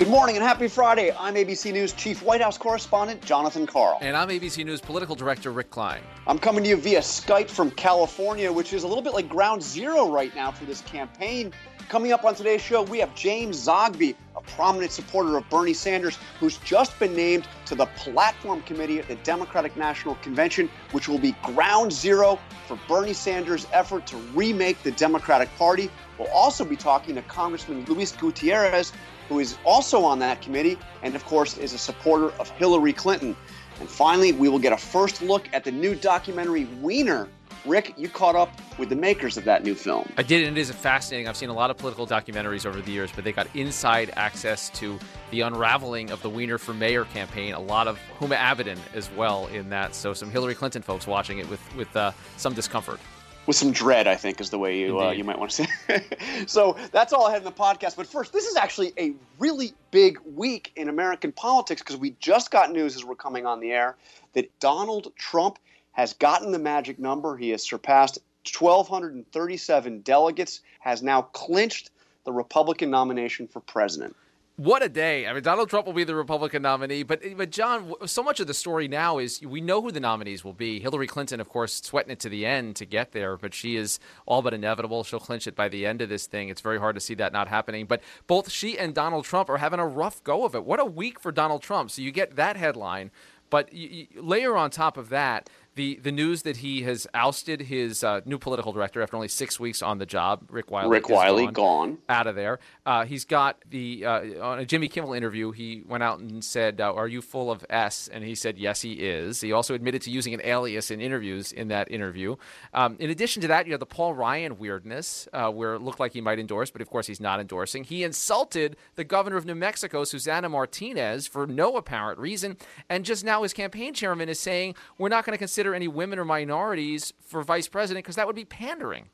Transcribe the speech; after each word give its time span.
Good 0.00 0.08
morning 0.08 0.34
and 0.34 0.42
happy 0.42 0.66
Friday. 0.66 1.12
I'm 1.18 1.34
ABC 1.34 1.74
News 1.74 1.92
Chief 1.92 2.22
White 2.22 2.40
House 2.40 2.56
Correspondent 2.56 3.22
Jonathan 3.22 3.66
Karl. 3.66 3.98
And 4.00 4.16
I'm 4.16 4.30
ABC 4.30 4.64
News 4.64 4.80
Political 4.80 5.14
Director 5.14 5.52
Rick 5.52 5.68
Klein. 5.68 6.00
I'm 6.26 6.38
coming 6.38 6.64
to 6.64 6.70
you 6.70 6.76
via 6.76 7.00
Skype 7.00 7.50
from 7.50 7.70
California, 7.72 8.50
which 8.50 8.72
is 8.72 8.82
a 8.82 8.88
little 8.88 9.02
bit 9.02 9.12
like 9.12 9.28
ground 9.28 9.62
zero 9.62 10.10
right 10.10 10.34
now 10.34 10.52
for 10.52 10.64
this 10.64 10.80
campaign. 10.80 11.52
Coming 11.90 12.12
up 12.12 12.24
on 12.24 12.34
today's 12.34 12.62
show, 12.62 12.82
we 12.82 12.98
have 13.00 13.14
James 13.14 13.66
Zogby, 13.66 14.14
a 14.36 14.40
prominent 14.40 14.90
supporter 14.90 15.36
of 15.36 15.46
Bernie 15.50 15.74
Sanders, 15.74 16.16
who's 16.38 16.56
just 16.58 16.98
been 16.98 17.14
named 17.14 17.46
to 17.66 17.74
the 17.74 17.84
Platform 17.84 18.62
Committee 18.62 19.00
at 19.00 19.06
the 19.06 19.16
Democratic 19.16 19.76
National 19.76 20.14
Convention, 20.22 20.70
which 20.92 21.10
will 21.10 21.18
be 21.18 21.32
ground 21.42 21.92
zero 21.92 22.38
for 22.66 22.78
Bernie 22.88 23.12
Sanders' 23.12 23.66
effort 23.74 24.06
to 24.06 24.16
remake 24.34 24.82
the 24.82 24.92
Democratic 24.92 25.54
Party. 25.58 25.90
We'll 26.18 26.28
also 26.28 26.64
be 26.64 26.76
talking 26.76 27.16
to 27.16 27.22
Congressman 27.22 27.84
Luis 27.84 28.12
Gutierrez, 28.12 28.94
who 29.30 29.38
is 29.38 29.56
also 29.64 30.02
on 30.02 30.18
that 30.18 30.42
committee 30.42 30.76
and, 31.04 31.14
of 31.14 31.24
course, 31.24 31.56
is 31.56 31.72
a 31.72 31.78
supporter 31.78 32.32
of 32.40 32.50
Hillary 32.50 32.92
Clinton. 32.92 33.36
And 33.78 33.88
finally, 33.88 34.32
we 34.32 34.48
will 34.48 34.58
get 34.58 34.72
a 34.72 34.76
first 34.76 35.22
look 35.22 35.48
at 35.52 35.62
the 35.62 35.70
new 35.70 35.94
documentary 35.94 36.64
Weiner. 36.82 37.28
Rick, 37.64 37.94
you 37.96 38.08
caught 38.08 38.34
up 38.34 38.50
with 38.76 38.88
the 38.88 38.96
makers 38.96 39.36
of 39.36 39.44
that 39.44 39.62
new 39.62 39.74
film. 39.76 40.10
I 40.16 40.24
did, 40.24 40.48
and 40.48 40.58
it 40.58 40.60
is 40.60 40.70
fascinating. 40.72 41.28
I've 41.28 41.36
seen 41.36 41.48
a 41.48 41.54
lot 41.54 41.70
of 41.70 41.76
political 41.76 42.08
documentaries 42.08 42.66
over 42.66 42.80
the 42.80 42.90
years, 42.90 43.12
but 43.14 43.22
they 43.22 43.32
got 43.32 43.46
inside 43.54 44.10
access 44.16 44.68
to 44.70 44.98
the 45.30 45.42
unraveling 45.42 46.10
of 46.10 46.20
the 46.22 46.30
Weiner 46.30 46.58
for 46.58 46.74
Mayor 46.74 47.04
campaign. 47.04 47.54
A 47.54 47.60
lot 47.60 47.86
of 47.86 48.00
Huma 48.18 48.36
Abedin 48.36 48.78
as 48.94 49.10
well 49.12 49.46
in 49.48 49.70
that. 49.70 49.94
So 49.94 50.12
some 50.12 50.30
Hillary 50.30 50.56
Clinton 50.56 50.82
folks 50.82 51.06
watching 51.06 51.38
it 51.38 51.48
with 51.48 51.60
with 51.76 51.94
uh, 51.96 52.10
some 52.36 52.52
discomfort. 52.52 52.98
With 53.46 53.56
some 53.56 53.72
dread, 53.72 54.06
I 54.06 54.16
think, 54.16 54.40
is 54.40 54.50
the 54.50 54.58
way 54.58 54.78
you 54.78 55.00
uh, 55.00 55.10
you 55.10 55.24
might 55.24 55.38
want 55.38 55.50
to 55.50 55.64
say. 55.64 56.04
so 56.46 56.76
that's 56.92 57.12
all 57.12 57.26
I 57.26 57.32
had 57.32 57.38
in 57.38 57.44
the 57.44 57.52
podcast. 57.52 57.96
But 57.96 58.06
first, 58.06 58.32
this 58.32 58.46
is 58.46 58.56
actually 58.56 58.92
a 58.98 59.14
really 59.38 59.72
big 59.90 60.18
week 60.36 60.72
in 60.76 60.88
American 60.88 61.32
politics 61.32 61.82
because 61.82 61.96
we 61.96 62.10
just 62.20 62.50
got 62.50 62.70
news 62.70 62.96
as 62.96 63.04
we're 63.04 63.16
coming 63.16 63.46
on 63.46 63.60
the 63.60 63.72
air 63.72 63.96
that 64.34 64.56
Donald 64.60 65.12
Trump 65.16 65.58
has 65.92 66.12
gotten 66.12 66.52
the 66.52 66.58
magic 66.58 66.98
number. 66.98 67.36
He 67.36 67.50
has 67.50 67.62
surpassed 67.62 68.18
1,237 68.58 70.00
delegates, 70.00 70.60
has 70.80 71.02
now 71.02 71.22
clinched 71.22 71.90
the 72.24 72.32
Republican 72.32 72.90
nomination 72.90 73.48
for 73.48 73.60
president. 73.60 74.14
What 74.60 74.82
a 74.82 74.90
day! 74.90 75.26
I 75.26 75.32
mean, 75.32 75.42
Donald 75.42 75.70
Trump 75.70 75.86
will 75.86 75.94
be 75.94 76.04
the 76.04 76.14
Republican 76.14 76.60
nominee, 76.60 77.02
but 77.02 77.22
but 77.34 77.48
John, 77.48 77.94
so 78.04 78.22
much 78.22 78.40
of 78.40 78.46
the 78.46 78.52
story 78.52 78.88
now 78.88 79.16
is 79.16 79.40
we 79.40 79.62
know 79.62 79.80
who 79.80 79.90
the 79.90 80.00
nominees 80.00 80.44
will 80.44 80.52
be. 80.52 80.80
Hillary 80.80 81.06
Clinton, 81.06 81.40
of 81.40 81.48
course, 81.48 81.80
sweating 81.80 82.12
it 82.12 82.20
to 82.20 82.28
the 82.28 82.44
end 82.44 82.76
to 82.76 82.84
get 82.84 83.12
there, 83.12 83.38
but 83.38 83.54
she 83.54 83.76
is 83.76 83.98
all 84.26 84.42
but 84.42 84.52
inevitable. 84.52 85.02
She'll 85.02 85.18
clinch 85.18 85.46
it 85.46 85.56
by 85.56 85.70
the 85.70 85.86
end 85.86 86.02
of 86.02 86.10
this 86.10 86.26
thing. 86.26 86.50
It's 86.50 86.60
very 86.60 86.78
hard 86.78 86.94
to 86.96 87.00
see 87.00 87.14
that 87.14 87.32
not 87.32 87.48
happening. 87.48 87.86
But 87.86 88.02
both 88.26 88.50
she 88.50 88.78
and 88.78 88.94
Donald 88.94 89.24
Trump 89.24 89.48
are 89.48 89.56
having 89.56 89.80
a 89.80 89.86
rough 89.86 90.22
go 90.24 90.44
of 90.44 90.54
it. 90.54 90.66
What 90.66 90.78
a 90.78 90.84
week 90.84 91.18
for 91.20 91.32
Donald 91.32 91.62
Trump! 91.62 91.90
So 91.90 92.02
you 92.02 92.12
get 92.12 92.36
that 92.36 92.58
headline, 92.58 93.12
but 93.48 93.72
you, 93.72 94.06
you 94.12 94.22
layer 94.22 94.58
on 94.58 94.68
top 94.70 94.98
of 94.98 95.08
that 95.08 95.48
the 95.74 95.96
the 96.02 96.10
news 96.10 96.42
that 96.42 96.58
he 96.58 96.82
has 96.82 97.06
ousted 97.14 97.62
his 97.62 98.02
uh, 98.02 98.20
new 98.24 98.38
political 98.38 98.72
director 98.72 99.02
after 99.02 99.16
only 99.16 99.28
six 99.28 99.60
weeks 99.60 99.82
on 99.82 99.98
the 99.98 100.06
job, 100.06 100.42
Rick 100.50 100.70
Wiley. 100.70 100.90
Rick 100.90 101.08
Wiley 101.08 101.44
gone, 101.44 101.52
gone, 101.52 101.98
out 102.08 102.26
of 102.26 102.34
there. 102.34 102.58
Uh, 102.84 103.04
he's 103.04 103.24
got 103.24 103.62
the 103.68 104.04
uh, 104.04 104.44
on 104.44 104.58
a 104.58 104.64
Jimmy 104.64 104.88
Kimmel 104.88 105.12
interview. 105.12 105.52
He 105.52 105.84
went 105.86 106.02
out 106.02 106.18
and 106.18 106.44
said, 106.44 106.80
uh, 106.80 106.92
"Are 106.92 107.06
you 107.06 107.22
full 107.22 107.50
of 107.50 107.64
s?" 107.70 108.08
And 108.12 108.24
he 108.24 108.34
said, 108.34 108.58
"Yes, 108.58 108.82
he 108.82 108.94
is." 108.94 109.40
He 109.40 109.52
also 109.52 109.74
admitted 109.74 110.02
to 110.02 110.10
using 110.10 110.34
an 110.34 110.40
alias 110.42 110.90
in 110.90 111.00
interviews 111.00 111.52
in 111.52 111.68
that 111.68 111.90
interview. 111.90 112.36
Um, 112.74 112.96
in 112.98 113.10
addition 113.10 113.40
to 113.42 113.48
that, 113.48 113.66
you 113.66 113.72
have 113.72 113.80
the 113.80 113.86
Paul 113.86 114.14
Ryan 114.14 114.58
weirdness, 114.58 115.28
uh, 115.32 115.50
where 115.50 115.74
it 115.74 115.82
looked 115.82 116.00
like 116.00 116.12
he 116.12 116.20
might 116.20 116.40
endorse, 116.40 116.70
but 116.70 116.82
of 116.82 116.90
course 116.90 117.06
he's 117.06 117.20
not 117.20 117.38
endorsing. 117.38 117.84
He 117.84 118.02
insulted 118.02 118.76
the 118.96 119.04
governor 119.04 119.36
of 119.36 119.46
New 119.46 119.54
Mexico, 119.54 120.02
Susana 120.02 120.48
Martinez, 120.48 121.28
for 121.28 121.46
no 121.46 121.76
apparent 121.76 122.18
reason, 122.18 122.56
and 122.88 123.04
just 123.04 123.24
now 123.24 123.44
his 123.44 123.52
campaign 123.52 123.94
chairman 123.94 124.28
is 124.28 124.40
saying, 124.40 124.74
"We're 124.98 125.08
not 125.08 125.24
going 125.24 125.34
to 125.34 125.38
consider." 125.38 125.59
Consider 125.60 125.74
any 125.74 125.88
women 125.88 126.18
or 126.18 126.24
minorities 126.24 127.12
for 127.26 127.42
vice 127.42 127.68
president 127.68 128.02
because 128.02 128.16
that 128.16 128.26
would 128.26 128.34
be 128.36 128.46
pandering. 128.46 129.10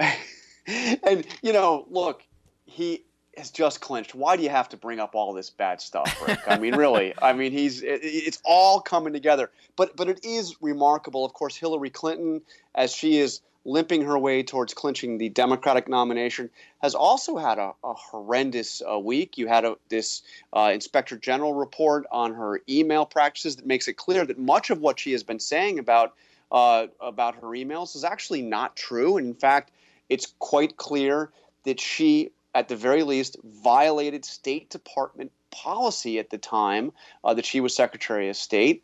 and 0.66 1.24
you 1.42 1.52
know, 1.52 1.86
look, 1.88 2.24
he 2.64 3.04
has 3.36 3.52
just 3.52 3.80
clinched. 3.80 4.12
Why 4.12 4.36
do 4.36 4.42
you 4.42 4.48
have 4.48 4.68
to 4.70 4.76
bring 4.76 4.98
up 4.98 5.14
all 5.14 5.32
this 5.32 5.48
bad 5.48 5.80
stuff, 5.80 6.20
Rick? 6.26 6.40
I 6.48 6.58
mean, 6.58 6.74
really. 6.74 7.14
I 7.22 7.34
mean, 7.34 7.52
he's 7.52 7.82
it, 7.84 8.00
it's 8.02 8.42
all 8.44 8.80
coming 8.80 9.12
together. 9.12 9.48
But 9.76 9.96
but 9.96 10.08
it 10.08 10.24
is 10.24 10.56
remarkable. 10.60 11.24
Of 11.24 11.34
course, 11.34 11.54
Hillary 11.54 11.90
Clinton, 11.90 12.42
as 12.74 12.92
she 12.92 13.18
is 13.18 13.40
limping 13.64 14.02
her 14.02 14.18
way 14.18 14.42
towards 14.42 14.72
clinching 14.74 15.18
the 15.18 15.28
Democratic 15.28 15.88
nomination, 15.88 16.50
has 16.82 16.94
also 16.94 17.36
had 17.36 17.58
a, 17.58 17.72
a 17.84 17.94
horrendous 17.94 18.82
uh, 18.90 18.98
week. 18.98 19.36
You 19.36 19.48
had 19.48 19.64
a, 19.64 19.76
this 19.88 20.22
uh, 20.52 20.70
Inspector 20.72 21.16
General 21.18 21.54
report 21.54 22.06
on 22.10 22.34
her 22.34 22.60
email 22.68 23.04
practices 23.04 23.56
that 23.56 23.66
makes 23.66 23.88
it 23.88 23.94
clear 23.94 24.24
that 24.24 24.38
much 24.38 24.70
of 24.70 24.80
what 24.80 24.98
she 24.98 25.12
has 25.12 25.22
been 25.22 25.40
saying 25.40 25.78
about 25.78 26.14
uh, 26.52 26.88
about 27.00 27.36
her 27.36 27.48
emails 27.48 27.94
is 27.94 28.02
actually 28.02 28.42
not 28.42 28.74
true. 28.74 29.16
And 29.16 29.26
in 29.28 29.34
fact, 29.34 29.70
it's 30.08 30.34
quite 30.40 30.76
clear 30.76 31.30
that 31.64 31.78
she, 31.78 32.32
at 32.54 32.68
the 32.68 32.74
very 32.76 33.04
least, 33.04 33.36
violated 33.44 34.24
State 34.24 34.68
Department 34.70 35.30
policy 35.52 36.18
at 36.18 36.30
the 36.30 36.38
time 36.38 36.92
uh, 37.22 37.34
that 37.34 37.46
she 37.46 37.60
was 37.60 37.74
Secretary 37.74 38.28
of 38.28 38.36
State. 38.36 38.82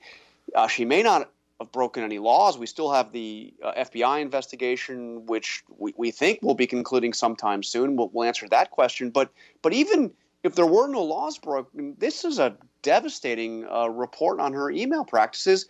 Uh, 0.55 0.69
she 0.69 0.85
may 0.85 1.03
not 1.03 1.31
have 1.61 1.73
broken 1.73 2.03
any 2.03 2.19
laws. 2.19 2.59
We 2.59 2.67
still 2.67 2.93
have 2.93 3.13
the 3.13 3.55
uh, 3.63 3.73
FBI 3.77 4.21
investigation, 4.21 5.27
which 5.27 5.65
we, 5.69 5.95
we 5.97 6.11
think 6.11 6.41
will 6.43 6.55
be 6.55 6.67
concluding 6.67 7.13
sometime 7.13 7.63
soon. 7.63 7.97
We'll, 7.97 8.11
we'll 8.13 8.27
answer 8.27 8.49
that 8.49 8.71
question. 8.71 9.11
But 9.11 9.31
but 9.63 9.73
even 9.73 10.13
if 10.43 10.55
there 10.55 10.67
were 10.67 10.89
no 10.89 11.03
laws 11.03 11.39
broken, 11.39 11.95
this 11.99 12.25
is 12.25 12.39
a 12.39 12.57
devastating 12.83 13.67
uh, 13.69 13.89
report 13.89 14.39
on 14.39 14.53
her 14.53 14.71
email 14.71 15.05
practices 15.05 15.67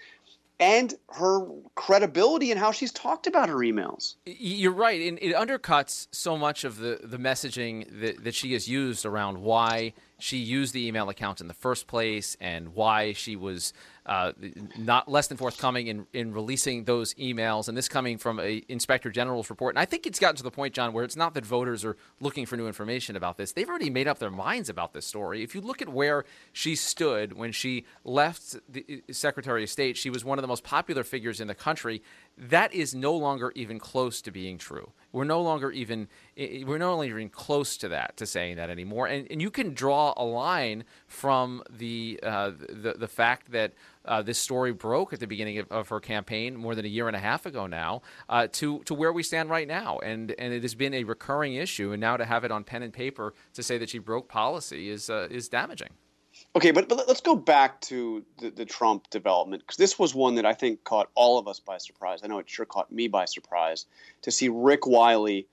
and 0.59 0.95
her 1.11 1.47
credibility 1.75 2.51
and 2.51 2.59
how 2.59 2.73
she's 2.73 2.93
talked 2.93 3.27
about 3.27 3.49
her 3.49 3.57
emails. 3.57 4.15
You're 4.25 4.73
right. 4.73 5.01
And 5.03 5.19
it 5.21 5.35
undercuts 5.35 6.09
so 6.13 6.37
much 6.37 6.65
of 6.65 6.79
the, 6.79 7.01
the 7.03 7.19
messaging 7.19 8.01
that, 8.01 8.25
that 8.25 8.35
she 8.35 8.55
has 8.55 8.67
used 8.67 9.05
around 9.05 9.39
why 9.39 9.93
she 10.19 10.39
used 10.39 10.73
the 10.73 10.87
email 10.87 11.11
account 11.11 11.43
in 11.43 11.49
the 11.49 11.55
first 11.55 11.87
place 11.87 12.37
and 12.41 12.75
why 12.75 13.13
she 13.13 13.37
was 13.37 13.75
uh, 14.07 14.33
not 14.79 15.11
less 15.11 15.27
than 15.27 15.37
forthcoming 15.37 15.89
in, 15.89 16.07
in 16.13 16.33
releasing 16.33 16.85
those 16.85 17.13
emails, 17.15 17.69
and 17.69 17.77
this 17.77 17.89
coming 17.89 18.19
from 18.19 18.39
a 18.41 18.63
inspector 18.69 19.11
general's 19.11 19.51
report. 19.51 19.75
And 19.75 19.81
I 19.81 19.85
think 19.85 20.07
it's 20.07 20.19
gotten 20.19 20.37
to 20.37 20.43
the 20.43 20.51
point, 20.51 20.75
John, 20.75 20.93
where 20.93 21.05
it's 21.05 21.17
not 21.17 21.35
that 21.35 21.45
voters 21.45 21.85
are 21.85 21.97
looking 22.21 22.47
for 22.47 22.57
new 22.57 22.67
information 22.67 23.17
about 23.17 23.37
this; 23.37 23.53
they've 23.53 23.69
already 23.69 23.91
made 23.91 24.07
up 24.07 24.19
their 24.19 24.31
minds 24.31 24.69
about 24.69 24.93
this 24.93 25.07
story. 25.07 25.43
If 25.43 25.55
you 25.55 25.61
look 25.61 25.83
at 25.83 25.89
where 25.89 26.25
she 26.53 26.77
stood 26.77 27.33
when 27.33 27.53
she 27.53 27.85
left 28.05 28.57
the 28.69 28.85
uh, 28.89 29.13
Secretary 29.13 29.65
of 29.65 29.71
State, 29.71 29.97
she 29.97 30.11
was 30.11 30.25
one 30.25 30.39
of 30.39 30.43
the 30.43 30.49
most 30.49 30.65
popular 30.65 31.03
figures 31.03 31.41
in 31.41 31.49
the 31.49 31.55
country. 31.55 32.03
That 32.39 32.73
is 32.73 32.95
no 32.95 33.15
longer 33.15 33.53
even 33.55 33.79
close 33.79 34.23
to 34.23 34.31
being 34.31 34.59
true. 34.59 34.93
We're 35.17 35.25
no 35.25 35.41
longer 35.41 35.71
even 35.71 36.09
we're 36.37 36.77
no 36.77 36.95
longer 36.95 37.17
even 37.19 37.31
close 37.31 37.79
to 37.79 37.89
that 37.89 38.19
to 38.19 38.27
saying 38.27 38.57
that 38.57 38.69
anymore. 38.69 39.07
And 39.07 39.27
and 39.31 39.41
you 39.41 39.51
can 39.51 39.73
draw 39.73 40.13
a 40.15 40.25
line 40.27 40.85
from 41.07 41.63
the 41.71 42.21
uh, 42.23 42.51
the 42.51 42.97
the 42.99 43.09
fact 43.09 43.53
that 43.53 43.73
uh, 44.05 44.21
this 44.21 44.39
story 44.39 44.75
broke 44.75 45.15
at 45.15 45.21
the 45.21 45.27
beginning 45.27 45.59
of, 45.59 45.73
of, 45.73 45.89
her 45.89 46.01
campaign 46.01 46.55
more 46.55 46.75
than 46.75 46.85
a 46.85 46.89
year 46.89 47.09
and 47.09 47.17
a 47.17 47.19
half 47.19 47.47
ago 47.47 47.67
now 47.67 48.03
uh, 48.29 48.47
to 48.53 48.81
to 48.81 48.93
where 48.93 49.11
we 49.11 49.23
stand 49.23 49.49
right 49.49 49.67
now, 49.67 49.99
and 50.01 50.35
and 50.39 50.53
it 50.53 50.61
has 50.61 50.75
been 50.75 50.93
a 50.93 51.05
recurring 51.05 51.55
issue, 51.55 51.93
and 51.93 52.01
now 52.03 52.19
to 52.19 52.27
have 52.27 52.45
it 52.45 52.53
on 52.53 52.63
pen 52.63 52.83
and 52.83 52.93
paper 52.93 53.33
to 53.55 53.63
say 53.63 53.79
that 53.79 53.89
she 53.89 53.99
broke 53.99 54.29
policy 54.29 54.91
is 54.91 55.09
uh, 55.09 55.29
is 55.31 55.49
damaging. 55.49 55.95
Okay, 56.57 56.71
but, 56.71 56.89
but 56.89 57.07
let's 57.07 57.21
go 57.21 57.37
back 57.37 57.83
to 57.83 58.25
the, 58.39 58.49
the 58.49 58.65
Trump 58.65 59.11
development 59.11 59.63
because 59.63 59.77
this 59.77 59.99
was 59.99 60.15
one 60.15 60.37
that 60.37 60.47
I 60.47 60.55
think 60.55 60.85
caught 60.85 61.11
all 61.15 61.39
of 61.39 61.47
us 61.47 61.61
by 61.61 61.77
surprise. 61.77 62.21
I 62.25 62.29
know 62.29 62.39
it 62.39 62.49
sure 62.49 62.65
caught 62.65 62.91
me 62.91 63.09
by 63.09 63.27
surprise 63.27 63.85
to 64.23 64.31
see 64.31 64.49
Rick 64.49 64.87
Wiley 64.87 65.49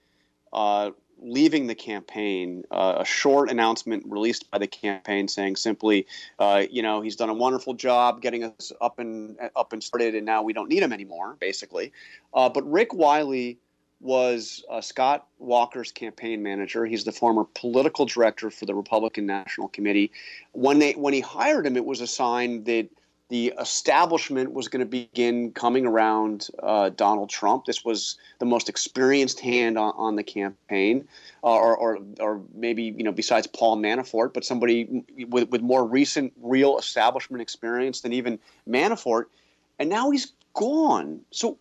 uh, 0.53 0.92
leaving 1.22 1.68
the 1.68 1.75
campaign, 1.75 2.63
uh, 2.72 3.00
a 3.00 3.06
short 3.06 3.50
announcement 3.50 4.06
released 4.08 4.50
by 4.50 4.60
the 4.60 4.68
campaign 4.68 5.28
saying 5.28 5.57
simply, 5.57 6.07
uh, 6.39 6.63
you 6.72 6.81
know, 6.81 7.01
he's 7.01 7.18
done 7.18 7.30
a 7.30 7.33
wonderful 7.33 7.74
job 7.74 8.22
getting 8.22 8.45
us 8.45 8.72
up 8.80 8.98
and 9.00 9.38
up 9.57 9.74
and 9.74 9.83
started, 9.83 10.16
and 10.16 10.25
now 10.25 10.42
we 10.44 10.54
don't 10.54 10.69
need 10.69 10.83
him 10.83 10.94
anymore, 10.94 11.36
basically. 11.38 11.92
Uh, 12.33 12.48
but 12.48 12.63
Rick 12.72 12.94
Wiley 12.94 13.57
was 14.04 14.64
uh, 14.70 14.82
Scott 14.82 15.28
Walker's 15.40 15.92
campaign 15.92 16.44
manager. 16.44 16.86
He's 16.86 17.06
the 17.06 17.12
former 17.12 17.46
political 17.56 18.06
director 18.06 18.50
for 18.50 18.66
the 18.66 18.76
Republican 18.76 19.26
National 19.26 19.70
Committee. 19.70 20.12
When 20.52 20.80
they 20.80 20.94
when 20.94 21.14
he 21.14 21.22
hired 21.22 21.66
him, 21.66 21.78
it 21.78 21.86
was 21.86 22.02
a 22.02 22.08
sign 22.08 22.66
that 22.66 22.90
the 23.30 23.54
establishment 23.60 24.54
was 24.54 24.68
going 24.68 24.82
to 24.82 24.86
begin 24.86 25.52
coming 25.54 25.88
around 25.88 26.50
uh, 26.62 26.90
Donald 26.90 27.30
Trump. 27.30 27.66
This 27.66 27.84
was 27.84 28.18
the 28.40 28.46
most 28.46 28.70
experienced 28.70 29.40
hand 29.40 29.78
on, 29.78 29.94
on 29.96 30.16
the 30.18 30.24
campaign, 30.24 31.08
uh, 31.44 31.48
or, 31.48 31.76
or, 31.76 32.00
or, 32.20 32.42
maybe 32.54 32.84
you 32.84 33.04
know 33.04 33.12
besides 33.12 33.48
Paul 33.48 33.78
Manafort, 33.78 34.34
but 34.34 34.46
somebody 34.46 35.04
with, 35.30 35.50
with 35.50 35.62
more 35.62 35.86
recent 35.86 36.34
real 36.42 36.78
establishment 36.78 37.42
experience 37.42 38.02
than 38.02 38.14
even 38.14 38.38
Manafort. 38.70 39.26
And 39.80 39.90
now 39.90 40.12
he's 40.12 40.34
gone. 40.54 41.22
So, 41.32 41.58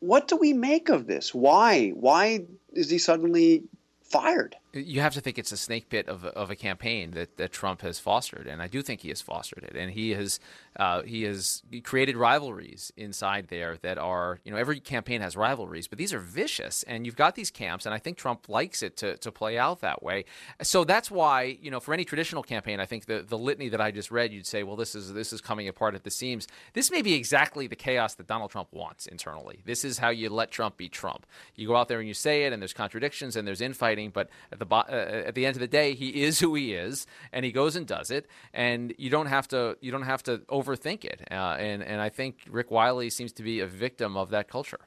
what 0.00 0.28
do 0.28 0.36
we 0.36 0.52
make 0.52 0.88
of 0.88 1.06
this? 1.06 1.34
Why? 1.34 1.90
Why 1.90 2.46
is 2.72 2.90
he 2.90 2.98
suddenly 2.98 3.64
fired? 4.02 4.56
You 4.72 5.00
have 5.00 5.14
to 5.14 5.20
think 5.20 5.38
it's 5.38 5.52
a 5.52 5.56
snake 5.56 5.88
pit 5.88 6.08
of, 6.08 6.24
of 6.24 6.50
a 6.50 6.56
campaign 6.56 7.12
that, 7.12 7.36
that 7.38 7.52
Trump 7.52 7.82
has 7.82 7.98
fostered, 7.98 8.46
and 8.46 8.62
I 8.62 8.68
do 8.68 8.82
think 8.82 9.00
he 9.00 9.08
has 9.08 9.20
fostered 9.20 9.64
it, 9.64 9.76
and 9.76 9.90
he 9.90 10.10
has 10.10 10.38
uh, 10.76 11.02
he 11.02 11.24
has 11.24 11.62
created 11.82 12.16
rivalries 12.16 12.92
inside 12.96 13.48
there 13.48 13.76
that 13.82 13.98
are 13.98 14.38
you 14.44 14.52
know 14.52 14.56
every 14.56 14.78
campaign 14.78 15.20
has 15.20 15.36
rivalries, 15.36 15.88
but 15.88 15.98
these 15.98 16.14
are 16.14 16.20
vicious, 16.20 16.84
and 16.84 17.04
you've 17.04 17.16
got 17.16 17.34
these 17.34 17.50
camps, 17.50 17.84
and 17.84 17.94
I 17.94 17.98
think 17.98 18.16
Trump 18.16 18.48
likes 18.48 18.82
it 18.82 18.96
to, 18.98 19.16
to 19.16 19.32
play 19.32 19.58
out 19.58 19.80
that 19.80 20.02
way. 20.02 20.24
So 20.62 20.84
that's 20.84 21.10
why 21.10 21.58
you 21.60 21.70
know 21.70 21.80
for 21.80 21.92
any 21.92 22.04
traditional 22.04 22.42
campaign, 22.42 22.78
I 22.78 22.86
think 22.86 23.06
the 23.06 23.22
the 23.22 23.38
litany 23.38 23.68
that 23.70 23.80
I 23.80 23.90
just 23.90 24.10
read, 24.10 24.32
you'd 24.32 24.46
say, 24.46 24.62
well, 24.62 24.76
this 24.76 24.94
is 24.94 25.12
this 25.12 25.32
is 25.32 25.40
coming 25.40 25.66
apart 25.66 25.94
at 25.94 26.04
the 26.04 26.10
seams. 26.10 26.46
This 26.74 26.90
may 26.90 27.02
be 27.02 27.14
exactly 27.14 27.66
the 27.66 27.76
chaos 27.76 28.14
that 28.14 28.28
Donald 28.28 28.52
Trump 28.52 28.68
wants 28.72 29.06
internally. 29.06 29.62
This 29.64 29.84
is 29.84 29.98
how 29.98 30.10
you 30.10 30.30
let 30.30 30.52
Trump 30.52 30.76
be 30.76 30.88
Trump. 30.88 31.26
You 31.56 31.66
go 31.66 31.76
out 31.76 31.88
there 31.88 31.98
and 31.98 32.06
you 32.06 32.14
say 32.14 32.44
it, 32.44 32.52
and 32.52 32.62
there's 32.62 32.72
contradictions 32.72 33.34
and 33.34 33.46
there's 33.46 33.60
infighting, 33.60 34.10
but 34.10 34.28
at 34.60 34.68
the 34.68 34.74
uh, 34.74 35.28
at 35.28 35.34
the 35.34 35.46
end 35.46 35.56
of 35.56 35.60
the 35.60 35.68
day, 35.68 35.94
he 35.94 36.22
is 36.22 36.40
who 36.40 36.54
he 36.54 36.74
is, 36.74 37.06
and 37.32 37.44
he 37.44 37.52
goes 37.52 37.76
and 37.76 37.86
does 37.86 38.10
it, 38.10 38.26
and 38.52 38.94
you 38.98 39.10
don't 39.10 39.26
have 39.26 39.48
to 39.48 39.76
you 39.80 39.90
don't 39.90 40.02
have 40.02 40.22
to 40.24 40.38
overthink 40.48 41.04
it. 41.04 41.22
Uh, 41.30 41.56
and 41.58 41.82
and 41.82 42.00
I 42.00 42.08
think 42.08 42.46
Rick 42.50 42.70
Wiley 42.70 43.10
seems 43.10 43.32
to 43.32 43.42
be 43.42 43.60
a 43.60 43.66
victim 43.66 44.16
of 44.16 44.30
that 44.30 44.48
culture. 44.48 44.80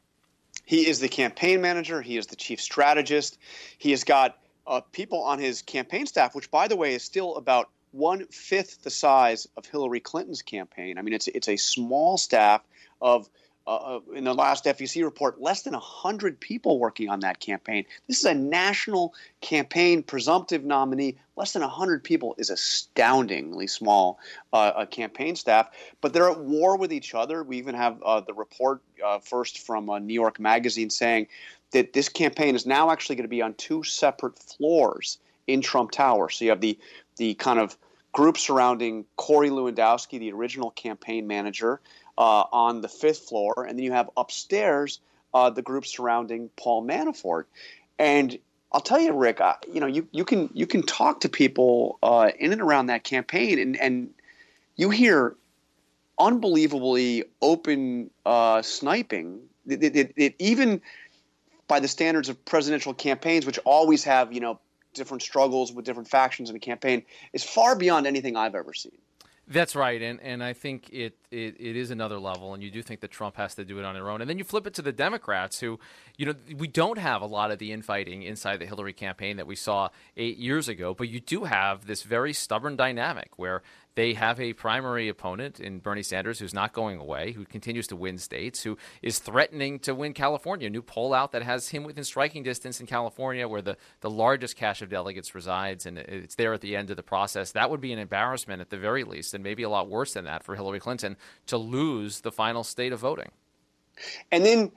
He 0.65 0.87
is 0.87 0.99
the 0.99 1.09
campaign 1.09 1.61
manager. 1.61 2.01
He 2.01 2.17
is 2.17 2.27
the 2.27 2.35
chief 2.35 2.61
strategist. 2.61 3.37
He 3.77 3.91
has 3.91 4.03
got 4.03 4.37
uh, 4.65 4.81
people 4.91 5.21
on 5.23 5.39
his 5.39 5.61
campaign 5.61 6.05
staff, 6.05 6.35
which, 6.35 6.49
by 6.49 6.67
the 6.67 6.75
way, 6.75 6.93
is 6.93 7.03
still 7.03 7.35
about 7.35 7.69
one 7.91 8.25
fifth 8.27 8.83
the 8.83 8.89
size 8.89 9.47
of 9.57 9.65
Hillary 9.65 9.99
Clinton's 9.99 10.41
campaign. 10.41 10.97
I 10.97 11.01
mean, 11.01 11.13
it's 11.13 11.27
it's 11.27 11.49
a 11.49 11.57
small 11.57 12.17
staff 12.17 12.61
of 13.01 13.29
uh, 13.65 13.99
in 14.13 14.23
the 14.25 14.33
last 14.33 14.65
FEC 14.65 15.03
report, 15.03 15.41
less 15.41 15.61
than 15.61 15.73
100 15.73 16.39
people 16.39 16.79
working 16.79 17.09
on 17.09 17.21
that 17.21 17.39
campaign. 17.39 17.85
This 18.07 18.19
is 18.19 18.25
a 18.25 18.33
national 18.33 19.13
campaign, 19.41 20.03
presumptive 20.03 20.63
nominee. 20.63 21.17
Less 21.35 21.53
than 21.53 21.61
100 21.61 22.03
people 22.03 22.35
is 22.37 22.49
astoundingly 22.49 23.67
small 23.67 24.19
uh, 24.51 24.85
campaign 24.85 25.35
staff, 25.35 25.69
but 26.01 26.13
they're 26.13 26.29
at 26.29 26.39
war 26.39 26.77
with 26.77 26.91
each 26.91 27.15
other. 27.15 27.43
We 27.43 27.57
even 27.57 27.75
have 27.75 28.01
uh, 28.03 28.21
the 28.21 28.33
report 28.33 28.81
uh, 29.03 29.19
first 29.19 29.59
from 29.59 29.89
uh, 29.89 29.99
New 29.99 30.13
York 30.13 30.39
Magazine 30.39 30.89
saying 30.89 31.27
that 31.71 31.93
this 31.93 32.09
campaign 32.09 32.55
is 32.55 32.65
now 32.65 32.91
actually 32.91 33.15
going 33.15 33.25
to 33.25 33.29
be 33.29 33.41
on 33.41 33.53
two 33.55 33.83
separate 33.83 34.37
floors 34.37 35.17
in 35.47 35.61
Trump 35.61 35.91
Tower. 35.91 36.29
So 36.29 36.45
you 36.45 36.51
have 36.51 36.61
the 36.61 36.77
the 37.17 37.35
kind 37.35 37.59
of 37.59 37.77
group 38.11 38.37
surrounding 38.37 39.05
Corey 39.17 39.49
Lewandowski, 39.49 40.19
the 40.19 40.31
original 40.31 40.71
campaign 40.71 41.27
manager, 41.27 41.81
uh, 42.17 42.43
on 42.51 42.81
the 42.81 42.87
fifth 42.87 43.29
floor, 43.29 43.65
and 43.67 43.77
then 43.77 43.83
you 43.83 43.91
have 43.91 44.09
upstairs 44.15 44.99
uh, 45.33 45.49
the 45.49 45.61
group 45.61 45.85
surrounding 45.85 46.49
Paul 46.55 46.85
Manafort. 46.85 47.45
And 47.97 48.37
I'll 48.71 48.81
tell 48.81 48.99
you, 48.99 49.13
Rick, 49.13 49.41
uh, 49.41 49.55
you 49.71 49.79
know, 49.79 49.87
you, 49.87 50.07
you 50.11 50.25
can 50.25 50.49
you 50.53 50.65
can 50.65 50.83
talk 50.83 51.21
to 51.21 51.29
people 51.29 51.99
uh, 52.03 52.31
in 52.39 52.51
and 52.51 52.61
around 52.61 52.87
that 52.87 53.03
campaign, 53.03 53.59
and 53.59 53.79
and 53.79 54.09
you 54.75 54.89
hear 54.89 55.35
unbelievably 56.19 57.25
open 57.41 58.09
uh, 58.25 58.61
sniping. 58.61 59.41
It, 59.67 59.95
it, 59.95 60.13
it, 60.15 60.35
even 60.39 60.81
by 61.67 61.79
the 61.79 61.87
standards 61.87 62.29
of 62.29 62.43
presidential 62.45 62.93
campaigns, 62.93 63.45
which 63.45 63.59
always 63.63 64.03
have 64.03 64.33
you 64.33 64.39
know 64.39 64.59
different 64.93 65.23
struggles 65.23 65.71
with 65.71 65.85
different 65.85 66.09
factions 66.09 66.49
in 66.49 66.55
a 66.55 66.59
campaign, 66.59 67.03
is 67.31 67.43
far 67.43 67.75
beyond 67.75 68.07
anything 68.07 68.35
I've 68.35 68.55
ever 68.55 68.73
seen. 68.73 68.97
That's 69.45 69.75
right, 69.75 70.01
and 70.01 70.21
and 70.21 70.41
I 70.41 70.53
think 70.53 70.89
it, 70.93 71.17
it, 71.29 71.57
it 71.59 71.75
is 71.75 71.91
another 71.91 72.17
level, 72.17 72.53
and 72.53 72.63
you 72.63 72.71
do 72.71 72.81
think 72.81 73.01
that 73.01 73.11
Trump 73.11 73.35
has 73.35 73.55
to 73.55 73.65
do 73.65 73.77
it 73.77 73.83
on 73.83 73.93
their 73.93 74.09
own, 74.09 74.21
and 74.21 74.29
then 74.29 74.37
you 74.37 74.45
flip 74.45 74.65
it 74.65 74.73
to 74.75 74.81
the 74.81 74.93
Democrats, 74.93 75.59
who, 75.59 75.79
you 76.17 76.25
know, 76.25 76.33
we 76.55 76.65
don't 76.67 76.97
have 76.97 77.21
a 77.21 77.25
lot 77.25 77.51
of 77.51 77.59
the 77.59 77.73
infighting 77.73 78.23
inside 78.23 78.59
the 78.59 78.65
Hillary 78.65 78.93
campaign 78.93 79.35
that 79.35 79.45
we 79.45 79.55
saw 79.55 79.89
eight 80.15 80.37
years 80.37 80.69
ago, 80.69 80.93
but 80.93 81.09
you 81.09 81.19
do 81.19 81.43
have 81.43 81.87
this 81.87 82.03
very 82.03 82.31
stubborn 82.31 82.77
dynamic 82.77 83.37
where 83.37 83.63
they 83.95 84.13
have 84.13 84.39
a 84.39 84.53
primary 84.53 85.07
opponent 85.07 85.59
in 85.59 85.79
Bernie 85.79 86.03
Sanders 86.03 86.39
who's 86.39 86.53
not 86.53 86.73
going 86.73 86.99
away, 86.99 87.31
who 87.31 87.45
continues 87.45 87.87
to 87.87 87.95
win 87.95 88.17
states, 88.17 88.63
who 88.63 88.77
is 89.01 89.19
threatening 89.19 89.79
to 89.79 89.93
win 89.93 90.13
California. 90.13 90.67
A 90.67 90.69
new 90.69 90.81
poll 90.81 91.13
out 91.13 91.31
that 91.33 91.43
has 91.43 91.69
him 91.69 91.83
within 91.83 92.03
striking 92.03 92.41
distance 92.43 92.79
in 92.79 92.87
California, 92.87 93.47
where 93.47 93.61
the, 93.61 93.77
the 94.01 94.09
largest 94.09 94.55
cache 94.55 94.81
of 94.81 94.89
delegates 94.89 95.35
resides, 95.35 95.85
and 95.85 95.97
it's 95.97 96.35
there 96.35 96.53
at 96.53 96.61
the 96.61 96.75
end 96.75 96.89
of 96.89 96.97
the 96.97 97.03
process. 97.03 97.51
That 97.51 97.69
would 97.69 97.81
be 97.81 97.93
an 97.93 97.99
embarrassment 97.99 98.61
at 98.61 98.69
the 98.69 98.77
very 98.77 99.03
least, 99.03 99.33
and 99.33 99.43
maybe 99.43 99.63
a 99.63 99.69
lot 99.69 99.89
worse 99.89 100.13
than 100.13 100.25
that 100.25 100.43
for 100.43 100.55
Hillary 100.55 100.79
Clinton 100.79 101.15
to 101.47 101.57
lose 101.57 102.21
the 102.21 102.31
final 102.31 102.63
state 102.63 102.93
of 102.93 102.99
voting. 102.99 103.29
And 104.31 104.43
then, 104.43 104.71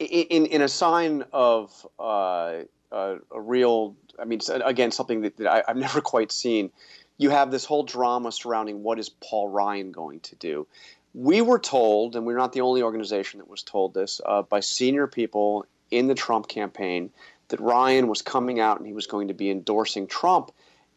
in, 0.00 0.46
in 0.46 0.62
a 0.62 0.68
sign 0.68 1.24
of 1.32 1.86
uh, 2.00 2.62
a 2.90 3.40
real, 3.40 3.96
I 4.18 4.24
mean, 4.24 4.40
again, 4.64 4.90
something 4.90 5.22
that, 5.22 5.36
that 5.36 5.46
I, 5.46 5.62
I've 5.68 5.76
never 5.76 6.00
quite 6.12 6.32
seen 6.32 6.70
you 7.18 7.30
have 7.30 7.50
this 7.50 7.64
whole 7.64 7.82
drama 7.82 8.30
surrounding 8.32 8.82
what 8.82 8.98
is 8.98 9.08
Paul 9.08 9.48
Ryan 9.48 9.92
going 9.92 10.20
to 10.20 10.36
do. 10.36 10.66
We 11.14 11.40
were 11.40 11.58
told, 11.58 12.14
and 12.14 12.26
we're 12.26 12.36
not 12.36 12.52
the 12.52 12.60
only 12.60 12.82
organization 12.82 13.38
that 13.38 13.48
was 13.48 13.62
told 13.62 13.94
this, 13.94 14.20
uh, 14.24 14.42
by 14.42 14.60
senior 14.60 15.06
people 15.06 15.64
in 15.90 16.08
the 16.08 16.14
Trump 16.14 16.48
campaign, 16.48 17.10
that 17.48 17.60
Ryan 17.60 18.08
was 18.08 18.22
coming 18.22 18.60
out 18.60 18.78
and 18.78 18.86
he 18.86 18.92
was 18.92 19.06
going 19.06 19.28
to 19.28 19.34
be 19.34 19.50
endorsing 19.50 20.06
Trump. 20.06 20.50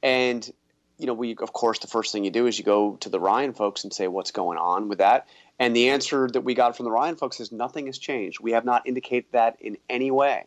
And, 0.03 0.51
you 0.97 1.05
know, 1.05 1.13
we, 1.13 1.35
of 1.37 1.53
course, 1.53 1.79
the 1.79 1.87
first 1.87 2.11
thing 2.11 2.25
you 2.25 2.31
do 2.31 2.47
is 2.47 2.57
you 2.57 2.65
go 2.65 2.95
to 2.97 3.09
the 3.09 3.19
Ryan 3.19 3.53
folks 3.53 3.83
and 3.83 3.93
say, 3.93 4.07
what's 4.07 4.31
going 4.31 4.57
on 4.57 4.89
with 4.89 4.97
that? 4.97 5.27
And 5.57 5.75
the 5.75 5.89
answer 5.89 6.27
that 6.33 6.41
we 6.41 6.53
got 6.53 6.75
from 6.75 6.85
the 6.85 6.91
Ryan 6.91 7.15
folks 7.15 7.39
is 7.39 7.51
nothing 7.51 7.85
has 7.85 7.97
changed. 7.97 8.39
We 8.41 8.51
have 8.51 8.65
not 8.65 8.87
indicated 8.87 9.31
that 9.31 9.57
in 9.61 9.77
any 9.89 10.11
way. 10.11 10.45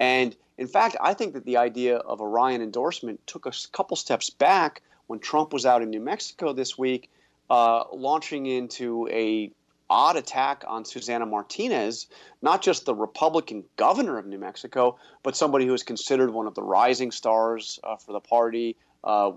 And 0.00 0.34
in 0.58 0.66
fact, 0.66 0.96
I 1.00 1.14
think 1.14 1.34
that 1.34 1.44
the 1.44 1.58
idea 1.58 1.96
of 1.98 2.20
a 2.20 2.26
Ryan 2.26 2.62
endorsement 2.62 3.24
took 3.26 3.46
a 3.46 3.52
couple 3.72 3.96
steps 3.96 4.30
back 4.30 4.82
when 5.12 5.20
Trump 5.20 5.52
was 5.52 5.66
out 5.66 5.82
in 5.82 5.90
New 5.90 6.00
Mexico 6.00 6.54
this 6.54 6.78
week, 6.78 7.10
uh, 7.50 7.84
launching 7.92 8.46
into 8.46 9.06
a 9.10 9.50
odd 9.90 10.16
attack 10.16 10.64
on 10.66 10.86
Susana 10.86 11.26
Martinez, 11.26 12.06
not 12.40 12.62
just 12.62 12.86
the 12.86 12.94
Republican 12.94 13.62
governor 13.76 14.16
of 14.16 14.24
New 14.24 14.38
Mexico, 14.38 14.96
but 15.22 15.36
somebody 15.36 15.66
who 15.66 15.74
is 15.74 15.82
considered 15.82 16.30
one 16.30 16.46
of 16.46 16.54
the 16.54 16.62
rising 16.62 17.10
stars 17.10 17.78
uh, 17.84 17.96
for 17.96 18.14
the 18.14 18.20
party, 18.20 18.74
uh, 19.04 19.32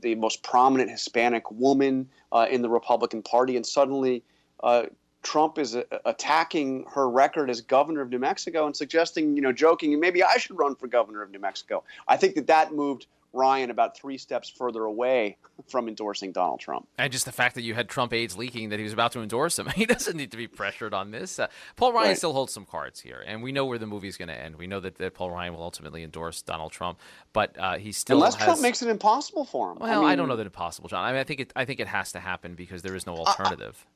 the 0.00 0.14
most 0.14 0.42
prominent 0.42 0.90
Hispanic 0.90 1.50
woman 1.50 2.08
uh, 2.32 2.46
in 2.50 2.62
the 2.62 2.70
Republican 2.70 3.22
Party, 3.22 3.54
and 3.56 3.66
suddenly. 3.66 4.24
Uh, 4.62 4.84
Trump 5.22 5.56
is 5.56 5.76
uh, 5.76 5.84
attacking 6.04 6.84
her 6.90 7.08
record 7.08 7.48
as 7.48 7.60
governor 7.60 8.00
of 8.00 8.10
New 8.10 8.18
Mexico 8.18 8.66
and 8.66 8.76
suggesting, 8.76 9.36
you 9.36 9.42
know, 9.42 9.52
joking, 9.52 10.00
maybe 10.00 10.24
I 10.24 10.38
should 10.38 10.58
run 10.58 10.74
for 10.74 10.88
governor 10.88 11.22
of 11.22 11.30
New 11.30 11.38
Mexico. 11.38 11.84
I 12.08 12.16
think 12.16 12.34
that 12.34 12.48
that 12.48 12.72
moved 12.72 13.06
Ryan 13.32 13.70
about 13.70 13.96
three 13.96 14.18
steps 14.18 14.50
further 14.50 14.84
away 14.84 15.36
from 15.68 15.88
endorsing 15.88 16.32
Donald 16.32 16.60
Trump. 16.60 16.86
And 16.98 17.12
just 17.12 17.24
the 17.24 17.32
fact 17.32 17.54
that 17.54 17.62
you 17.62 17.74
had 17.74 17.88
Trump 17.88 18.12
aides 18.12 18.36
leaking 18.36 18.68
that 18.70 18.78
he 18.78 18.84
was 18.84 18.92
about 18.92 19.12
to 19.12 19.20
endorse 19.20 19.58
him, 19.58 19.66
he 19.74 19.86
doesn't 19.86 20.16
need 20.16 20.30
to 20.32 20.36
be 20.36 20.46
pressured 20.46 20.92
on 20.92 21.10
this. 21.10 21.38
Uh, 21.38 21.48
Paul 21.76 21.92
Ryan 21.92 22.08
right. 22.08 22.16
still 22.16 22.32
holds 22.32 22.52
some 22.52 22.66
cards 22.66 23.00
here, 23.00 23.22
and 23.26 23.42
we 23.42 23.52
know 23.52 23.64
where 23.64 23.78
the 23.78 23.86
movie's 23.86 24.16
going 24.16 24.28
to 24.28 24.38
end. 24.38 24.56
We 24.56 24.66
know 24.66 24.80
that, 24.80 24.96
that 24.96 25.14
Paul 25.14 25.30
Ryan 25.30 25.54
will 25.54 25.62
ultimately 25.62 26.02
endorse 26.02 26.42
Donald 26.42 26.72
Trump, 26.72 26.98
but 27.32 27.56
uh, 27.58 27.78
he 27.78 27.92
still 27.92 28.18
unless 28.18 28.34
has... 28.36 28.44
Trump 28.44 28.60
makes 28.60 28.82
it 28.82 28.88
impossible 28.88 29.44
for 29.44 29.72
him. 29.72 29.78
Well, 29.80 29.90
I, 29.90 29.96
mean, 29.96 30.04
I, 30.10 30.16
don't 30.16 30.28
know 30.28 30.36
that 30.36 30.46
impossible, 30.46 30.88
John. 30.88 31.04
I 31.04 31.12
mean, 31.12 31.20
I 31.20 31.24
think 31.24 31.40
it. 31.40 31.52
I 31.56 31.64
think 31.64 31.80
it 31.80 31.88
has 31.88 32.12
to 32.12 32.20
happen 32.20 32.54
because 32.54 32.82
there 32.82 32.94
is 32.94 33.06
no 33.06 33.14
alternative. 33.14 33.86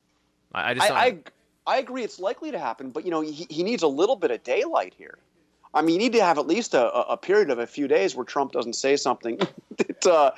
I, 0.53 0.71
I 0.71 0.73
just. 0.73 0.91
I, 0.91 1.17
I 1.65 1.77
agree. 1.79 2.03
It's 2.03 2.19
likely 2.19 2.51
to 2.51 2.59
happen, 2.59 2.91
but 2.91 3.03
you 3.03 3.11
know, 3.11 3.21
he, 3.21 3.45
he 3.49 3.61
needs 3.61 3.83
a 3.83 3.87
little 3.87 4.15
bit 4.15 4.31
of 4.31 4.41
daylight 4.43 4.93
here. 4.97 5.19
I 5.77 5.83
mean, 5.83 5.93
you 5.93 5.99
need 5.99 6.13
to 6.13 6.23
have 6.23 6.39
at 6.39 6.47
least 6.47 6.73
a, 6.73 6.91
a 6.91 7.15
period 7.15 7.51
of 7.51 7.59
a 7.59 7.67
few 7.67 7.87
days 7.87 8.15
where 8.15 8.25
Trump 8.25 8.51
doesn't 8.51 8.73
say 8.73 8.95
something 8.95 9.37
that 9.77 10.07
uh, 10.07 10.31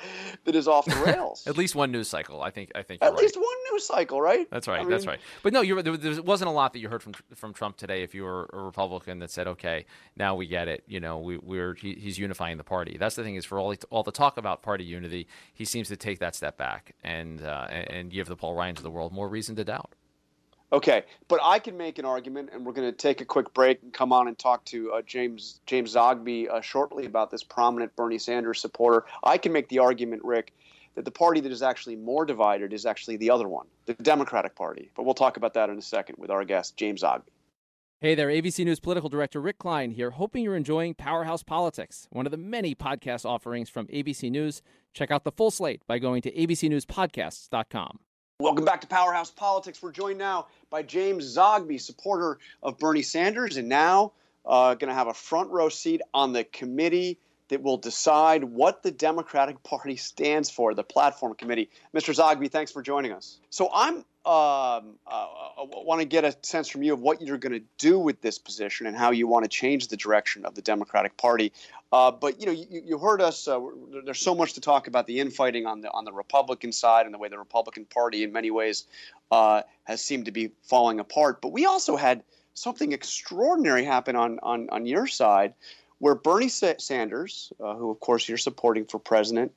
that 0.44 0.54
is 0.54 0.68
off 0.68 0.84
the 0.84 0.96
rails. 1.06 1.46
at 1.46 1.56
least 1.56 1.74
one 1.74 1.90
news 1.90 2.08
cycle. 2.08 2.42
I 2.42 2.50
think. 2.50 2.70
I 2.74 2.82
think. 2.82 3.02
At 3.02 3.12
right. 3.12 3.22
least 3.22 3.36
one 3.36 3.72
news 3.72 3.86
cycle, 3.86 4.20
right? 4.20 4.46
That's 4.50 4.68
right. 4.68 4.80
I 4.80 4.82
mean, 4.82 4.90
that's 4.90 5.06
right. 5.06 5.18
But 5.42 5.54
no, 5.54 5.62
there, 5.62 5.96
there, 5.96 6.22
wasn't 6.22 6.48
a 6.48 6.52
lot 6.52 6.74
that 6.74 6.80
you 6.80 6.90
heard 6.90 7.02
from 7.02 7.14
from 7.34 7.54
Trump 7.54 7.78
today. 7.78 8.02
If 8.02 8.14
you 8.14 8.24
were 8.24 8.50
a 8.52 8.58
Republican 8.58 9.18
that 9.20 9.30
said, 9.30 9.46
"Okay, 9.46 9.86
now 10.14 10.34
we 10.34 10.46
get 10.46 10.68
it," 10.68 10.84
you 10.86 11.00
know, 11.00 11.18
we, 11.18 11.38
we're 11.38 11.74
he, 11.74 11.94
he's 11.94 12.18
unifying 12.18 12.58
the 12.58 12.64
party. 12.64 12.98
That's 12.98 13.16
the 13.16 13.22
thing 13.22 13.36
is 13.36 13.46
for 13.46 13.58
all 13.58 13.74
all 13.88 14.02
the 14.02 14.12
talk 14.12 14.36
about 14.36 14.62
party 14.62 14.84
unity, 14.84 15.26
he 15.54 15.64
seems 15.64 15.88
to 15.88 15.96
take 15.96 16.18
that 16.18 16.34
step 16.34 16.58
back 16.58 16.94
and 17.02 17.42
uh, 17.42 17.66
and 17.70 18.10
give 18.10 18.26
the 18.26 18.36
Paul 18.36 18.54
Ryan 18.54 18.74
to 18.74 18.82
the 18.82 18.90
world 18.90 19.12
more 19.12 19.28
reason 19.28 19.56
to 19.56 19.64
doubt. 19.64 19.94
Okay, 20.72 21.04
but 21.26 21.40
I 21.42 21.58
can 21.58 21.76
make 21.76 21.98
an 21.98 22.04
argument, 22.04 22.50
and 22.52 22.64
we're 22.64 22.72
going 22.72 22.90
to 22.90 22.96
take 22.96 23.20
a 23.20 23.24
quick 23.24 23.52
break 23.52 23.82
and 23.82 23.92
come 23.92 24.12
on 24.12 24.28
and 24.28 24.38
talk 24.38 24.64
to 24.66 24.92
uh, 24.92 25.02
James 25.02 25.60
James 25.66 25.94
Zogby 25.94 26.48
uh, 26.48 26.60
shortly 26.60 27.06
about 27.06 27.30
this 27.30 27.42
prominent 27.42 27.94
Bernie 27.96 28.18
Sanders 28.18 28.60
supporter. 28.60 29.04
I 29.24 29.36
can 29.36 29.52
make 29.52 29.68
the 29.68 29.80
argument, 29.80 30.22
Rick, 30.24 30.52
that 30.94 31.04
the 31.04 31.10
party 31.10 31.40
that 31.40 31.50
is 31.50 31.62
actually 31.62 31.96
more 31.96 32.24
divided 32.24 32.72
is 32.72 32.86
actually 32.86 33.16
the 33.16 33.30
other 33.30 33.48
one, 33.48 33.66
the 33.86 33.94
Democratic 33.94 34.54
Party. 34.54 34.90
But 34.94 35.04
we'll 35.04 35.14
talk 35.14 35.36
about 35.36 35.54
that 35.54 35.70
in 35.70 35.78
a 35.78 35.82
second 35.82 36.16
with 36.18 36.30
our 36.30 36.44
guest, 36.44 36.76
James 36.76 37.02
Zogby. 37.02 37.30
Hey 37.98 38.14
there, 38.14 38.28
ABC 38.28 38.64
News 38.64 38.80
political 38.80 39.10
director 39.10 39.40
Rick 39.40 39.58
Klein 39.58 39.90
here, 39.90 40.12
hoping 40.12 40.44
you're 40.44 40.56
enjoying 40.56 40.94
Powerhouse 40.94 41.42
Politics, 41.42 42.06
one 42.10 42.26
of 42.26 42.32
the 42.32 42.38
many 42.38 42.74
podcast 42.74 43.26
offerings 43.26 43.68
from 43.68 43.88
ABC 43.88 44.30
News. 44.30 44.62
Check 44.94 45.10
out 45.10 45.24
the 45.24 45.32
full 45.32 45.50
slate 45.50 45.82
by 45.86 45.98
going 45.98 46.22
to 46.22 46.32
abcnewspodcasts.com. 46.32 47.98
Welcome 48.40 48.64
back 48.64 48.80
to 48.80 48.86
Powerhouse 48.86 49.30
Politics. 49.30 49.82
We're 49.82 49.92
joined 49.92 50.18
now 50.18 50.46
by 50.70 50.82
James 50.82 51.36
Zogby, 51.36 51.78
supporter 51.78 52.38
of 52.62 52.78
Bernie 52.78 53.02
Sanders, 53.02 53.58
and 53.58 53.68
now 53.68 54.12
uh, 54.46 54.76
going 54.76 54.88
to 54.88 54.94
have 54.94 55.08
a 55.08 55.12
front 55.12 55.50
row 55.50 55.68
seat 55.68 56.00
on 56.14 56.32
the 56.32 56.44
committee 56.44 57.18
that 57.48 57.62
will 57.62 57.76
decide 57.76 58.42
what 58.42 58.82
the 58.82 58.92
Democratic 58.92 59.62
Party 59.62 59.96
stands 59.96 60.48
for, 60.48 60.72
the 60.72 60.82
Platform 60.82 61.34
Committee. 61.34 61.68
Mr. 61.94 62.14
Zogby, 62.16 62.50
thanks 62.50 62.72
for 62.72 62.80
joining 62.80 63.12
us. 63.12 63.40
So 63.50 63.68
I'm 63.74 63.96
um, 63.96 64.04
uh, 64.26 64.80
I 65.06 65.64
want 65.66 66.00
to 66.00 66.06
get 66.06 66.24
a 66.24 66.36
sense 66.42 66.68
from 66.68 66.82
you 66.82 66.92
of 66.92 67.00
what 67.00 67.22
you're 67.22 67.38
going 67.38 67.54
to 67.58 67.64
do 67.78 67.98
with 67.98 68.20
this 68.20 68.38
position 68.38 68.86
and 68.86 68.94
how 68.94 69.12
you 69.12 69.26
want 69.26 69.44
to 69.44 69.48
change 69.48 69.88
the 69.88 69.96
direction 69.96 70.44
of 70.44 70.54
the 70.54 70.60
Democratic 70.60 71.16
Party. 71.16 71.52
Uh, 71.92 72.10
but 72.10 72.40
you 72.40 72.46
know, 72.46 72.52
you, 72.52 72.82
you 72.84 72.98
heard 72.98 73.20
us. 73.20 73.48
Uh, 73.48 73.60
there's 74.04 74.20
so 74.20 74.34
much 74.34 74.52
to 74.52 74.60
talk 74.60 74.86
about 74.86 75.06
the 75.06 75.18
infighting 75.18 75.66
on 75.66 75.80
the 75.80 75.90
on 75.90 76.04
the 76.04 76.12
Republican 76.12 76.70
side 76.72 77.04
and 77.04 77.12
the 77.12 77.18
way 77.18 77.28
the 77.28 77.38
Republican 77.38 77.84
Party, 77.84 78.22
in 78.22 78.32
many 78.32 78.50
ways, 78.50 78.86
uh, 79.32 79.62
has 79.84 80.02
seemed 80.02 80.26
to 80.26 80.30
be 80.30 80.52
falling 80.62 81.00
apart. 81.00 81.40
But 81.40 81.52
we 81.52 81.66
also 81.66 81.96
had 81.96 82.22
something 82.54 82.92
extraordinary 82.92 83.84
happen 83.84 84.14
on 84.14 84.38
on 84.42 84.68
on 84.70 84.86
your 84.86 85.06
side 85.08 85.54
where 85.98 86.14
Bernie 86.14 86.48
Sanders, 86.48 87.52
uh, 87.60 87.74
who 87.74 87.90
of 87.90 88.00
course 88.00 88.28
you're 88.28 88.38
supporting 88.38 88.86
for 88.86 88.98
president, 88.98 89.52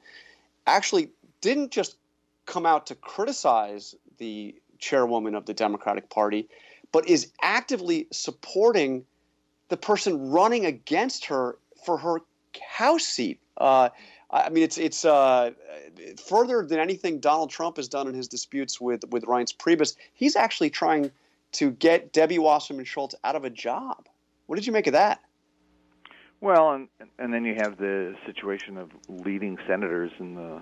actually 0.68 1.10
didn't 1.42 1.72
just 1.72 1.98
come 2.46 2.66
out 2.66 2.88
to 2.88 2.96
criticize 2.96 3.96
the 4.18 4.56
chairwoman 4.80 5.36
of 5.36 5.46
the 5.46 5.54
Democratic 5.54 6.10
Party, 6.10 6.50
but 6.92 7.08
is 7.08 7.32
actively 7.42 8.08
supporting 8.12 9.06
the 9.70 9.78
person 9.78 10.30
running 10.30 10.66
against 10.66 11.25
her 11.25 11.58
for 11.86 11.98
her 11.98 12.20
House 12.62 13.04
seat. 13.04 13.40
Uh, 13.58 13.90
I 14.30 14.50
mean, 14.50 14.63
it's 14.63 14.78
it's 14.78 15.06
uh, 15.06 15.52
further 16.28 16.66
than 16.66 16.80
anything 16.80 17.20
Donald 17.20 17.50
Trump 17.50 17.78
has 17.78 17.88
done 17.88 18.08
in 18.08 18.13
his 18.13 18.28
disputes 18.28 18.82
with 18.82 19.04
with 19.10 19.24
Reince 19.25 19.56
Priebus. 19.56 19.96
He's 20.13 20.36
actually 20.36 20.70
trying 20.70 21.12
to 21.54 21.72
get 21.72 22.12
Debbie 22.13 22.40
Wasserman 22.40 22.86
Schultz 22.86 23.16
out 23.24 23.36
of 23.36 23.46
a 23.46 23.50
job. 23.50 24.08
What 24.48 24.56
did 24.56 24.66
you 24.66 24.74
make 24.74 24.88
of 24.88 24.94
that? 24.94 25.22
Well, 26.42 26.72
and 26.74 26.88
and 27.20 27.34
then 27.34 27.46
you 27.46 27.56
have 27.56 27.78
the 27.78 28.16
situation 28.25 28.78
of 28.78 28.90
leading 29.08 29.58
senators 29.68 30.12
in 30.20 30.36
the 30.36 30.62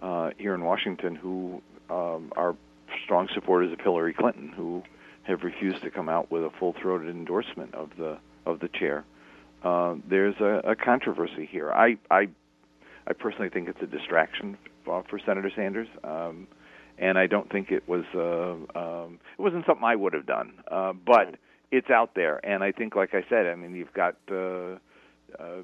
uh, 0.00 0.30
here 0.36 0.54
in 0.54 0.62
Washington 0.64 1.14
who 1.14 1.62
um, 1.90 2.32
are 2.36 2.56
strong 3.04 3.28
supporters 3.34 3.72
of 3.72 3.80
Hillary 3.80 4.12
Clinton, 4.12 4.48
who 4.48 4.82
have 5.22 5.42
refused 5.42 5.82
to 5.82 5.90
come 5.90 6.08
out 6.08 6.30
with 6.30 6.44
a 6.44 6.50
full-throated 6.58 7.08
endorsement 7.08 7.74
of 7.74 7.90
the 7.96 8.18
of 8.44 8.60
the 8.60 8.68
chair. 8.68 9.04
Uh, 9.66 9.96
there's 10.08 10.36
a, 10.40 10.60
a 10.70 10.76
controversy 10.76 11.48
here. 11.50 11.72
I, 11.72 11.96
I 12.08 12.28
I 13.08 13.12
personally 13.12 13.48
think 13.48 13.68
it's 13.68 13.82
a 13.82 13.86
distraction 13.86 14.56
for, 14.84 15.04
for 15.08 15.18
Senator 15.24 15.50
Sanders, 15.54 15.88
um, 16.04 16.46
and 16.98 17.18
I 17.18 17.26
don't 17.26 17.50
think 17.50 17.70
it 17.72 17.88
was 17.88 18.04
uh, 18.14 18.78
um, 18.78 19.18
it 19.36 19.42
wasn't 19.42 19.66
something 19.66 19.84
I 19.84 19.96
would 19.96 20.12
have 20.12 20.26
done. 20.26 20.52
Uh, 20.70 20.92
but 20.92 21.36
it's 21.72 21.90
out 21.90 22.14
there, 22.14 22.44
and 22.46 22.62
I 22.62 22.70
think, 22.70 22.94
like 22.94 23.10
I 23.12 23.24
said, 23.28 23.46
I 23.46 23.56
mean, 23.56 23.74
you've 23.74 23.92
got 23.92 24.14
uh, 24.30 24.76
uh, 25.36 25.62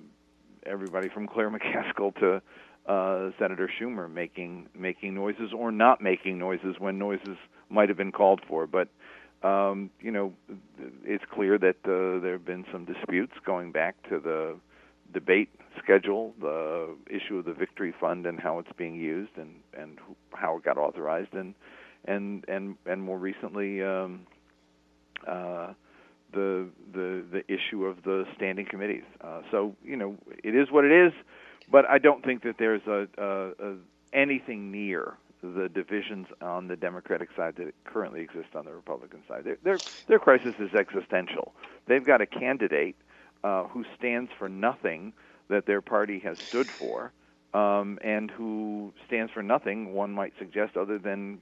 everybody 0.67 1.09
from 1.09 1.29
Claire 1.29 1.51
McCaskill 1.57 2.15
to 2.17 2.43
uh, 2.93 3.31
Senator 3.39 3.71
Schumer 3.81 4.13
making 4.13 4.69
making 4.77 5.15
noises 5.15 5.53
or 5.57 5.71
not 5.71 6.01
making 6.01 6.39
noises 6.39 6.75
when 6.81 6.99
noises 6.99 7.37
might 7.71 7.89
have 7.89 7.99
been 7.99 8.13
called 8.13 8.41
for. 8.49 8.67
But 8.67 8.89
um, 9.43 9.91
you 10.01 10.11
know, 10.11 10.33
it's 11.05 11.25
clear 11.33 11.59
that 11.59 11.77
uh, 11.85 12.21
there 12.21 12.33
have 12.33 12.45
been 12.45 12.65
some 12.73 12.85
disputes 12.85 13.33
going 13.45 13.73
back 13.73 13.97
to 14.09 14.19
the 14.19 14.57
debate 15.13 15.51
schedule, 15.83 16.35
the 16.41 16.95
issue 17.11 17.39
of 17.39 17.45
the 17.45 17.53
Victory 17.53 17.95
Fund 18.01 18.27
and 18.27 18.39
how 18.41 18.59
it's 18.59 18.73
being 18.77 18.95
used, 18.95 19.33
and 19.37 19.57
and 19.77 19.99
how 20.33 20.57
it 20.57 20.65
got 20.65 20.79
authorized, 20.79 21.35
and 21.35 21.55
and 22.05 22.45
and 22.49 22.77
and 22.87 23.03
more 23.03 23.19
recently. 23.19 23.83
Um, 23.83 24.27
uh, 25.27 25.73
the 26.33 26.69
the 26.93 27.25
the 27.31 27.43
issue 27.53 27.85
of 27.85 28.03
the 28.05 28.25
standing 28.37 28.67
committees. 28.67 29.05
Uh, 29.21 29.43
so 29.51 29.77
you 29.85 29.97
know 29.97 30.17
it 30.43 30.55
is 30.55 30.71
what 30.71 30.85
it 30.85 30.93
is, 30.93 31.13
but 31.71 31.85
I 31.89 31.99
don't 31.99 32.25
think 32.25 32.43
that 32.45 32.57
there's 32.59 32.83
a, 32.87 33.07
a, 33.19 33.51
a 33.51 33.77
anything 34.13 34.71
near 34.71 35.15
the 35.43 35.69
divisions 35.69 36.29
on 36.41 36.69
the 36.69 36.77
Democratic 36.77 37.29
side 37.37 37.55
that 37.57 37.75
currently 37.85 38.21
exist 38.21 38.55
on 38.55 38.65
the 38.65 38.73
Republican 38.73 39.21
side. 39.29 39.45
Their 39.45 39.59
their, 39.65 39.81
their 40.09 40.19
crisis 40.19 40.55
is 40.59 40.73
existential. 40.75 41.53
They've 41.87 42.05
got 42.05 42.21
a 42.21 42.27
candidate 42.27 42.97
uh, 43.43 43.65
who 43.65 43.85
stands 43.99 44.31
for 44.39 44.49
nothing 44.49 45.13
that 45.49 45.67
their 45.67 45.81
party 45.81 46.21
has 46.21 46.37
stood 46.49 46.71
for, 46.79 47.13
um, 47.55 47.99
and 48.03 48.31
who 48.31 48.93
stands 49.07 49.33
for 49.33 49.43
nothing, 49.43 49.93
one 49.93 50.13
might 50.13 50.33
suggest, 50.39 50.77
other 50.77 50.99
than 50.99 51.39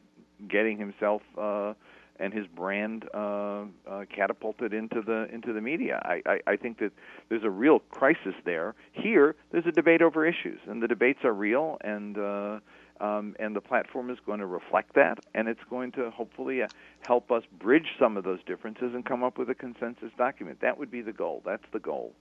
getting 0.49 0.79
himself. 0.79 1.23
Uh, 1.39 1.75
and 2.19 2.35
his 2.35 2.47
brand 2.49 3.07
uh, 3.15 3.65
uh, 3.89 4.05
catapulted 4.15 4.75
into 4.75 5.01
the 5.01 5.27
into 5.33 5.55
the 5.55 5.61
media. 5.61 6.01
I, 6.05 6.21
I, 6.27 6.41
I 6.53 6.57
think 6.57 6.79
that 6.81 6.93
there's 7.31 7.45
a 7.45 7.51
real 7.51 7.79
crisis 7.79 8.35
there. 8.45 8.75
Here, 8.93 9.35
there's 9.51 9.65
a 9.67 9.73
debate 9.73 10.03
over 10.03 10.27
issues, 10.27 10.61
and 10.69 10.83
the 10.83 10.87
debates 10.87 11.21
are 11.25 11.33
real, 11.33 11.79
and 11.83 12.19
uh, 12.19 12.61
um, 13.01 13.35
and 13.39 13.57
the 13.57 13.61
platform 13.61 14.11
is 14.11 14.19
going 14.27 14.41
to 14.41 14.47
reflect 14.47 14.95
that, 14.95 15.19
and 15.35 15.49
it's 15.49 15.63
going 15.71 15.93
to 15.93 16.11
hopefully 16.11 16.63
uh, 16.63 16.69
help 17.01 17.33
us 17.33 17.43
bridge 17.59 17.87
some 17.99 18.17
of 18.17 18.25
those 18.25 18.41
differences 18.45 18.95
and 18.95 19.05
come 19.05 19.25
up 19.25 19.39
with 19.39 19.49
a 19.51 19.55
consensus 19.55 20.11
document. 20.19 20.61
That 20.61 20.79
would 20.79 20.91
be 20.91 21.01
the 21.01 21.13
goal. 21.13 21.43
That's 21.45 21.65
the 21.73 21.79
goal. 21.79 22.15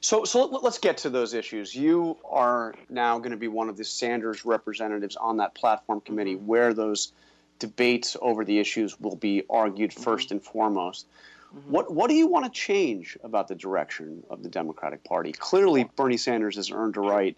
So, 0.00 0.24
so 0.24 0.46
let's 0.46 0.78
get 0.78 0.98
to 0.98 1.10
those 1.10 1.34
issues. 1.34 1.74
You 1.74 2.16
are 2.28 2.74
now 2.88 3.18
going 3.18 3.32
to 3.32 3.36
be 3.36 3.48
one 3.48 3.68
of 3.68 3.76
the 3.76 3.84
Sanders 3.84 4.44
representatives 4.44 5.16
on 5.16 5.38
that 5.38 5.54
platform 5.54 6.00
committee, 6.00 6.36
where 6.36 6.72
those 6.74 7.12
debates 7.58 8.16
over 8.20 8.44
the 8.44 8.58
issues 8.58 8.98
will 9.00 9.16
be 9.16 9.44
argued 9.48 9.90
1st 9.90 10.04
mm-hmm. 10.04 10.34
and 10.34 10.44
foremost. 10.44 11.06
Mm-hmm. 11.54 11.70
What 11.70 11.92
what 11.92 12.08
do 12.08 12.14
you 12.14 12.26
want 12.26 12.46
to 12.46 12.50
change 12.50 13.16
about 13.22 13.48
the 13.48 13.54
direction 13.54 14.24
of 14.28 14.42
the 14.42 14.48
Democratic 14.48 15.04
Party? 15.04 15.32
Clearly, 15.32 15.88
Bernie 15.96 16.16
Sanders 16.16 16.56
has 16.56 16.70
earned 16.70 16.96
a 16.96 17.00
right 17.00 17.36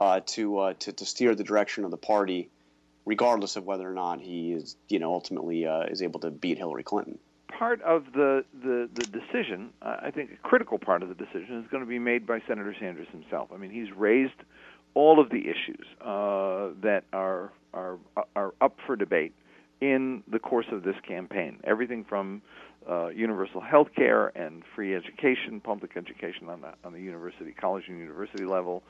uh, 0.00 0.20
to, 0.26 0.58
uh, 0.58 0.74
to 0.80 0.92
to 0.92 1.06
steer 1.06 1.34
the 1.34 1.44
direction 1.44 1.84
of 1.84 1.90
the 1.90 1.96
party, 1.96 2.50
regardless 3.04 3.56
of 3.56 3.64
whether 3.64 3.88
or 3.88 3.94
not 3.94 4.20
he 4.20 4.52
is 4.52 4.76
you 4.88 4.98
know 4.98 5.12
ultimately 5.12 5.66
uh, 5.66 5.82
is 5.84 6.02
able 6.02 6.20
to 6.20 6.30
beat 6.30 6.58
Hillary 6.58 6.82
Clinton. 6.82 7.18
Part 7.48 7.80
of 7.82 8.06
the 8.12 8.44
the, 8.52 8.88
the 8.92 9.04
decision, 9.04 9.70
I 9.80 10.10
think, 10.10 10.32
a 10.32 10.36
critical 10.48 10.78
part 10.78 11.02
of 11.02 11.08
the 11.08 11.14
decision 11.14 11.62
is 11.62 11.70
going 11.70 11.82
to 11.82 11.88
be 11.88 12.00
made 12.00 12.26
by 12.26 12.40
Senator 12.48 12.74
Sanders 12.78 13.06
himself. 13.12 13.50
I 13.54 13.56
mean, 13.56 13.70
he's 13.70 13.92
raised 13.92 14.40
all 14.94 15.20
of 15.20 15.30
the 15.30 15.48
issues 15.48 15.86
uh, 16.00 16.70
that 16.82 17.04
are 17.12 17.52
are 17.72 17.98
are 18.34 18.54
up 18.60 18.78
for 18.86 18.96
debate 18.96 19.32
in 19.80 20.22
the 20.28 20.38
course 20.38 20.66
of 20.72 20.82
this 20.82 20.96
campaign. 21.06 21.60
Everything 21.64 22.04
from 22.04 22.42
uh, 22.88 23.08
universal 23.08 23.60
health 23.60 23.88
care 23.94 24.28
and 24.36 24.62
free 24.74 24.94
education, 24.94 25.60
public 25.60 25.96
education 25.96 26.48
on 26.48 26.60
the, 26.60 26.72
on 26.84 26.92
the 26.92 27.00
university, 27.00 27.52
college 27.52 27.84
and 27.88 27.98
university 27.98 28.44
level, 28.44 28.82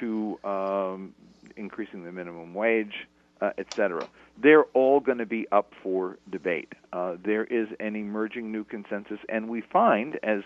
to 0.00 0.38
um, 0.44 1.14
increasing 1.56 2.04
the 2.04 2.12
minimum 2.12 2.54
wage, 2.54 3.06
uh, 3.40 3.50
etc. 3.58 4.08
They're 4.40 4.64
all 4.74 5.00
going 5.00 5.18
to 5.18 5.26
be 5.26 5.46
up 5.52 5.72
for 5.82 6.18
debate. 6.30 6.72
Uh, 6.92 7.16
there 7.24 7.44
is 7.44 7.68
an 7.80 7.96
emerging 7.96 8.52
new 8.52 8.64
consensus, 8.64 9.18
and 9.28 9.48
we 9.48 9.60
find, 9.60 10.18
as 10.22 10.42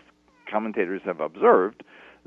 commentators 0.50 1.02
have 1.04 1.20
observed, 1.20 1.82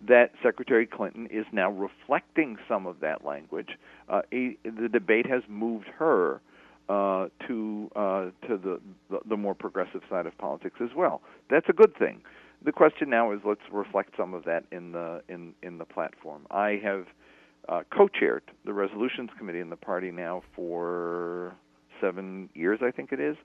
that 0.07 0.31
Secretary 0.43 0.85
Clinton 0.85 1.27
is 1.31 1.45
now 1.51 1.71
reflecting 1.71 2.57
some 2.67 2.85
of 2.85 2.99
that 2.99 3.23
language. 3.23 3.69
Uh, 4.09 4.21
a, 4.33 4.57
the 4.63 4.89
debate 4.89 5.25
has 5.25 5.41
moved 5.47 5.87
her 5.97 6.41
uh, 6.89 7.27
to 7.47 7.89
uh, 7.95 8.25
to 8.47 8.57
the, 8.57 8.79
the 9.27 9.37
more 9.37 9.55
progressive 9.55 10.01
side 10.09 10.25
of 10.25 10.37
politics 10.37 10.75
as 10.81 10.89
well. 10.95 11.21
That's 11.49 11.67
a 11.69 11.73
good 11.73 11.97
thing. 11.97 12.21
The 12.65 12.71
question 12.71 13.11
now 13.11 13.31
is 13.31 13.41
let's 13.45 13.61
reflect 13.71 14.13
some 14.17 14.33
of 14.33 14.43
that 14.45 14.63
in 14.71 14.91
the 14.91 15.21
in 15.29 15.53
in 15.61 15.77
the 15.77 15.85
platform. 15.85 16.47
I 16.49 16.81
have 16.83 17.05
uh, 17.69 17.81
co-chaired 17.95 18.43
the 18.65 18.73
resolutions 18.73 19.29
committee 19.37 19.59
in 19.59 19.69
the 19.69 19.75
party 19.75 20.09
now 20.09 20.41
for 20.55 21.55
seven 22.01 22.49
years, 22.55 22.79
I 22.81 22.89
think 22.89 23.11
it 23.11 23.19
is, 23.19 23.37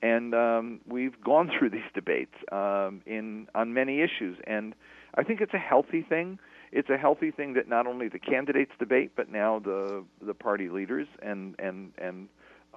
and 0.00 0.32
um, 0.34 0.80
we've 0.86 1.20
gone 1.22 1.50
through 1.58 1.70
these 1.70 1.90
debates 1.92 2.34
um, 2.52 3.02
in 3.04 3.48
on 3.54 3.74
many 3.74 4.00
issues, 4.00 4.38
and 4.46 4.74
I 5.16 5.24
think 5.24 5.40
it's 5.40 5.54
a 5.54 5.58
healthy 5.58 6.02
thing. 6.02 6.38
It's 6.70 6.90
a 6.90 6.96
healthy 6.96 7.32
thing 7.32 7.54
that 7.54 7.68
not 7.68 7.86
only 7.86 8.08
the 8.08 8.18
candidates 8.20 8.72
debate, 8.78 9.12
but 9.16 9.28
now 9.28 9.58
the 9.58 10.04
the 10.24 10.34
party 10.34 10.68
leaders 10.68 11.08
and 11.20 11.56
and 11.58 11.92
and 11.98 12.28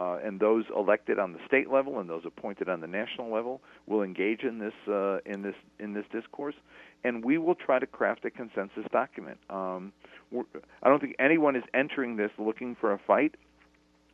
uh, 0.02 0.18
and 0.24 0.40
those 0.40 0.66
elected 0.76 1.20
on 1.20 1.34
the 1.34 1.40
state 1.46 1.70
level 1.70 2.00
and 2.00 2.10
those 2.10 2.24
appointed 2.26 2.68
on 2.68 2.82
the 2.82 2.88
national 2.88 3.32
level 3.32 3.62
will 3.86 4.02
engage 4.02 4.42
in 4.42 4.58
this 4.58 4.74
uh, 4.88 5.20
in 5.26 5.44
this 5.44 5.56
in 5.80 5.94
this 5.94 6.06
discourse, 6.12 6.56
and 7.04 7.24
we 7.24 7.38
will 7.38 7.54
try 7.54 7.78
to 7.78 7.86
craft 7.86 8.26
a 8.26 8.32
consensus 8.32 8.86
document. 8.92 9.38
Um, 9.50 9.94
I 10.82 10.90
don't 10.90 11.00
think 11.00 11.16
anyone 11.20 11.56
is 11.56 11.64
entering 11.74 12.16
this 12.16 12.32
looking 12.40 12.76
for 12.76 12.94
a 12.94 13.00
fight. 13.06 13.36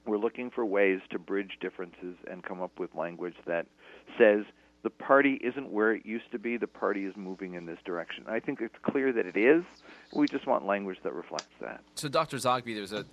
We're 0.06 0.18
looking 0.18 0.50
for 0.50 0.66
ways 0.66 1.00
to 1.12 1.20
bridge 1.20 1.58
differences 1.62 2.16
and 2.30 2.44
come 2.44 2.62
up 2.62 2.80
with 2.80 2.94
language 2.94 3.36
that 3.46 3.68
says 4.18 4.44
the 4.84 4.90
party 4.90 5.40
isn't 5.44 5.72
where 5.72 5.94
it 5.94 6.06
used 6.06 6.32
to 6.32 6.40
be. 6.40 6.58
The 6.58 6.68
party 6.68 7.06
is 7.06 7.14
moving 7.16 7.54
in 7.54 7.66
this 7.66 7.80
direction. 7.86 8.26
I 8.28 8.40
think 8.40 8.62
it's 8.62 8.76
clear 8.84 9.12
that 9.14 9.26
it 9.26 9.38
is. 9.38 9.64
We 10.14 10.28
just 10.28 10.48
want 10.48 10.66
language 10.66 10.98
that 11.04 11.14
reflects 11.14 11.54
that. 11.60 11.82
So, 11.96 12.08
Dr. 12.08 12.38
Zogby, 12.38 12.74
there's 12.76 12.94
a, 12.94 13.06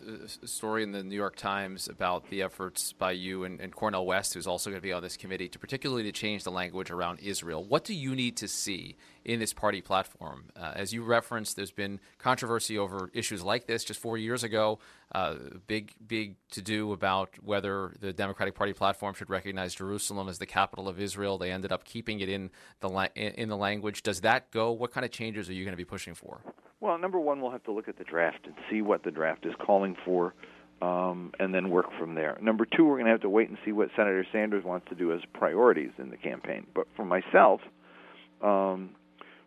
a 0.42 0.46
story 0.46 0.82
in 0.82 0.92
the 0.92 1.02
New 1.02 1.16
York 1.16 1.36
Times 1.36 1.88
about 1.88 2.30
the 2.30 2.42
efforts 2.42 2.92
by 2.92 3.12
you 3.12 3.44
and, 3.44 3.60
and 3.60 3.74
Cornel 3.74 4.06
West, 4.06 4.34
who's 4.34 4.46
also 4.46 4.70
going 4.70 4.80
to 4.80 4.86
be 4.86 4.92
on 4.92 5.02
this 5.02 5.16
committee, 5.16 5.48
to 5.48 5.58
particularly 5.58 6.04
to 6.04 6.12
change 6.12 6.44
the 6.44 6.52
language 6.52 6.90
around 6.90 7.18
Israel. 7.18 7.64
What 7.64 7.84
do 7.84 7.94
you 7.94 8.14
need 8.14 8.36
to 8.38 8.48
see 8.48 8.96
in 9.24 9.40
this 9.40 9.52
party 9.52 9.80
platform. 9.80 10.44
Uh, 10.56 10.72
as 10.74 10.92
you 10.92 11.02
referenced, 11.02 11.56
there's 11.56 11.70
been 11.70 11.98
controversy 12.18 12.78
over 12.78 13.10
issues 13.14 13.42
like 13.42 13.66
this. 13.66 13.84
Just 13.84 14.00
four 14.00 14.18
years 14.18 14.44
ago, 14.44 14.78
uh, 15.14 15.34
big, 15.66 15.92
big 16.06 16.36
to 16.50 16.60
do 16.60 16.92
about 16.92 17.30
whether 17.42 17.94
the 18.00 18.12
Democratic 18.12 18.54
Party 18.54 18.72
platform 18.72 19.14
should 19.14 19.30
recognize 19.30 19.74
Jerusalem 19.74 20.28
as 20.28 20.38
the 20.38 20.46
capital 20.46 20.88
of 20.88 21.00
Israel. 21.00 21.38
They 21.38 21.50
ended 21.50 21.72
up 21.72 21.84
keeping 21.84 22.20
it 22.20 22.28
in 22.28 22.50
the 22.80 22.88
la- 22.88 23.08
in 23.14 23.48
the 23.48 23.56
language. 23.56 24.02
Does 24.02 24.20
that 24.20 24.50
go? 24.50 24.72
What 24.72 24.92
kind 24.92 25.04
of 25.04 25.10
changes 25.10 25.48
are 25.48 25.54
you 25.54 25.64
going 25.64 25.72
to 25.72 25.76
be 25.76 25.84
pushing 25.84 26.14
for? 26.14 26.40
Well, 26.80 26.93
number 26.96 27.18
one, 27.20 27.40
we'll 27.40 27.50
have 27.50 27.64
to 27.64 27.72
look 27.72 27.88
at 27.88 27.98
the 27.98 28.04
draft 28.04 28.40
and 28.44 28.54
see 28.70 28.82
what 28.82 29.02
the 29.02 29.10
draft 29.10 29.46
is 29.46 29.52
calling 29.64 29.96
for 30.04 30.34
um, 30.82 31.32
and 31.38 31.54
then 31.54 31.70
work 31.70 31.86
from 31.98 32.14
there. 32.14 32.36
Number 32.40 32.64
two, 32.64 32.84
we're 32.84 32.96
going 32.96 33.06
to 33.06 33.12
have 33.12 33.22
to 33.22 33.30
wait 33.30 33.48
and 33.48 33.58
see 33.64 33.72
what 33.72 33.88
Senator 33.96 34.26
Sanders 34.32 34.64
wants 34.64 34.88
to 34.88 34.94
do 34.94 35.12
as 35.12 35.20
priorities 35.32 35.90
in 35.98 36.10
the 36.10 36.16
campaign. 36.16 36.66
But 36.74 36.86
for 36.96 37.04
myself, 37.04 37.60
um, 38.42 38.90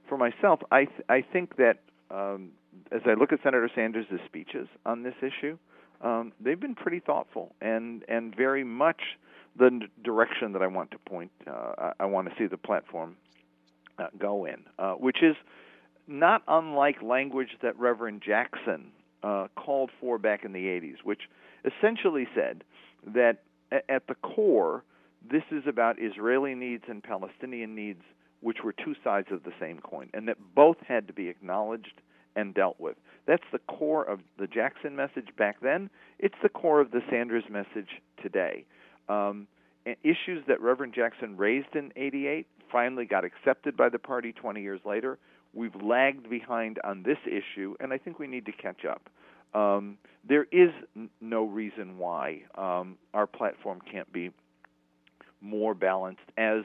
for 0.08 0.18
myself, 0.18 0.62
I 0.72 0.86
th- 0.86 1.04
I 1.10 1.22
think 1.22 1.58
that 1.58 1.80
um, 2.10 2.52
as 2.92 3.02
I 3.06 3.14
look 3.14 3.34
at 3.34 3.40
Senator 3.44 3.70
Sanders' 3.76 4.06
speeches 4.26 4.68
on 4.86 5.04
this 5.04 5.16
issue, 5.22 5.58
um, 6.02 6.32
they've 6.40 6.60
been 6.60 6.76
pretty 6.76 7.02
thoughtful 7.02 7.54
and 7.62 8.04
and 8.08 8.36
very 8.36 8.64
much 8.64 9.02
the 9.58 9.66
n- 9.66 9.90
direction 10.04 10.54
that 10.54 10.62
I 10.62 10.68
want 10.68 10.92
to 10.92 10.98
point. 11.00 11.32
Uh, 11.46 11.74
I, 11.78 11.92
I 12.02 12.06
want 12.06 12.30
to 12.30 12.36
see 12.38 12.48
the 12.48 12.58
platform 12.58 13.18
uh, 14.00 14.08
go 14.18 14.46
in, 14.46 14.64
uh, 14.80 14.94
which 14.94 15.22
is 15.22 15.36
not 16.08 16.44
unlike 16.48 17.02
language 17.02 17.58
that 17.62 17.78
Reverend 17.78 18.22
Jackson 18.26 18.92
uh, 19.24 19.48
called 19.56 19.92
for 20.00 20.18
back 20.18 20.46
in 20.46 20.54
the 20.54 20.66
80s, 20.66 20.98
which 21.04 21.22
essentially 21.66 22.28
said 22.36 22.64
that 23.06 23.44
at 23.72 24.08
the 24.08 24.16
core, 24.16 24.84
this 25.30 25.44
is 25.52 25.64
about 25.68 25.98
Israeli 26.00 26.56
needs 26.56 26.84
and 26.88 27.04
Palestinian 27.04 27.76
needs, 27.76 28.02
which 28.42 28.60
were 28.64 28.74
two 28.74 28.96
sides 29.04 29.28
of 29.32 29.44
the 29.44 29.52
same 29.60 29.80
coin, 29.80 30.10
and 30.14 30.28
that 30.28 30.38
both 30.56 30.78
had 30.88 31.08
to 31.08 31.14
be 31.14 31.28
acknowledged 31.28 32.02
and 32.36 32.54
dealt 32.54 32.80
with. 32.80 32.96
That's 33.26 33.44
the 33.52 33.60
core 33.60 34.04
of 34.04 34.20
the 34.38 34.48
Jackson 34.48 34.96
message 34.96 35.30
back 35.38 35.60
then. 35.62 35.90
It's 36.20 36.36
the 36.42 36.50
core 36.50 36.80
of 36.80 36.92
the 36.92 37.02
Sanders 37.10 37.44
message 37.50 37.90
today. 38.22 38.66
Um, 39.10 39.48
issues 40.04 40.44
that 40.48 40.62
Reverend 40.62 40.94
Jackson 40.94 41.36
raised 41.36 41.76
in 41.76 41.92
88 41.96 42.46
finally 42.72 43.06
got 43.06 43.26
accepted 43.26 43.76
by 43.76 43.90
the 43.90 44.00
party 44.00 44.34
20 44.34 44.62
years 44.62 44.82
later. 44.86 45.18
We've 45.54 45.76
lagged 45.82 46.30
behind 46.30 46.80
on 46.84 47.04
this 47.04 47.18
issue, 47.26 47.76
and 47.80 47.94
I 47.94 47.98
think 47.98 48.20
we 48.20 48.28
need 48.28 48.46
to 48.46 48.52
catch 48.52 48.86
up. 48.86 49.10
Um, 49.54 49.98
there 50.28 50.46
is 50.52 50.70
n- 50.96 51.10
no 51.22 51.46
reason 51.46 51.98
why 51.98 52.44
um, 52.56 52.98
our 53.14 53.28
platform 53.28 53.80
can't 53.92 54.12
be 54.12 54.32
more 55.42 55.74
balanced, 55.74 56.22
as 56.38 56.64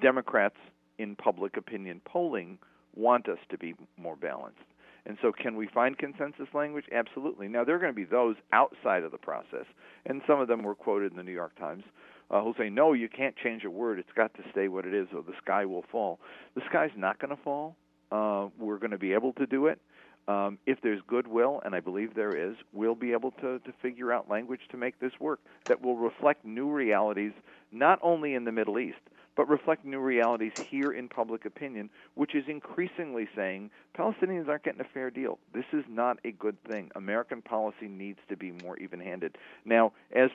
Democrats 0.00 0.56
in 0.98 1.16
public 1.16 1.56
opinion 1.56 2.00
polling 2.04 2.58
want 2.94 3.28
us 3.28 3.38
to 3.50 3.58
be 3.58 3.74
more 3.98 4.16
balanced. 4.16 4.58
And 5.04 5.18
so, 5.22 5.30
can 5.30 5.54
we 5.56 5.68
find 5.68 5.96
consensus 5.96 6.48
language? 6.52 6.86
Absolutely. 6.92 7.46
Now, 7.48 7.64
there 7.64 7.76
are 7.76 7.78
going 7.78 7.92
to 7.92 7.96
be 7.96 8.04
those 8.04 8.36
outside 8.52 9.04
of 9.04 9.12
the 9.12 9.18
process, 9.18 9.66
and 10.04 10.20
some 10.26 10.40
of 10.40 10.48
them 10.48 10.62
were 10.62 10.74
quoted 10.74 11.12
in 11.12 11.16
the 11.16 11.22
New 11.22 11.32
York 11.32 11.56
Times 11.58 11.84
uh, 12.30 12.42
who 12.42 12.54
say, 12.58 12.68
no, 12.68 12.92
you 12.92 13.08
can't 13.08 13.36
change 13.36 13.64
a 13.64 13.70
word. 13.70 13.98
It's 13.98 14.12
got 14.16 14.34
to 14.34 14.42
stay 14.50 14.68
what 14.68 14.84
it 14.84 14.94
is, 14.94 15.08
or 15.14 15.22
the 15.22 15.36
sky 15.42 15.64
will 15.64 15.84
fall. 15.92 16.18
The 16.54 16.62
sky's 16.68 16.90
not 16.96 17.20
going 17.20 17.34
to 17.36 17.42
fall. 17.42 17.76
Uh, 18.10 18.48
we're 18.58 18.78
going 18.78 18.90
to 18.90 18.98
be 18.98 19.12
able 19.12 19.32
to 19.34 19.46
do 19.46 19.66
it. 19.66 19.80
Um, 20.28 20.58
if 20.66 20.80
there's 20.80 21.00
goodwill, 21.06 21.62
and 21.64 21.74
I 21.74 21.80
believe 21.80 22.14
there 22.14 22.36
is, 22.36 22.56
we'll 22.72 22.96
be 22.96 23.12
able 23.12 23.30
to, 23.32 23.60
to 23.60 23.72
figure 23.80 24.12
out 24.12 24.28
language 24.28 24.62
to 24.70 24.76
make 24.76 24.98
this 24.98 25.12
work 25.20 25.40
that 25.66 25.80
will 25.80 25.96
reflect 25.96 26.44
new 26.44 26.68
realities, 26.68 27.32
not 27.70 28.00
only 28.02 28.34
in 28.34 28.44
the 28.44 28.50
Middle 28.50 28.78
East, 28.80 28.98
but 29.36 29.48
reflect 29.48 29.84
new 29.84 30.00
realities 30.00 30.52
here 30.68 30.92
in 30.92 31.08
public 31.08 31.44
opinion, 31.44 31.90
which 32.14 32.34
is 32.34 32.44
increasingly 32.48 33.28
saying 33.36 33.70
Palestinians 33.96 34.48
aren't 34.48 34.64
getting 34.64 34.80
a 34.80 34.88
fair 34.92 35.10
deal. 35.10 35.38
This 35.52 35.66
is 35.72 35.84
not 35.88 36.18
a 36.24 36.32
good 36.32 36.60
thing. 36.64 36.90
American 36.96 37.42
policy 37.42 37.86
needs 37.86 38.18
to 38.28 38.36
be 38.36 38.50
more 38.64 38.76
even 38.78 38.98
handed. 38.98 39.36
Now, 39.64 39.92
as 40.12 40.30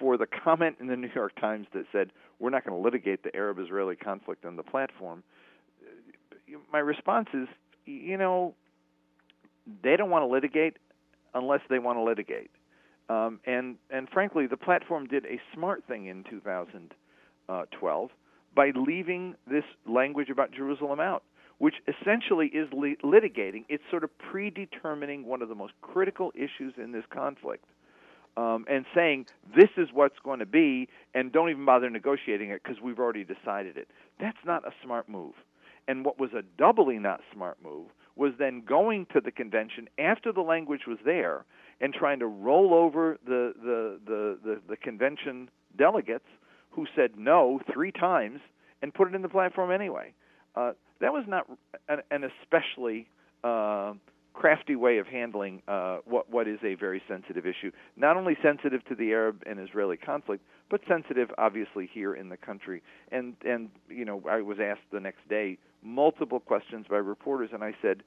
for 0.00 0.16
the 0.16 0.26
comment 0.26 0.76
in 0.80 0.86
the 0.86 0.96
New 0.96 1.10
York 1.14 1.38
Times 1.38 1.66
that 1.72 1.84
said, 1.92 2.10
we're 2.38 2.50
not 2.50 2.64
going 2.64 2.76
to 2.76 2.82
litigate 2.82 3.22
the 3.22 3.34
Arab 3.36 3.58
Israeli 3.58 3.96
conflict 3.96 4.44
on 4.44 4.56
the 4.56 4.62
platform, 4.62 5.22
my 6.72 6.78
response 6.78 7.28
is, 7.34 7.48
you 7.84 8.16
know, 8.16 8.54
they 9.82 9.96
don't 9.96 10.10
want 10.10 10.22
to 10.22 10.26
litigate 10.26 10.76
unless 11.34 11.60
they 11.68 11.78
want 11.78 11.98
to 11.98 12.02
litigate. 12.02 12.50
Um, 13.08 13.40
and 13.46 13.76
and 13.90 14.08
frankly, 14.08 14.46
the 14.46 14.56
platform 14.56 15.06
did 15.06 15.24
a 15.26 15.40
smart 15.54 15.84
thing 15.86 16.06
in 16.06 16.24
2012 16.28 18.10
by 18.54 18.72
leaving 18.74 19.34
this 19.48 19.64
language 19.86 20.30
about 20.30 20.50
Jerusalem 20.50 20.98
out, 20.98 21.22
which 21.58 21.74
essentially 21.86 22.46
is 22.46 22.68
li- 22.72 22.96
litigating. 23.04 23.64
It's 23.68 23.84
sort 23.90 24.02
of 24.02 24.10
predetermining 24.18 25.24
one 25.24 25.42
of 25.42 25.48
the 25.48 25.54
most 25.54 25.74
critical 25.82 26.32
issues 26.34 26.74
in 26.76 26.92
this 26.92 27.04
conflict. 27.10 27.64
Um, 28.36 28.66
and 28.68 28.84
saying 28.94 29.26
this 29.56 29.70
is 29.78 29.88
what's 29.94 30.18
going 30.22 30.40
to 30.40 30.46
be, 30.46 30.88
and 31.14 31.32
don't 31.32 31.48
even 31.48 31.64
bother 31.64 31.88
negotiating 31.88 32.50
it 32.50 32.60
because 32.62 32.82
we've 32.82 32.98
already 32.98 33.24
decided 33.24 33.78
it. 33.78 33.88
That's 34.20 34.36
not 34.44 34.66
a 34.66 34.72
smart 34.84 35.08
move. 35.08 35.32
And 35.88 36.04
what 36.04 36.18
was 36.18 36.30
a 36.32 36.42
doubly 36.58 36.98
not 36.98 37.20
smart 37.32 37.58
move 37.62 37.86
was 38.16 38.32
then 38.38 38.62
going 38.66 39.06
to 39.12 39.20
the 39.20 39.30
convention 39.30 39.88
after 39.98 40.32
the 40.32 40.40
language 40.40 40.82
was 40.86 40.98
there 41.04 41.44
and 41.80 41.92
trying 41.92 42.18
to 42.18 42.26
roll 42.26 42.74
over 42.74 43.18
the 43.24 43.52
the 43.62 44.00
the, 44.06 44.38
the, 44.42 44.60
the 44.70 44.76
convention 44.76 45.50
delegates 45.76 46.24
who 46.70 46.86
said 46.96 47.12
no 47.18 47.60
three 47.72 47.92
times 47.92 48.40
and 48.82 48.92
put 48.92 49.08
it 49.08 49.14
in 49.14 49.22
the 49.22 49.28
platform 49.28 49.70
anyway. 49.70 50.12
Uh, 50.54 50.72
that 51.00 51.12
was 51.12 51.24
not 51.28 51.46
an, 51.88 52.00
an 52.10 52.24
especially 52.24 53.08
uh, 53.44 53.92
crafty 54.46 54.76
way 54.76 54.98
of 54.98 55.08
handling 55.08 55.60
uh, 55.66 55.98
what 56.04 56.30
what 56.30 56.46
is 56.46 56.60
a 56.62 56.74
very 56.74 57.02
sensitive 57.08 57.46
issue. 57.46 57.72
Not 57.96 58.16
only 58.16 58.36
sensitive 58.40 58.84
to 58.84 58.94
the 58.94 59.10
Arab 59.10 59.42
and 59.44 59.58
Israeli 59.58 59.96
conflict, 59.96 60.44
but 60.70 60.80
sensitive, 60.86 61.30
obviously, 61.36 61.90
here 61.92 62.14
in 62.14 62.28
the 62.28 62.36
country. 62.36 62.80
And 63.10 63.34
and 63.44 63.70
you 63.88 64.04
know, 64.04 64.22
I 64.30 64.42
was 64.42 64.58
asked 64.60 64.88
the 64.92 65.00
next 65.00 65.28
day 65.28 65.58
multiple 65.82 66.38
questions 66.38 66.86
by 66.88 66.98
reporters, 66.98 67.50
and 67.52 67.64
I 67.64 67.74
said, 67.82 68.04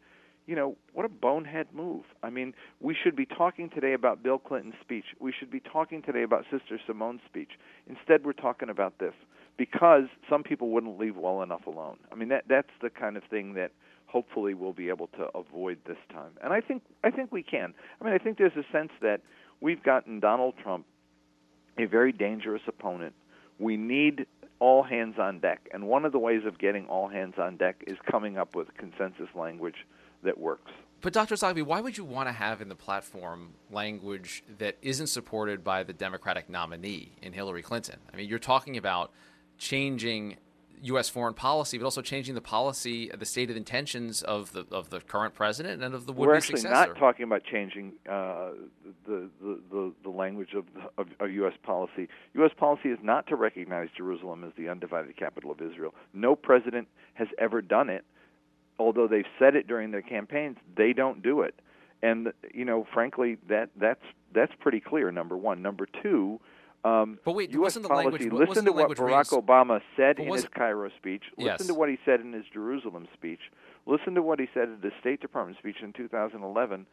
you 0.48 0.56
know, 0.56 0.78
what 0.94 1.06
a 1.06 1.10
bonehead 1.10 1.68
move. 1.74 2.04
I 2.24 2.30
mean, 2.30 2.54
we 2.80 2.96
should 2.96 3.18
be 3.18 3.26
talking 3.26 3.70
today 3.70 3.92
about 3.92 4.24
Bill 4.24 4.38
Clinton's 4.38 4.76
speech. 4.80 5.06
We 5.20 5.34
should 5.38 5.52
be 5.52 5.60
talking 5.60 6.02
today 6.02 6.24
about 6.24 6.46
Sister 6.50 6.80
Simone's 6.88 7.22
speech. 7.26 7.52
Instead, 7.86 8.26
we're 8.26 8.32
talking 8.32 8.70
about 8.70 9.00
this 9.00 9.14
because 9.58 10.06
some 10.30 10.44
people 10.44 10.70
wouldn't 10.70 10.98
leave 10.98 11.18
well 11.18 11.42
enough 11.42 11.68
alone. 11.68 11.98
I 12.14 12.16
mean, 12.16 12.30
that 12.30 12.46
that's 12.48 12.72
the 12.82 12.90
kind 12.90 13.18
of 13.18 13.24
thing 13.26 13.56
that 13.56 13.72
hopefully 14.10 14.54
we'll 14.54 14.74
be 14.74 14.90
able 14.90 15.08
to 15.08 15.30
avoid 15.36 15.78
this 15.86 15.98
time. 16.12 16.32
And 16.44 16.52
I 16.52 16.62
think 16.62 16.84
I 17.04 17.12
think 17.12 17.32
we 17.32 17.44
can. 17.44 17.74
I 18.02 18.04
mean, 18.04 18.14
I 18.14 18.18
think 18.18 18.38
there's 18.38 18.58
a 18.58 18.66
sense 18.72 18.92
that 19.02 19.22
we've 19.62 19.84
gotten 19.84 20.20
Donald 20.20 20.56
Trump 20.62 20.86
a 21.78 21.86
very 21.86 22.12
dangerous 22.12 22.62
opponent. 22.68 23.14
We 23.58 23.78
need 23.78 24.26
all 24.60 24.84
hands 24.84 25.16
on 25.18 25.40
deck. 25.40 25.70
And 25.74 25.88
one 25.88 26.06
of 26.06 26.12
the 26.12 26.20
ways 26.20 26.42
of 26.46 26.58
getting 26.60 26.88
all 26.88 27.08
hands 27.08 27.36
on 27.38 27.58
deck 27.58 27.84
is 27.88 27.98
coming 28.10 28.38
up 28.38 28.56
with 28.56 28.68
consensus 28.78 29.30
language 29.36 29.86
that 30.24 30.38
works. 30.38 30.72
But 31.02 31.14
Dr. 31.14 31.36
Zogby, 31.36 31.64
why 31.64 31.80
would 31.80 31.98
you 31.98 32.04
want 32.04 32.28
to 32.28 32.34
have 32.34 32.62
in 32.62 32.68
the 32.68 32.76
platform 32.76 33.54
language 33.72 34.44
that 34.58 34.76
isn't 34.82 35.08
supported 35.08 35.64
by 35.64 35.84
the 35.84 35.94
Democratic 35.94 36.50
nominee 36.50 37.14
in 37.22 37.32
Hillary 37.32 37.62
Clinton? 37.62 38.00
I 38.14 38.18
mean, 38.18 38.28
you're 38.28 38.38
talking 38.38 38.76
about 38.76 39.12
changing 39.58 40.36
U.S. 40.84 41.10
foreign 41.10 41.34
policy, 41.34 41.78
but 41.78 41.86
also 41.86 42.02
changing 42.02 42.36
the 42.36 42.42
policy, 42.42 43.12
the 43.18 43.26
stated 43.26 43.58
intentions 43.58 44.22
of 44.22 44.52
the 44.54 44.66
of 44.72 44.90
the 44.90 45.00
current 45.02 45.34
president 45.34 45.84
and 45.84 45.94
of 45.94 46.06
the 46.06 46.14
would-be 46.14 46.40
successor. 46.42 46.70
We're 46.70 46.74
actually 46.74 46.94
not 46.94 47.00
talking 47.00 47.24
about 47.24 47.44
changing 47.44 47.94
uh, 48.10 48.52
the, 49.06 49.30
the, 49.42 49.60
the 49.72 49.94
the 50.04 50.10
language 50.10 50.54
of, 50.54 50.66
of 50.98 51.08
of 51.20 51.32
U.S. 51.32 51.54
policy. 51.64 52.08
U.S. 52.36 52.52
policy 52.58 52.90
is 52.90 53.00
not 53.02 53.28
to 53.28 53.36
recognize 53.36 53.90
Jerusalem 53.96 54.44
as 54.44 54.52
the 54.58 54.70
undivided 54.70 55.16
capital 55.18 55.52
of 55.52 55.62
Israel. 55.62 55.94
No 56.14 56.36
president 56.36 56.88
has 57.14 57.28
ever 57.38 57.62
done 57.62 57.90
it, 57.90 58.06
although 58.78 59.08
they've 59.08 59.26
said 59.38 59.56
it 59.56 59.68
during 59.68 59.92
their 59.92 60.02
campaigns. 60.02 60.58
They 60.78 60.94
don't 60.94 61.22
do 61.22 61.42
it, 61.42 61.60
and 62.02 62.32
you 62.54 62.66
know, 62.66 62.88
frankly, 62.94 63.38
that 63.50 63.70
that's 63.76 64.04
that's 64.34 64.54
pretty 64.60 64.80
clear. 64.80 65.12
Number 65.12 65.36
one. 65.36 65.62
Number 65.62 65.88
two 66.02 66.40
um, 66.84 67.20
but 67.26 67.34
wait, 67.34 67.52
U.S. 67.52 67.78
policy, 67.78 67.90
language? 68.30 68.32
listen 68.32 68.66
to 68.66 68.72
what 68.72 68.90
Barack 68.92 69.18
raised- 69.18 69.32
Obama 69.32 69.82
said 69.98 70.20
in 70.20 70.32
his 70.32 70.46
it- 70.46 70.52
Cairo 70.52 70.90
speech. 70.98 71.24
Yes. 71.38 71.60
Listen 71.60 71.74
to 71.74 71.80
what 71.80 71.90
he 71.90 71.98
said 72.06 72.22
in 72.22 72.34
his 72.34 72.46
Jerusalem 72.54 73.08
speech. 73.14 73.52
Listen 73.86 74.16
to 74.16 74.22
what 74.22 74.40
he 74.40 74.48
said 74.54 74.70
at 74.70 74.82
the 74.82 74.92
State 75.00 75.20
Department 75.20 75.58
speech 75.58 75.78
in 75.82 75.94
2011. 75.94 76.86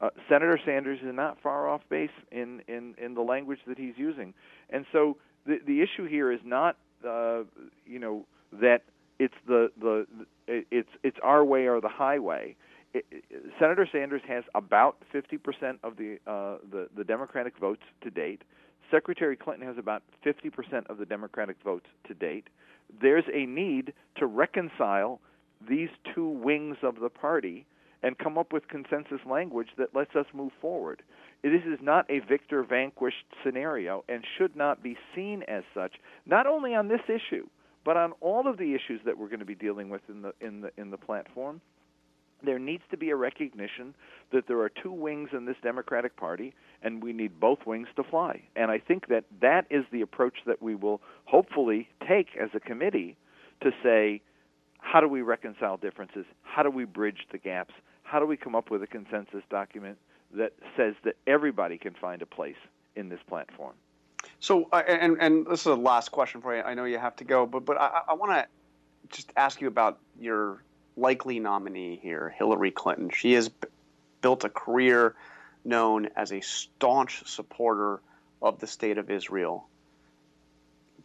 Uh, 0.00 0.10
Senator 0.28 0.58
Sanders 0.64 0.98
is 1.00 1.14
not 1.14 1.40
far 1.40 1.68
off 1.68 1.82
base 1.88 2.10
in, 2.32 2.62
in, 2.68 2.94
in 2.98 3.14
the 3.14 3.20
language 3.20 3.60
that 3.66 3.78
he's 3.78 3.94
using, 3.96 4.34
and 4.70 4.86
so 4.90 5.16
the 5.46 5.58
the 5.66 5.82
issue 5.82 6.06
here 6.08 6.32
is 6.32 6.40
not 6.44 6.76
uh, 7.06 7.42
you 7.86 7.98
know 7.98 8.26
that 8.52 8.82
it's 9.18 9.34
the 9.46 9.70
the 9.80 10.06
it's 10.48 10.88
it's 11.02 11.16
our 11.22 11.44
way 11.44 11.66
or 11.66 11.80
the 11.80 11.88
highway. 11.88 12.56
It, 12.92 13.04
it, 13.10 13.24
Senator 13.58 13.88
Sanders 13.90 14.22
has 14.28 14.44
about 14.54 14.96
50% 15.12 15.78
of 15.82 15.96
the, 15.96 16.18
uh, 16.28 16.58
the 16.70 16.88
the 16.96 17.04
Democratic 17.04 17.56
votes 17.58 17.82
to 18.02 18.10
date. 18.10 18.42
Secretary 18.90 19.36
Clinton 19.36 19.66
has 19.66 19.78
about 19.78 20.02
50% 20.24 20.88
of 20.88 20.98
the 20.98 21.06
Democratic 21.06 21.56
votes 21.64 21.86
to 22.06 22.14
date. 22.14 22.48
There's 23.00 23.24
a 23.32 23.46
need 23.46 23.92
to 24.16 24.26
reconcile 24.26 25.20
these 25.68 25.88
two 26.14 26.28
wings 26.28 26.76
of 26.82 27.00
the 27.00 27.08
party 27.08 27.66
and 28.02 28.18
come 28.18 28.36
up 28.36 28.52
with 28.52 28.68
consensus 28.68 29.20
language 29.26 29.68
that 29.78 29.94
lets 29.94 30.14
us 30.14 30.26
move 30.34 30.52
forward. 30.60 31.02
This 31.42 31.62
is 31.66 31.78
not 31.80 32.08
a 32.10 32.20
victor 32.20 32.62
vanquished 32.62 33.24
scenario 33.42 34.04
and 34.08 34.24
should 34.36 34.54
not 34.54 34.82
be 34.82 34.96
seen 35.14 35.42
as 35.48 35.64
such, 35.74 35.92
not 36.26 36.46
only 36.46 36.74
on 36.74 36.88
this 36.88 37.00
issue, 37.08 37.46
but 37.84 37.96
on 37.96 38.12
all 38.20 38.46
of 38.48 38.58
the 38.58 38.74
issues 38.74 39.00
that 39.04 39.16
we're 39.16 39.28
going 39.28 39.40
to 39.40 39.46
be 39.46 39.54
dealing 39.54 39.88
with 39.88 40.02
in 40.08 40.22
the 40.22 40.32
in 40.40 40.60
the 40.60 40.70
in 40.76 40.90
the 40.90 40.96
platform. 40.96 41.60
There 42.44 42.58
needs 42.58 42.82
to 42.90 42.96
be 42.96 43.10
a 43.10 43.16
recognition 43.16 43.94
that 44.32 44.46
there 44.46 44.60
are 44.60 44.68
two 44.68 44.92
wings 44.92 45.30
in 45.32 45.44
this 45.44 45.56
Democratic 45.62 46.16
Party, 46.16 46.54
and 46.82 47.02
we 47.02 47.12
need 47.12 47.40
both 47.40 47.66
wings 47.66 47.88
to 47.96 48.04
fly. 48.04 48.42
And 48.56 48.70
I 48.70 48.78
think 48.78 49.08
that 49.08 49.24
that 49.40 49.66
is 49.70 49.84
the 49.90 50.00
approach 50.02 50.38
that 50.46 50.62
we 50.62 50.74
will 50.74 51.00
hopefully 51.24 51.88
take 52.06 52.36
as 52.40 52.50
a 52.54 52.60
committee 52.60 53.16
to 53.62 53.70
say, 53.82 54.20
how 54.78 55.00
do 55.00 55.08
we 55.08 55.22
reconcile 55.22 55.76
differences? 55.76 56.26
How 56.42 56.62
do 56.62 56.70
we 56.70 56.84
bridge 56.84 57.26
the 57.32 57.38
gaps? 57.38 57.74
How 58.02 58.20
do 58.20 58.26
we 58.26 58.36
come 58.36 58.54
up 58.54 58.70
with 58.70 58.82
a 58.82 58.86
consensus 58.86 59.42
document 59.50 59.98
that 60.34 60.52
says 60.76 60.94
that 61.04 61.16
everybody 61.26 61.78
can 61.78 61.94
find 61.94 62.20
a 62.20 62.26
place 62.26 62.56
in 62.94 63.08
this 63.08 63.20
platform? 63.26 63.74
So, 64.40 64.68
and 64.72 65.16
and 65.20 65.46
this 65.46 65.60
is 65.60 65.64
the 65.64 65.76
last 65.76 66.10
question 66.10 66.40
for 66.40 66.54
you. 66.54 66.62
I 66.62 66.74
know 66.74 66.84
you 66.84 66.98
have 66.98 67.16
to 67.16 67.24
go, 67.24 67.46
but 67.46 67.64
but 67.64 67.78
I, 67.78 68.02
I 68.08 68.14
want 68.14 68.32
to 68.32 68.46
just 69.10 69.32
ask 69.36 69.60
you 69.60 69.68
about 69.68 69.98
your 70.18 70.62
likely 70.96 71.40
nominee 71.40 71.98
here, 72.02 72.34
Hillary 72.36 72.70
Clinton. 72.70 73.10
She 73.10 73.32
has 73.34 73.48
b- 73.48 73.68
built 74.20 74.44
a 74.44 74.48
career 74.48 75.14
known 75.64 76.08
as 76.16 76.32
a 76.32 76.40
staunch 76.40 77.26
supporter 77.26 78.00
of 78.40 78.60
the 78.60 78.66
state 78.66 78.98
of 78.98 79.10
Israel. 79.10 79.66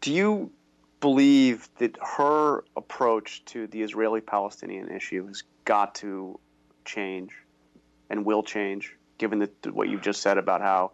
Do 0.01 0.13
you 0.13 0.51
believe 0.99 1.69
that 1.77 1.97
her 2.01 2.63
approach 2.75 3.43
to 3.45 3.67
the 3.67 3.81
Israeli-Palestinian 3.81 4.89
issue 4.89 5.27
has 5.27 5.43
got 5.65 5.95
to 5.95 6.39
change 6.85 7.31
and 8.09 8.25
will 8.25 8.43
change, 8.43 8.95
given 9.17 9.39
that 9.39 9.73
what 9.73 9.87
you've 9.87 10.01
just 10.01 10.21
said 10.21 10.37
about 10.37 10.61
how 10.61 10.91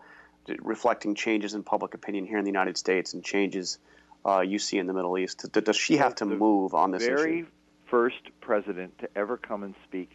reflecting 0.60 1.16
changes 1.16 1.54
in 1.54 1.64
public 1.64 1.94
opinion 1.96 2.26
here 2.26 2.38
in 2.38 2.44
the 2.44 2.52
United 2.52 2.78
States 2.78 3.14
and 3.14 3.24
changes 3.24 3.80
uh, 4.26 4.42
you 4.42 4.60
see 4.60 4.78
in 4.78 4.86
the 4.86 4.94
Middle 4.94 5.18
East? 5.18 5.52
Does 5.52 5.76
she 5.76 5.98
have 5.98 6.16
to 6.16 6.26
move 6.26 6.74
on 6.74 6.92
this 6.92 7.06
very 7.06 7.40
issue? 7.40 7.48
First 7.90 8.30
president 8.42 8.98
to 9.00 9.10
ever 9.18 9.38
come 9.38 9.64
and 9.64 9.76
speak 9.88 10.10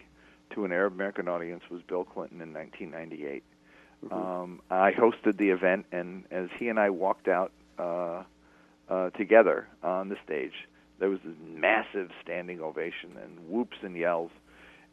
to 0.55 0.65
an 0.65 0.73
Arab 0.73 0.95
American 0.95 1.29
audience 1.29 1.63
was 1.71 1.81
Bill 1.83 2.05
Clinton 2.05 2.41
in 2.41 2.53
1998. 2.53 3.43
Mm-hmm. 4.05 4.15
Um, 4.15 4.61
I 4.71 4.93
hosted 4.93 5.37
the 5.37 5.51
event, 5.51 5.87
and 5.93 6.25
as 6.31 6.49
he 6.59 6.69
and 6.69 6.79
I 6.79 6.91
walked 6.91 7.29
out 7.29 7.53
uh, 7.79 8.25
uh, 8.89 9.11
together 9.11 9.69
on 9.83 10.09
the 10.09 10.17
stage, 10.25 10.53
there 10.99 11.09
was 11.09 11.21
this 11.25 11.37
massive 11.47 12.11
standing 12.23 12.61
ovation 12.61 13.17
and 13.23 13.39
whoops 13.49 13.79
and 13.83 13.97
yells. 13.97 14.31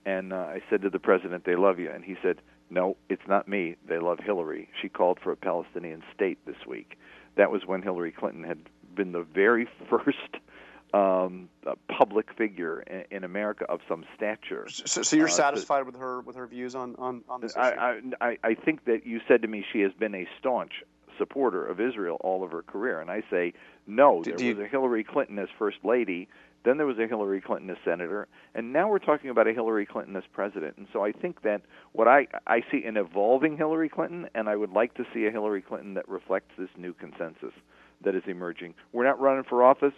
And 0.05 0.31
uh, 0.31 0.37
I 0.37 0.61
said 0.69 0.81
to 0.83 0.89
the 0.89 0.99
president, 0.99 1.43
"They 1.45 1.55
love 1.55 1.79
you," 1.79 1.89
and 1.89 2.03
he 2.03 2.15
said, 2.21 2.41
"No, 2.69 2.97
it's 3.09 3.27
not 3.27 3.47
me. 3.47 3.75
They 3.87 3.99
love 3.99 4.19
Hillary. 4.19 4.69
She 4.81 4.89
called 4.89 5.19
for 5.21 5.31
a 5.31 5.37
Palestinian 5.37 6.03
state 6.13 6.37
this 6.45 6.65
week." 6.65 6.97
That 7.35 7.51
was 7.51 7.65
when 7.65 7.81
Hillary 7.81 8.11
Clinton 8.11 8.43
had 8.43 8.59
been 8.95 9.11
the 9.11 9.23
very 9.23 9.67
first 9.89 10.37
um, 10.93 11.49
public 11.89 12.33
figure 12.37 12.81
in, 12.81 13.17
in, 13.17 13.23
America 13.23 13.65
of 13.67 13.81
some 13.89 14.05
stature. 14.15 14.67
So, 14.69 15.01
so 15.03 15.15
you're 15.15 15.27
uh, 15.27 15.31
satisfied 15.31 15.85
with 15.85 15.97
her 15.97 16.21
with 16.21 16.35
her 16.35 16.47
views 16.47 16.75
on 16.75 16.95
on, 16.97 17.23
on 17.27 17.41
this 17.41 17.51
issue? 17.51 17.59
I, 17.61 17.99
I 18.21 18.37
I 18.43 18.53
think 18.53 18.85
that 18.85 19.05
you 19.05 19.19
said 19.27 19.41
to 19.41 19.47
me 19.47 19.65
she 19.73 19.81
has 19.81 19.91
been 19.93 20.15
a 20.15 20.27
staunch 20.39 20.83
supporter 21.17 21.65
of 21.65 21.81
Israel 21.81 22.17
all 22.21 22.43
of 22.43 22.51
her 22.51 22.61
career, 22.61 23.01
and 23.01 23.11
I 23.11 23.23
say 23.29 23.53
no. 23.85 24.21
Do, 24.23 24.31
there 24.31 24.37
do 24.37 24.47
was 24.49 24.57
you, 24.57 24.63
a 24.63 24.67
Hillary 24.67 25.03
Clinton 25.03 25.39
as 25.39 25.49
first 25.57 25.77
lady. 25.83 26.29
Then 26.63 26.77
there 26.77 26.87
was 26.87 26.97
a 26.99 27.07
Hillary 27.07 27.39
Clinton 27.39 27.69
as 27.69 27.77
senator, 27.85 28.27
and 28.53 28.73
now 28.73 28.89
we're 28.89 28.99
talking 28.99 29.29
about 29.29 29.47
a 29.47 29.53
Hillary 29.53 29.85
Clinton 29.85 30.15
as 30.15 30.23
president. 30.33 30.75
And 30.77 30.87
so 30.91 31.03
I 31.03 31.11
think 31.11 31.41
that 31.43 31.61
what 31.91 32.07
I 32.07 32.27
I 32.45 32.61
see 32.71 32.83
an 32.85 32.97
evolving 32.97 33.57
Hillary 33.57 33.89
Clinton, 33.89 34.29
and 34.35 34.47
I 34.47 34.55
would 34.55 34.71
like 34.71 34.93
to 34.95 35.05
see 35.13 35.25
a 35.25 35.31
Hillary 35.31 35.61
Clinton 35.61 35.95
that 35.95 36.07
reflects 36.07 36.51
this 36.57 36.69
new 36.77 36.93
consensus 36.93 37.53
that 38.03 38.15
is 38.15 38.23
emerging. 38.27 38.73
We're 38.93 39.05
not 39.05 39.19
running 39.19 39.43
for 39.43 39.63
office 39.63 39.93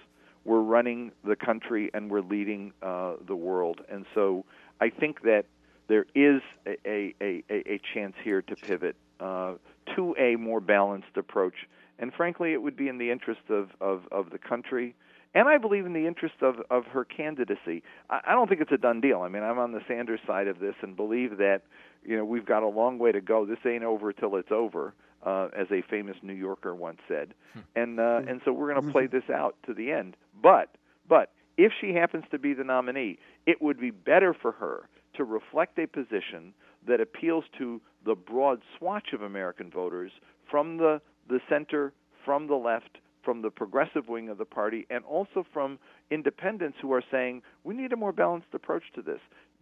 we're 0.45 0.61
running 0.61 1.11
the 1.23 1.35
country 1.35 1.89
and 1.93 2.09
we're 2.09 2.21
leading 2.21 2.73
uh, 2.81 3.13
the 3.27 3.35
world. 3.35 3.81
And 3.89 4.05
so 4.15 4.45
I 4.81 4.89
think 4.89 5.21
that 5.23 5.45
there 5.87 6.05
is 6.15 6.41
a, 6.65 6.77
a, 6.85 7.15
a, 7.21 7.43
a 7.49 7.81
chance 7.93 8.15
here 8.23 8.41
to 8.43 8.55
pivot 8.55 8.95
uh, 9.19 9.55
to 9.95 10.15
a 10.17 10.35
more 10.35 10.59
balanced 10.59 11.17
approach. 11.17 11.55
And 11.97 12.13
frankly, 12.13 12.53
it 12.53 12.61
would 12.61 12.77
be 12.77 12.87
in 12.87 12.97
the 12.97 13.11
interest 13.11 13.41
of, 13.49 13.69
of, 13.81 14.03
of 14.11 14.29
the 14.29 14.37
country. 14.37 14.95
And 15.35 15.47
I 15.47 15.57
believe 15.57 15.85
in 15.85 15.93
the 15.93 16.07
interest 16.07 16.35
of, 16.41 16.55
of 16.69 16.85
her 16.85 17.03
candidacy. 17.03 17.83
I, 18.09 18.21
I 18.27 18.31
don't 18.31 18.47
think 18.47 18.61
it's 18.61 18.71
a 18.71 18.77
done 18.77 19.01
deal. 19.01 19.21
I 19.21 19.27
mean, 19.27 19.43
I'm 19.43 19.59
on 19.59 19.71
the 19.71 19.81
Sanders 19.87 20.19
side 20.25 20.47
of 20.47 20.59
this 20.59 20.75
and 20.81 20.95
believe 20.95 21.37
that, 21.37 21.63
you 22.03 22.15
know, 22.17 22.25
we've 22.25 22.45
got 22.45 22.63
a 22.63 22.67
long 22.67 22.97
way 22.97 23.11
to 23.11 23.21
go. 23.21 23.45
This 23.45 23.59
ain't 23.65 23.83
over 23.83 24.13
till 24.13 24.35
it's 24.37 24.51
over 24.51 24.87
uh, 24.87 25.08
as 25.25 25.67
a 25.71 25.81
famous 25.89 26.15
New 26.21 26.33
Yorker 26.33 26.75
once 26.75 26.99
said. 27.07 27.33
Hmm. 27.53 27.59
And 27.75 27.99
uh, 27.99 28.21
and 28.27 28.41
so 28.45 28.53
we're 28.53 28.73
going 28.73 28.85
to 28.85 28.91
play 28.91 29.07
this 29.07 29.29
out 29.33 29.55
to 29.65 29.73
the 29.73 29.91
end. 29.91 30.15
But 30.41 30.75
but 31.07 31.31
if 31.57 31.71
she 31.79 31.93
happens 31.93 32.25
to 32.31 32.39
be 32.39 32.53
the 32.53 32.63
nominee, 32.63 33.19
it 33.45 33.61
would 33.61 33.79
be 33.79 33.91
better 33.91 34.33
for 34.33 34.53
her 34.53 34.87
to 35.15 35.23
reflect 35.23 35.77
a 35.77 35.87
position 35.87 36.53
that 36.87 37.01
appeals 37.01 37.43
to 37.57 37.81
the 38.05 38.15
broad 38.15 38.61
swatch 38.77 39.11
of 39.13 39.21
American 39.21 39.69
voters 39.69 40.11
from 40.49 40.77
the 40.77 41.01
the 41.27 41.39
center, 41.49 41.93
from 42.25 42.47
the 42.47 42.55
left, 42.55 42.97
from 43.23 43.41
the 43.41 43.51
progressive 43.51 44.07
wing 44.07 44.29
of 44.29 44.37
the 44.37 44.45
party, 44.45 44.87
and 44.89 45.03
also 45.03 45.45
from 45.53 45.77
independents 46.09 46.77
who 46.81 46.93
are 46.93 47.03
saying 47.11 47.41
we 47.63 47.75
need 47.75 47.93
a 47.93 47.97
more 47.97 48.13
balanced 48.13 48.47
approach 48.53 48.83
to 48.95 49.01
this. 49.01 49.19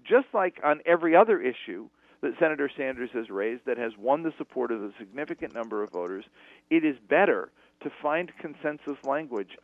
Just 0.07 0.27
like 0.33 0.59
on 0.63 0.81
every 0.85 1.15
other 1.15 1.41
issue, 1.41 1.89
that 2.21 2.33
Senator 2.39 2.69
Sanders 2.75 3.09
has 3.13 3.29
raised 3.29 3.65
that 3.65 3.77
has 3.77 3.91
won 3.97 4.23
the 4.23 4.33
support 4.37 4.71
of 4.71 4.83
a 4.83 4.91
significant 4.97 5.53
number 5.53 5.83
of 5.83 5.91
voters, 5.91 6.25
it 6.69 6.83
is 6.83 6.95
better 7.09 7.51
to 7.83 7.91
find 8.01 8.31
consensus 8.39 8.97
language 9.03 9.57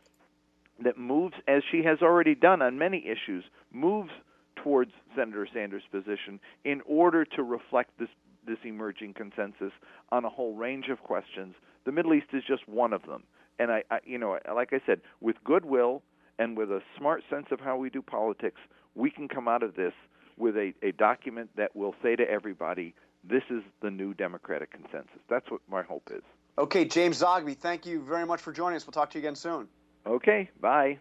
that 0.82 0.98
moves, 0.98 1.34
as 1.46 1.62
she 1.70 1.82
has 1.84 1.98
already 2.02 2.34
done 2.34 2.62
on 2.62 2.78
many 2.78 3.04
issues, 3.06 3.44
moves 3.72 4.10
towards 4.56 4.92
Senator 5.16 5.46
Sanders' 5.52 5.82
position 5.90 6.40
in 6.64 6.80
order 6.86 7.24
to 7.24 7.42
reflect 7.42 7.90
this 7.98 8.08
this 8.46 8.58
emerging 8.64 9.14
consensus 9.14 9.72
on 10.12 10.26
a 10.26 10.28
whole 10.28 10.54
range 10.54 10.88
of 10.90 11.02
questions. 11.02 11.54
The 11.86 11.92
Middle 11.92 12.12
East 12.12 12.26
is 12.34 12.42
just 12.46 12.68
one 12.68 12.92
of 12.92 13.00
them, 13.06 13.22
and 13.58 13.70
I, 13.70 13.84
I 13.90 14.00
you 14.04 14.18
know, 14.18 14.38
like 14.54 14.74
I 14.74 14.80
said, 14.84 15.00
with 15.20 15.36
goodwill 15.44 16.02
and 16.38 16.56
with 16.56 16.70
a 16.70 16.82
smart 16.98 17.22
sense 17.30 17.46
of 17.50 17.60
how 17.60 17.78
we 17.78 17.88
do 17.88 18.02
politics, 18.02 18.60
we 18.94 19.10
can 19.10 19.28
come 19.28 19.48
out 19.48 19.62
of 19.62 19.76
this 19.76 19.94
with 20.36 20.56
a, 20.56 20.72
a 20.82 20.92
document 20.92 21.50
that 21.56 21.74
will 21.74 21.94
say 22.02 22.16
to 22.16 22.28
everybody, 22.28 22.94
this 23.22 23.42
is 23.50 23.62
the 23.80 23.90
new 23.90 24.14
Democratic 24.14 24.70
consensus. 24.70 25.20
That's 25.28 25.50
what 25.50 25.60
my 25.70 25.82
hope 25.82 26.10
is. 26.14 26.22
Okay, 26.56 26.84
James 26.84 27.20
Zogby, 27.20 27.56
thank 27.56 27.86
you 27.86 28.00
very 28.02 28.26
much 28.26 28.40
for 28.40 28.52
joining 28.52 28.76
us. 28.76 28.86
We'll 28.86 28.92
talk 28.92 29.10
to 29.10 29.18
you 29.18 29.22
again 29.22 29.34
soon. 29.34 29.66
Okay, 30.06 30.50
bye. 30.60 30.98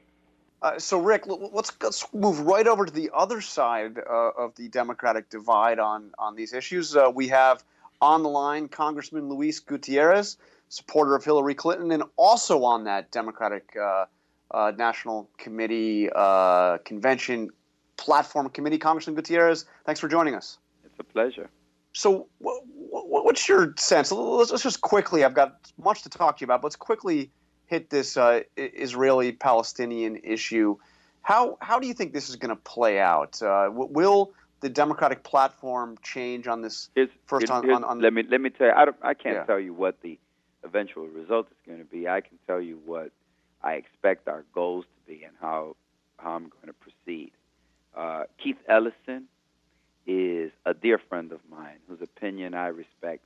Uh, 0.61 0.79
so, 0.79 0.97
Rick, 0.97 1.25
let's, 1.27 1.73
let's 1.81 2.07
move 2.13 2.39
right 2.39 2.65
over 2.65 2.85
to 2.85 2.91
the 2.91 3.11
other 3.13 3.41
side 3.41 3.97
uh, 3.97 4.29
of 4.37 4.55
the 4.55 4.69
Democratic 4.69 5.29
divide 5.29 5.77
on, 5.77 6.11
on 6.17 6.35
these 6.35 6.53
issues. 6.53 6.95
Uh, 6.95 7.11
we 7.13 7.27
have 7.27 7.63
on 8.01 8.23
the 8.23 8.29
line 8.29 8.69
Congressman 8.69 9.27
Luis 9.27 9.59
Gutierrez, 9.59 10.37
supporter 10.69 11.15
of 11.15 11.23
Hillary 11.25 11.53
Clinton, 11.53 11.91
and 11.91 12.03
also 12.15 12.63
on 12.63 12.85
that 12.85 13.11
Democratic 13.11 13.75
uh, 13.79 14.05
uh, 14.51 14.71
National 14.77 15.29
Committee 15.37 16.09
uh, 16.15 16.77
convention 16.79 17.49
Platform 17.97 18.49
Committee. 18.49 18.77
Congressman 18.77 19.15
Gutierrez, 19.15 19.65
thanks 19.85 19.99
for 19.99 20.07
joining 20.07 20.35
us. 20.35 20.57
It's 20.85 20.99
a 20.99 21.03
pleasure. 21.03 21.49
So, 21.93 22.27
what's 22.39 23.47
your 23.47 23.73
sense? 23.77 24.11
Let's, 24.11 24.63
just 24.63 24.81
quickly, 24.81 25.23
I've 25.23 25.35
got 25.35 25.57
much 25.77 26.01
to 26.03 26.09
talk 26.09 26.37
to 26.37 26.41
you 26.41 26.45
about, 26.45 26.61
but 26.61 26.67
let's 26.67 26.75
quickly 26.75 27.31
hit 27.67 27.89
this 27.89 28.17
uh, 28.17 28.41
Israeli 28.57 29.31
Palestinian 29.31 30.17
issue. 30.23 30.77
How, 31.21 31.57
how 31.61 31.79
do 31.79 31.87
you 31.87 31.93
think 31.93 32.13
this 32.13 32.29
is 32.29 32.35
going 32.35 32.49
to 32.49 32.61
play 32.61 32.99
out? 32.99 33.41
Uh, 33.41 33.69
will 33.71 34.33
the 34.61 34.69
Democratic 34.69 35.23
platform 35.23 35.97
change 36.01 36.47
on 36.47 36.61
this 36.61 36.89
it's, 36.95 37.13
first? 37.27 37.51
on, 37.51 37.69
on, 37.69 37.83
on, 37.83 37.99
let 37.99 38.13
me 38.13 38.23
let 38.27 38.41
me 38.41 38.49
tell 38.49 38.67
you. 38.67 38.73
I, 38.73 38.85
I 39.09 39.13
can't 39.13 39.35
yeah. 39.35 39.43
tell 39.43 39.59
you 39.59 39.73
what 39.73 40.01
the 40.01 40.17
eventual 40.63 41.07
result 41.07 41.47
is 41.51 41.57
going 41.67 41.79
to 41.79 41.85
be. 41.85 42.07
I 42.07 42.21
can 42.21 42.39
tell 42.47 42.59
you 42.59 42.79
what 42.85 43.11
I 43.61 43.73
expect 43.73 44.27
our 44.27 44.45
goals 44.53 44.85
to 44.85 45.11
be 45.11 45.23
and 45.23 45.33
how 45.39 45.75
how 46.17 46.31
I'm 46.31 46.49
going 46.49 46.67
to 46.67 46.73
proceed. 46.73 47.31
Uh, 47.95 48.23
Keith 48.41 48.57
Ellison 48.67 49.25
is 50.05 50.51
a 50.65 50.73
dear 50.73 50.97
friend 50.97 51.31
of 51.31 51.39
mine 51.49 51.77
whose 51.87 52.01
opinion 52.01 52.53
I 52.53 52.67
respect 52.67 53.23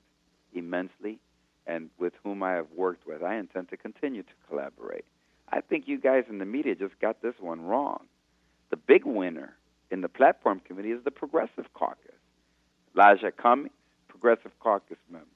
immensely 0.53 1.19
and 1.65 1.89
with 1.97 2.13
whom 2.23 2.43
I 2.43 2.53
have 2.53 2.67
worked 2.75 3.07
with. 3.07 3.23
I 3.23 3.35
intend 3.35 3.69
to 3.69 3.77
continue 3.77 4.23
to 4.23 4.33
collaborate. 4.49 5.05
I 5.49 5.61
think 5.61 5.87
you 5.87 5.99
guys 5.99 6.25
in 6.29 6.39
the 6.39 6.45
media 6.45 6.75
just 6.75 6.99
got 6.99 7.21
this 7.21 7.35
one 7.39 7.61
wrong. 7.61 8.05
The 8.69 8.77
big 8.77 9.05
winner 9.05 9.53
in 9.89 10.01
the 10.01 10.09
platform 10.09 10.61
committee 10.65 10.91
is 10.91 11.03
the 11.03 11.11
Progressive 11.11 11.65
Caucus. 11.73 12.11
Elijah 12.95 13.31
Cummings, 13.31 13.71
Progressive 14.07 14.51
Caucus 14.59 14.97
member. 15.09 15.27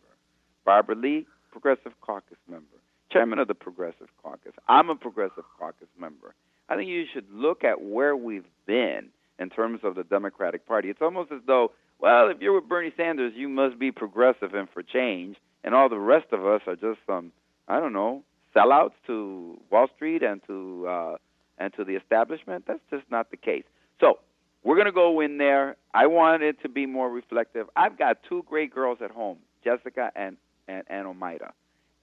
Barbara 0.65 0.95
Lee, 0.95 1.25
Progressive 1.51 1.93
Caucus 2.01 2.37
member. 2.49 2.65
Chairman 3.11 3.39
of 3.39 3.47
the 3.47 3.55
Progressive 3.55 4.07
Caucus. 4.21 4.53
I'm 4.67 4.89
a 4.89 4.95
Progressive 4.95 5.43
Caucus 5.57 5.87
member. 5.97 6.33
I 6.69 6.75
think 6.75 6.89
you 6.89 7.05
should 7.11 7.29
look 7.31 7.63
at 7.63 7.81
where 7.81 8.15
we've 8.15 8.47
been 8.65 9.09
in 9.41 9.49
terms 9.49 9.79
of 9.83 9.95
the 9.95 10.03
Democratic 10.03 10.67
Party. 10.67 10.89
It's 10.89 11.01
almost 11.01 11.31
as 11.31 11.41
though, 11.47 11.71
well, 11.99 12.29
if 12.29 12.39
you're 12.39 12.53
with 12.53 12.69
Bernie 12.69 12.93
Sanders, 12.95 13.33
you 13.35 13.49
must 13.49 13.79
be 13.79 13.91
progressive 13.91 14.53
and 14.53 14.69
for 14.69 14.83
change, 14.83 15.35
and 15.63 15.73
all 15.73 15.89
the 15.89 15.97
rest 15.97 16.27
of 16.31 16.45
us 16.45 16.61
are 16.67 16.75
just 16.75 16.99
some, 17.07 17.31
I 17.67 17.79
don't 17.79 17.91
know, 17.91 18.23
sellouts 18.55 18.93
to 19.07 19.59
Wall 19.71 19.87
Street 19.95 20.21
and 20.21 20.41
to 20.45 20.87
uh, 20.87 21.15
and 21.57 21.73
to 21.73 21.83
the 21.83 21.95
establishment. 21.95 22.65
That's 22.67 22.81
just 22.91 23.03
not 23.09 23.31
the 23.31 23.37
case. 23.37 23.63
So 23.99 24.19
we're 24.63 24.75
going 24.75 24.85
to 24.85 24.91
go 24.91 25.19
in 25.21 25.39
there. 25.39 25.75
I 25.93 26.05
want 26.05 26.43
it 26.43 26.61
to 26.61 26.69
be 26.69 26.85
more 26.85 27.09
reflective. 27.09 27.67
I've 27.75 27.97
got 27.97 28.17
two 28.29 28.43
great 28.47 28.73
girls 28.73 28.99
at 29.03 29.09
home, 29.11 29.39
Jessica 29.63 30.11
and 30.15 30.37
and, 30.67 30.83
and 30.87 31.07
Omaira, 31.07 31.51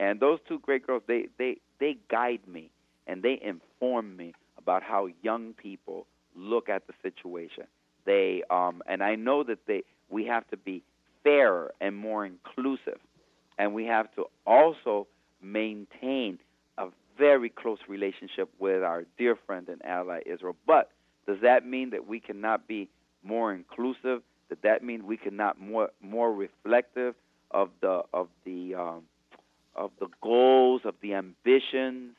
and 0.01 0.19
those 0.19 0.41
two 0.49 0.59
great 0.59 0.85
girls 0.85 1.03
they 1.07 1.29
they 1.39 1.59
they 1.79 1.99
guide 2.11 2.41
me 2.49 2.71
and 3.07 3.23
they 3.23 3.39
inform 3.41 4.17
me 4.17 4.35
about 4.59 4.83
how 4.83 5.09
young 5.23 5.55
people 5.55 6.07
look 6.39 6.69
at 6.69 6.87
the 6.87 6.95
situation. 7.03 7.65
They 8.05 8.43
um, 8.51 8.83
and 8.87 9.03
I 9.03 9.17
know 9.17 9.43
that 9.45 9.59
they 9.67 9.83
we 10.09 10.25
have 10.27 10.49
to 10.49 10.57
be 10.57 10.83
fairer 11.25 11.73
and 11.81 11.97
more 11.97 12.25
inclusive, 12.25 13.01
and 13.59 13.75
we 13.75 13.85
have 13.87 14.15
to 14.15 14.27
also 14.47 15.07
maintain 15.43 16.39
a 16.79 16.89
very 17.19 17.51
close 17.51 17.79
relationship 17.89 18.49
with 18.59 18.83
our 18.83 19.05
dear 19.19 19.37
friend 19.47 19.69
and 19.69 19.85
ally 19.85 20.21
Israel. 20.27 20.57
But 20.67 20.91
does 21.27 21.39
that 21.43 21.67
mean 21.67 21.91
that 21.91 22.07
we 22.07 22.21
cannot 22.21 22.67
be 22.67 22.89
more 23.23 23.53
inclusive? 23.53 24.23
Does 24.49 24.59
that 24.63 24.83
mean 24.83 25.07
we 25.07 25.17
cannot 25.17 25.61
more 25.61 25.91
more 26.01 26.33
reflective 26.33 27.15
of 27.51 27.71
the 27.81 28.03
of 28.15 28.29
the 28.45 28.75
um, 28.75 29.03
of 29.75 29.91
the 30.01 30.09
goals 30.23 30.83
of 30.85 30.95
the 31.03 31.15
ambitions 31.15 32.15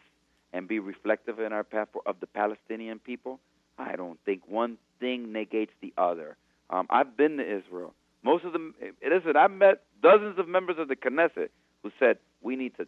and 0.54 0.68
be 0.68 0.80
reflective 0.80 1.40
in 1.40 1.54
our 1.54 1.64
path 1.64 1.90
of 2.06 2.20
the 2.20 2.28
Palestinian 2.28 3.00
people? 3.00 3.40
I 3.80 3.96
don't 3.96 4.20
think 4.26 4.42
one 4.48 4.78
thing 5.00 5.32
negates 5.32 5.72
the 5.82 5.94
other. 5.98 6.38
Um, 6.70 6.86
I've 6.90 7.18
been 7.18 7.38
to 7.38 7.44
Israel. 7.44 7.94
Most 8.24 8.44
of 8.44 8.54
them, 8.54 8.76
listen, 9.02 9.38
I've 9.38 9.52
met 9.52 9.82
dozens 10.04 10.38
of 10.38 10.48
members 10.48 10.76
of 10.78 10.90
the 10.90 10.96
Knesset 10.96 11.50
who 11.82 11.92
said 11.98 12.18
we 12.42 12.56
need 12.56 12.76
to 12.78 12.86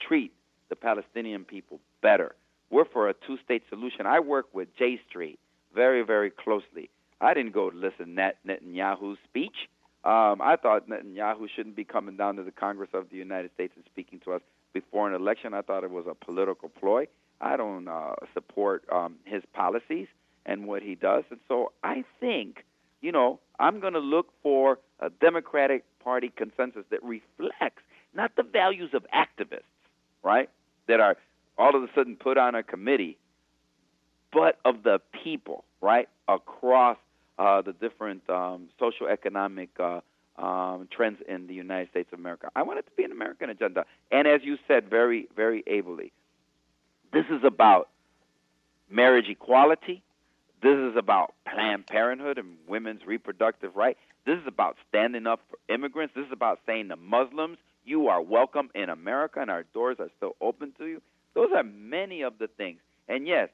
treat 0.00 0.32
the 0.68 0.76
Palestinian 0.76 1.44
people 1.44 1.80
better. 2.02 2.34
We're 2.70 2.84
for 2.84 3.08
a 3.08 3.14
two 3.26 3.38
state 3.44 3.62
solution. 3.70 4.06
I 4.06 4.20
work 4.20 4.46
with 4.52 4.68
J 4.78 5.00
Street 5.08 5.38
very, 5.74 6.02
very 6.02 6.30
closely. 6.30 6.90
I 7.20 7.32
didn't 7.32 7.52
go 7.52 7.70
listen 7.74 8.16
to 8.16 8.32
Netanyahu's 8.46 9.18
speech. 9.24 9.68
Um, 10.04 10.42
I 10.42 10.56
thought 10.60 10.88
Netanyahu 10.88 11.48
shouldn't 11.54 11.76
be 11.76 11.84
coming 11.84 12.16
down 12.16 12.36
to 12.36 12.42
the 12.42 12.52
Congress 12.52 12.90
of 12.92 13.08
the 13.10 13.16
United 13.16 13.52
States 13.54 13.72
and 13.74 13.84
speaking 13.86 14.20
to 14.24 14.32
us 14.32 14.42
before 14.74 15.08
an 15.08 15.14
election. 15.14 15.54
I 15.54 15.62
thought 15.62 15.82
it 15.82 15.90
was 15.90 16.04
a 16.06 16.14
political 16.14 16.68
ploy. 16.68 17.06
I 17.40 17.56
don't 17.56 17.88
uh, 17.88 18.14
support 18.34 18.84
um, 18.92 19.16
his 19.24 19.42
policies 19.54 20.08
and 20.46 20.66
what 20.66 20.82
he 20.82 20.94
does. 20.94 21.24
And 21.30 21.40
so 21.48 21.72
I 21.82 22.04
think, 22.20 22.64
you 23.00 23.12
know, 23.12 23.40
I'm 23.58 23.80
going 23.80 23.92
to 23.94 23.98
look 23.98 24.28
for 24.42 24.78
a 25.00 25.10
Democratic 25.10 25.84
Party 26.00 26.32
consensus 26.36 26.84
that 26.90 27.02
reflects 27.02 27.82
not 28.14 28.32
the 28.36 28.42
values 28.42 28.90
of 28.94 29.06
activists, 29.14 29.62
right, 30.22 30.48
that 30.86 31.00
are 31.00 31.16
all 31.58 31.74
of 31.74 31.82
a 31.82 31.88
sudden 31.94 32.16
put 32.16 32.36
on 32.38 32.54
a 32.54 32.62
committee, 32.62 33.16
but 34.32 34.58
of 34.64 34.82
the 34.82 35.00
people, 35.22 35.64
right, 35.80 36.08
across 36.28 36.98
uh, 37.38 37.62
the 37.62 37.72
different 37.72 38.28
um, 38.28 38.68
social 38.78 39.06
economic 39.06 39.70
uh, 39.80 40.00
um, 40.36 40.88
trends 40.90 41.20
in 41.28 41.46
the 41.46 41.54
United 41.54 41.90
States 41.90 42.08
of 42.12 42.18
America. 42.18 42.48
I 42.54 42.62
want 42.62 42.78
it 42.78 42.86
to 42.86 42.92
be 42.96 43.04
an 43.04 43.12
American 43.12 43.50
agenda. 43.50 43.84
And 44.10 44.26
as 44.26 44.40
you 44.42 44.58
said 44.66 44.90
very, 44.90 45.28
very 45.36 45.62
ably, 45.66 46.12
this 47.12 47.24
is 47.30 47.42
about 47.44 47.88
marriage 48.90 49.28
equality. 49.28 50.02
This 50.64 50.78
is 50.78 50.96
about 50.96 51.34
Planned 51.46 51.86
Parenthood 51.86 52.38
and 52.38 52.56
women's 52.66 53.04
reproductive 53.06 53.76
rights. 53.76 53.98
This 54.24 54.38
is 54.38 54.46
about 54.46 54.78
standing 54.88 55.26
up 55.26 55.40
for 55.50 55.58
immigrants. 55.68 56.14
This 56.16 56.24
is 56.24 56.32
about 56.32 56.58
saying 56.64 56.88
to 56.88 56.96
Muslims, 56.96 57.58
you 57.84 58.08
are 58.08 58.22
welcome 58.22 58.70
in 58.74 58.88
America 58.88 59.40
and 59.42 59.50
our 59.50 59.64
doors 59.74 59.98
are 60.00 60.08
still 60.16 60.36
open 60.40 60.72
to 60.78 60.86
you. 60.86 61.02
Those 61.34 61.50
are 61.54 61.62
many 61.62 62.22
of 62.22 62.38
the 62.38 62.46
things. 62.46 62.78
And 63.10 63.26
yes, 63.28 63.50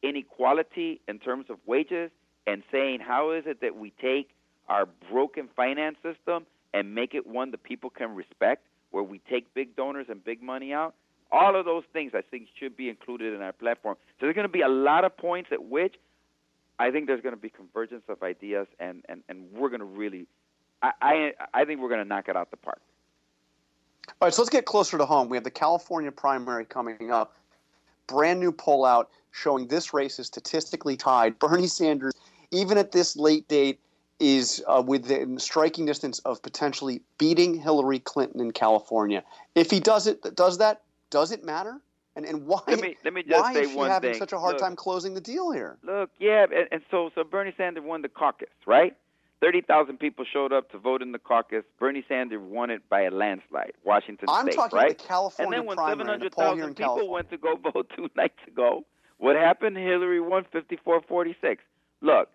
inequality 0.00 1.00
in 1.08 1.18
terms 1.18 1.46
of 1.50 1.56
wages 1.66 2.12
and 2.46 2.62
saying 2.70 3.00
how 3.00 3.32
is 3.32 3.42
it 3.44 3.60
that 3.62 3.74
we 3.74 3.92
take 4.00 4.30
our 4.68 4.86
broken 5.10 5.48
finance 5.56 5.96
system 6.04 6.46
and 6.72 6.94
make 6.94 7.14
it 7.14 7.26
one 7.26 7.50
that 7.50 7.64
people 7.64 7.90
can 7.90 8.14
respect, 8.14 8.64
where 8.92 9.02
we 9.02 9.20
take 9.28 9.52
big 9.54 9.74
donors 9.74 10.06
and 10.08 10.24
big 10.24 10.40
money 10.40 10.72
out. 10.72 10.94
All 11.32 11.56
of 11.56 11.64
those 11.64 11.84
things 11.92 12.12
I 12.14 12.22
think 12.22 12.48
should 12.58 12.76
be 12.76 12.88
included 12.88 13.34
in 13.34 13.42
our 13.42 13.52
platform. 13.52 13.96
So 14.18 14.26
there's 14.26 14.34
going 14.34 14.46
to 14.46 14.52
be 14.52 14.62
a 14.62 14.68
lot 14.68 15.04
of 15.04 15.16
points 15.16 15.50
at 15.52 15.64
which 15.64 15.96
I 16.78 16.90
think 16.90 17.06
there's 17.06 17.22
going 17.22 17.34
to 17.34 17.40
be 17.40 17.48
convergence 17.48 18.04
of 18.08 18.22
ideas, 18.22 18.66
and, 18.78 19.02
and, 19.08 19.22
and 19.28 19.50
we're 19.52 19.70
going 19.70 19.80
to 19.80 19.86
really, 19.86 20.26
I, 20.82 20.92
I, 21.00 21.32
I 21.54 21.64
think 21.64 21.80
we're 21.80 21.88
going 21.88 22.02
to 22.02 22.08
knock 22.08 22.28
it 22.28 22.36
out 22.36 22.50
the 22.50 22.56
park. 22.56 22.80
All 24.08 24.26
right, 24.26 24.34
so 24.34 24.42
let's 24.42 24.50
get 24.50 24.66
closer 24.66 24.98
to 24.98 25.06
home. 25.06 25.28
We 25.28 25.36
have 25.36 25.44
the 25.44 25.50
California 25.50 26.12
primary 26.12 26.64
coming 26.64 27.10
up. 27.10 27.34
Brand 28.06 28.38
new 28.38 28.52
poll 28.52 28.84
out 28.84 29.10
showing 29.32 29.66
this 29.66 29.92
race 29.92 30.18
is 30.18 30.26
statistically 30.26 30.96
tied. 30.96 31.38
Bernie 31.38 31.66
Sanders, 31.66 32.14
even 32.52 32.78
at 32.78 32.92
this 32.92 33.16
late 33.16 33.48
date, 33.48 33.80
is 34.20 34.62
uh, 34.66 34.82
within 34.86 35.38
striking 35.38 35.84
distance 35.84 36.20
of 36.20 36.42
potentially 36.42 37.02
beating 37.18 37.54
Hillary 37.54 37.98
Clinton 37.98 38.40
in 38.40 38.52
California. 38.52 39.22
If 39.54 39.70
he 39.70 39.80
does 39.80 40.06
it, 40.06 40.34
does 40.36 40.58
that? 40.58 40.82
Does 41.10 41.32
it 41.32 41.44
matter? 41.44 41.80
And 42.16 42.24
and 42.24 42.46
why? 42.46 42.60
Let 42.66 42.80
me, 42.80 42.96
let 43.04 43.12
me 43.12 43.22
just 43.22 43.42
why 43.42 43.52
is 43.52 43.70
she 43.70 43.78
having 43.78 44.12
thing. 44.12 44.18
such 44.18 44.32
a 44.32 44.38
hard 44.38 44.54
Look, 44.54 44.60
time 44.62 44.74
closing 44.74 45.12
the 45.14 45.20
deal 45.20 45.52
here? 45.52 45.76
Look, 45.82 46.10
yeah, 46.18 46.44
and, 46.44 46.66
and 46.72 46.82
so 46.90 47.10
so 47.14 47.24
Bernie 47.24 47.52
Sanders 47.56 47.84
won 47.84 48.00
the 48.02 48.08
caucus, 48.08 48.48
right? 48.66 48.96
Thirty 49.42 49.60
thousand 49.60 49.98
people 49.98 50.24
showed 50.24 50.50
up 50.50 50.70
to 50.70 50.78
vote 50.78 51.02
in 51.02 51.12
the 51.12 51.18
caucus. 51.18 51.62
Bernie 51.78 52.04
Sanders 52.08 52.40
won 52.42 52.70
it 52.70 52.88
by 52.88 53.02
a 53.02 53.10
landslide, 53.10 53.74
Washington 53.84 54.28
I'm 54.30 54.46
State, 54.46 54.54
talking 54.56 54.78
right? 54.78 54.98
the 54.98 55.04
California 55.04 55.52
and 55.58 55.60
then 55.60 55.66
when 55.68 55.76
primary, 55.76 55.92
seven 55.92 56.06
the 56.06 56.12
hundred 56.12 56.32
poll 56.32 56.54
here 56.54 56.64
in 56.64 56.70
people 56.70 56.84
California. 56.96 57.10
went 57.12 57.30
to 57.30 57.36
go 57.36 57.56
vote 57.72 57.92
two 57.94 58.08
nights 58.16 58.38
ago, 58.48 58.86
what 59.18 59.36
happened? 59.36 59.76
Hillary 59.76 60.20
won 60.20 60.46
fifty-four 60.50 61.02
forty-six. 61.02 61.62
Look, 62.00 62.30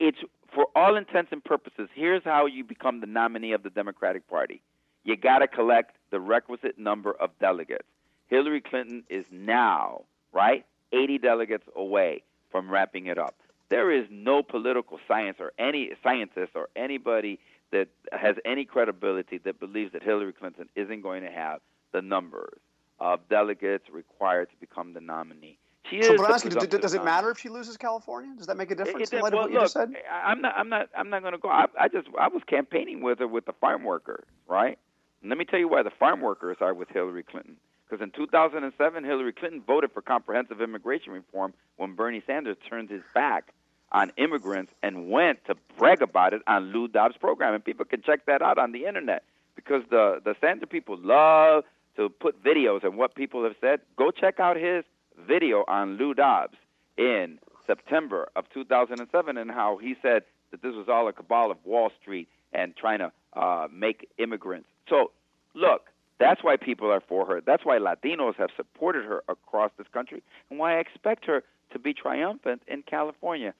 it's 0.00 0.18
for 0.52 0.66
all 0.74 0.96
intents 0.96 1.30
and 1.30 1.44
purposes. 1.44 1.88
Here's 1.94 2.24
how 2.24 2.46
you 2.46 2.64
become 2.64 3.00
the 3.00 3.06
nominee 3.06 3.52
of 3.52 3.62
the 3.62 3.70
Democratic 3.70 4.26
Party. 4.28 4.60
You 5.08 5.16
got 5.16 5.38
to 5.38 5.48
collect 5.48 5.96
the 6.10 6.20
requisite 6.20 6.78
number 6.78 7.12
of 7.12 7.30
delegates. 7.40 7.88
Hillary 8.26 8.60
Clinton 8.60 9.04
is 9.08 9.24
now, 9.30 10.02
right, 10.34 10.66
80 10.92 11.16
delegates 11.16 11.64
away 11.74 12.22
from 12.52 12.70
wrapping 12.70 13.06
it 13.06 13.16
up. 13.16 13.34
There 13.70 13.90
is 13.90 14.06
no 14.10 14.42
political 14.42 15.00
science 15.08 15.38
or 15.40 15.52
any 15.58 15.92
scientist 16.02 16.52
or 16.54 16.68
anybody 16.76 17.38
that 17.72 17.88
has 18.12 18.36
any 18.44 18.66
credibility 18.66 19.38
that 19.38 19.58
believes 19.58 19.92
that 19.94 20.02
Hillary 20.02 20.34
Clinton 20.34 20.68
isn't 20.76 21.00
going 21.00 21.22
to 21.22 21.30
have 21.30 21.60
the 21.92 22.02
numbers 22.02 22.58
of 23.00 23.26
delegates 23.30 23.84
required 23.90 24.50
to 24.50 24.56
become 24.60 24.92
the 24.92 25.00
nominee. 25.00 25.56
She 25.88 26.02
So, 26.02 26.12
is 26.12 26.20
but 26.20 26.30
asking, 26.32 26.52
you, 26.52 26.66
does 26.66 26.92
it 26.92 27.02
matter 27.02 27.30
if 27.30 27.38
she 27.38 27.48
loses 27.48 27.78
California? 27.78 28.30
Does 28.36 28.46
that 28.46 28.58
make 28.58 28.70
a 28.70 28.74
difference 28.74 29.10
It- 29.10 29.16
it- 29.16 29.22
well, 29.22 29.32
what 29.32 29.48
you 29.48 29.54
look, 29.54 29.64
just 29.64 29.72
said? 29.72 29.90
I'm 30.12 30.42
not. 30.42 30.54
I'm 30.54 30.68
not. 30.68 30.90
I'm 30.94 31.08
not 31.08 31.22
going 31.22 31.32
to 31.32 31.38
go. 31.38 31.48
I, 31.48 31.64
I 31.80 31.88
just. 31.88 32.08
I 32.18 32.28
was 32.28 32.42
campaigning 32.46 33.00
with 33.00 33.20
her 33.20 33.26
with 33.26 33.46
the 33.46 33.54
farm 33.54 33.84
workers, 33.84 34.26
right? 34.46 34.78
And 35.20 35.28
let 35.30 35.38
me 35.38 35.44
tell 35.44 35.58
you 35.58 35.68
why 35.68 35.82
the 35.82 35.90
farm 35.90 36.20
workers 36.20 36.58
are 36.60 36.74
with 36.74 36.88
Hillary 36.90 37.22
Clinton. 37.22 37.56
Because 37.88 38.02
in 38.02 38.10
2007, 38.10 39.04
Hillary 39.04 39.32
Clinton 39.32 39.62
voted 39.66 39.92
for 39.92 40.02
comprehensive 40.02 40.60
immigration 40.60 41.12
reform 41.12 41.54
when 41.76 41.94
Bernie 41.94 42.22
Sanders 42.26 42.56
turned 42.68 42.90
his 42.90 43.02
back 43.14 43.52
on 43.90 44.12
immigrants 44.18 44.72
and 44.82 45.10
went 45.10 45.44
to 45.46 45.54
brag 45.78 46.02
about 46.02 46.34
it 46.34 46.42
on 46.46 46.72
Lou 46.72 46.88
Dobbs' 46.88 47.16
program. 47.18 47.54
And 47.54 47.64
people 47.64 47.86
can 47.86 48.02
check 48.02 48.26
that 48.26 48.42
out 48.42 48.58
on 48.58 48.72
the 48.72 48.84
internet 48.84 49.22
because 49.56 49.82
the 49.90 50.20
the 50.22 50.34
Sanders 50.40 50.68
people 50.70 50.98
love 51.00 51.64
to 51.96 52.08
put 52.08 52.42
videos 52.42 52.84
and 52.84 52.96
what 52.96 53.14
people 53.14 53.42
have 53.44 53.56
said. 53.60 53.80
Go 53.96 54.10
check 54.10 54.38
out 54.38 54.56
his 54.56 54.84
video 55.26 55.64
on 55.66 55.96
Lou 55.96 56.14
Dobbs 56.14 56.56
in 56.96 57.38
September 57.66 58.28
of 58.36 58.44
2007 58.52 59.36
and 59.36 59.50
how 59.50 59.78
he 59.78 59.96
said 60.00 60.22
that 60.50 60.62
this 60.62 60.74
was 60.74 60.88
all 60.88 61.08
a 61.08 61.12
cabal 61.12 61.50
of 61.50 61.58
Wall 61.64 61.90
Street 62.00 62.28
and 62.52 62.76
trying 62.76 62.98
to 63.00 63.12
uh, 63.34 63.68
make 63.72 64.08
immigrants. 64.18 64.68
So, 64.88 65.12
look, 65.54 65.90
that's 66.18 66.42
why 66.42 66.56
people 66.56 66.90
are 66.90 67.00
for 67.00 67.26
her. 67.26 67.40
That's 67.40 67.64
why 67.64 67.78
Latinos 67.78 68.36
have 68.36 68.50
supported 68.56 69.04
her 69.04 69.22
across 69.28 69.70
this 69.78 69.86
country, 69.92 70.22
and 70.50 70.58
why 70.58 70.76
I 70.76 70.80
expect 70.80 71.24
her 71.26 71.44
to 71.72 71.78
be 71.78 71.94
triumphant 71.94 72.62
in 72.66 72.82
California. 72.82 73.54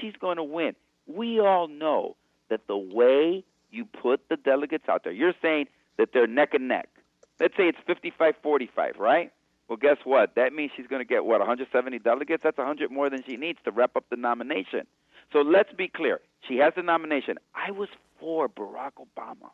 She's 0.00 0.14
going 0.20 0.36
to 0.36 0.44
win. 0.44 0.74
We 1.06 1.40
all 1.40 1.68
know 1.68 2.16
that 2.48 2.66
the 2.66 2.76
way 2.76 3.44
you 3.70 3.84
put 3.84 4.28
the 4.28 4.36
delegates 4.36 4.88
out 4.88 5.04
there, 5.04 5.12
you're 5.12 5.34
saying 5.42 5.66
that 5.98 6.10
they're 6.12 6.26
neck 6.26 6.54
and 6.54 6.68
neck. 6.68 6.88
Let's 7.40 7.56
say 7.56 7.64
it's 7.64 7.78
55 7.86 8.34
45, 8.42 8.96
right? 8.98 9.32
Well, 9.68 9.76
guess 9.76 9.96
what? 10.04 10.36
That 10.36 10.52
means 10.52 10.70
she's 10.76 10.86
going 10.86 11.00
to 11.00 11.08
get, 11.08 11.24
what, 11.24 11.40
170 11.40 11.98
delegates? 11.98 12.42
That's 12.44 12.56
100 12.56 12.90
more 12.90 13.10
than 13.10 13.24
she 13.26 13.36
needs 13.36 13.58
to 13.64 13.72
wrap 13.72 13.96
up 13.96 14.04
the 14.10 14.16
nomination. 14.16 14.86
So 15.32 15.40
let's 15.40 15.72
be 15.72 15.88
clear. 15.88 16.20
She 16.46 16.58
has 16.58 16.72
the 16.76 16.82
nomination. 16.82 17.36
I 17.54 17.72
was 17.72 17.88
for 18.20 18.48
Barack 18.48 18.92
Obama 19.00 19.50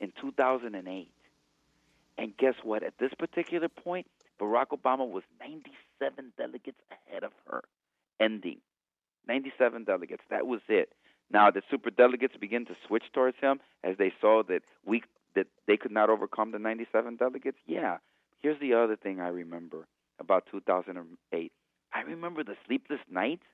in 0.00 0.12
2008. 0.20 1.10
And 2.18 2.36
guess 2.36 2.54
what? 2.62 2.82
At 2.82 2.94
this 2.98 3.12
particular 3.18 3.68
point, 3.68 4.06
Barack 4.40 4.68
Obama 4.68 5.08
was 5.08 5.22
97 5.40 6.32
delegates 6.36 6.80
ahead 6.90 7.24
of 7.24 7.32
her, 7.46 7.62
ending 8.20 8.58
97 9.28 9.84
delegates. 9.84 10.22
That 10.30 10.46
was 10.46 10.60
it. 10.68 10.92
Now 11.30 11.50
the 11.50 11.62
super 11.70 11.90
delegates 11.90 12.36
begin 12.40 12.64
to 12.66 12.76
switch 12.86 13.04
towards 13.12 13.36
him 13.40 13.60
as 13.82 13.96
they 13.98 14.12
saw 14.20 14.42
that 14.44 14.62
we 14.84 15.02
that 15.34 15.46
they 15.66 15.76
could 15.76 15.90
not 15.90 16.08
overcome 16.08 16.52
the 16.52 16.58
97 16.58 17.16
delegates. 17.16 17.58
Yeah. 17.66 17.98
Here's 18.38 18.60
the 18.60 18.74
other 18.74 18.96
thing 18.96 19.20
I 19.20 19.28
remember 19.28 19.86
about 20.18 20.44
2008. 20.50 21.52
I 21.92 22.00
remember 22.02 22.44
the 22.44 22.56
sleepless 22.66 23.00
nights 23.10 23.44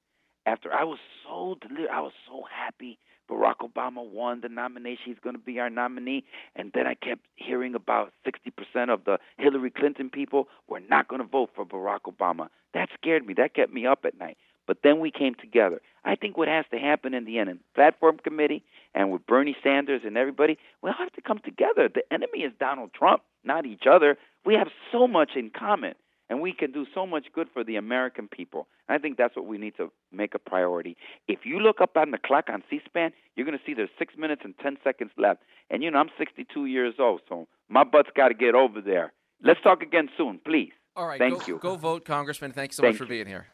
after 0.46 0.72
I 0.72 0.84
was 0.84 0.98
so 1.24 1.56
deli- 1.60 1.88
I 1.88 2.00
was 2.00 2.12
so 2.28 2.44
happy 2.52 2.98
Barack 3.32 3.56
Obama 3.62 4.06
won 4.06 4.40
the 4.42 4.48
nomination. 4.48 5.04
He's 5.06 5.18
going 5.22 5.36
to 5.36 5.42
be 5.42 5.58
our 5.58 5.70
nominee. 5.70 6.24
And 6.54 6.70
then 6.74 6.86
I 6.86 6.94
kept 6.94 7.22
hearing 7.36 7.74
about 7.74 8.12
60% 8.26 8.92
of 8.92 9.04
the 9.04 9.18
Hillary 9.38 9.70
Clinton 9.70 10.10
people 10.10 10.48
were 10.68 10.80
not 10.80 11.08
going 11.08 11.22
to 11.22 11.28
vote 11.28 11.50
for 11.54 11.64
Barack 11.64 12.00
Obama. 12.06 12.48
That 12.74 12.88
scared 12.94 13.26
me. 13.26 13.34
That 13.34 13.54
kept 13.54 13.72
me 13.72 13.86
up 13.86 14.04
at 14.04 14.18
night. 14.18 14.36
But 14.66 14.78
then 14.84 15.00
we 15.00 15.10
came 15.10 15.34
together. 15.34 15.80
I 16.04 16.14
think 16.14 16.36
what 16.36 16.48
has 16.48 16.64
to 16.72 16.78
happen 16.78 17.14
in 17.14 17.24
the 17.24 17.38
end, 17.38 17.50
in 17.50 17.60
platform 17.74 18.18
committee 18.22 18.62
and 18.94 19.10
with 19.10 19.26
Bernie 19.26 19.56
Sanders 19.62 20.02
and 20.04 20.16
everybody, 20.16 20.58
we'll 20.82 20.92
have 20.92 21.12
to 21.12 21.20
come 21.20 21.40
together. 21.44 21.88
The 21.92 22.02
enemy 22.12 22.40
is 22.40 22.52
Donald 22.60 22.92
Trump, 22.92 23.22
not 23.44 23.66
each 23.66 23.84
other. 23.90 24.18
We 24.44 24.54
have 24.54 24.68
so 24.92 25.08
much 25.08 25.30
in 25.36 25.50
common 25.50 25.94
and 26.32 26.40
we 26.40 26.54
can 26.54 26.72
do 26.72 26.86
so 26.94 27.06
much 27.06 27.26
good 27.34 27.46
for 27.52 27.62
the 27.62 27.76
American 27.76 28.26
people. 28.26 28.66
And 28.88 28.98
I 28.98 28.98
think 28.98 29.18
that's 29.18 29.36
what 29.36 29.44
we 29.44 29.58
need 29.58 29.76
to 29.76 29.92
make 30.10 30.34
a 30.34 30.38
priority. 30.38 30.96
If 31.28 31.40
you 31.44 31.60
look 31.60 31.82
up 31.82 31.94
on 31.94 32.10
the 32.10 32.16
clock 32.16 32.46
on 32.48 32.62
C-SPAN, 32.70 33.12
you're 33.36 33.44
going 33.44 33.58
to 33.58 33.62
see 33.66 33.74
there's 33.74 33.90
six 33.98 34.14
minutes 34.16 34.40
and 34.42 34.54
ten 34.62 34.78
seconds 34.82 35.10
left. 35.18 35.42
And 35.68 35.82
you 35.82 35.90
know 35.90 35.98
I'm 35.98 36.08
62 36.16 36.64
years 36.64 36.94
old, 36.98 37.20
so 37.28 37.48
my 37.68 37.84
butt's 37.84 38.08
got 38.16 38.28
to 38.28 38.34
get 38.34 38.54
over 38.54 38.80
there. 38.80 39.12
Let's 39.44 39.60
talk 39.60 39.82
again 39.82 40.08
soon, 40.16 40.40
please. 40.42 40.72
All 40.94 41.06
right, 41.06 41.18
Thank 41.18 41.40
go, 41.40 41.46
you. 41.46 41.58
Go 41.58 41.76
vote, 41.76 42.04
Congressman. 42.04 42.52
Thank 42.52 42.72
you 42.72 42.74
so 42.74 42.82
Thank 42.82 42.94
much 42.94 42.98
for 42.98 43.04
you. 43.04 43.24
being 43.24 43.26
here. 43.26 43.46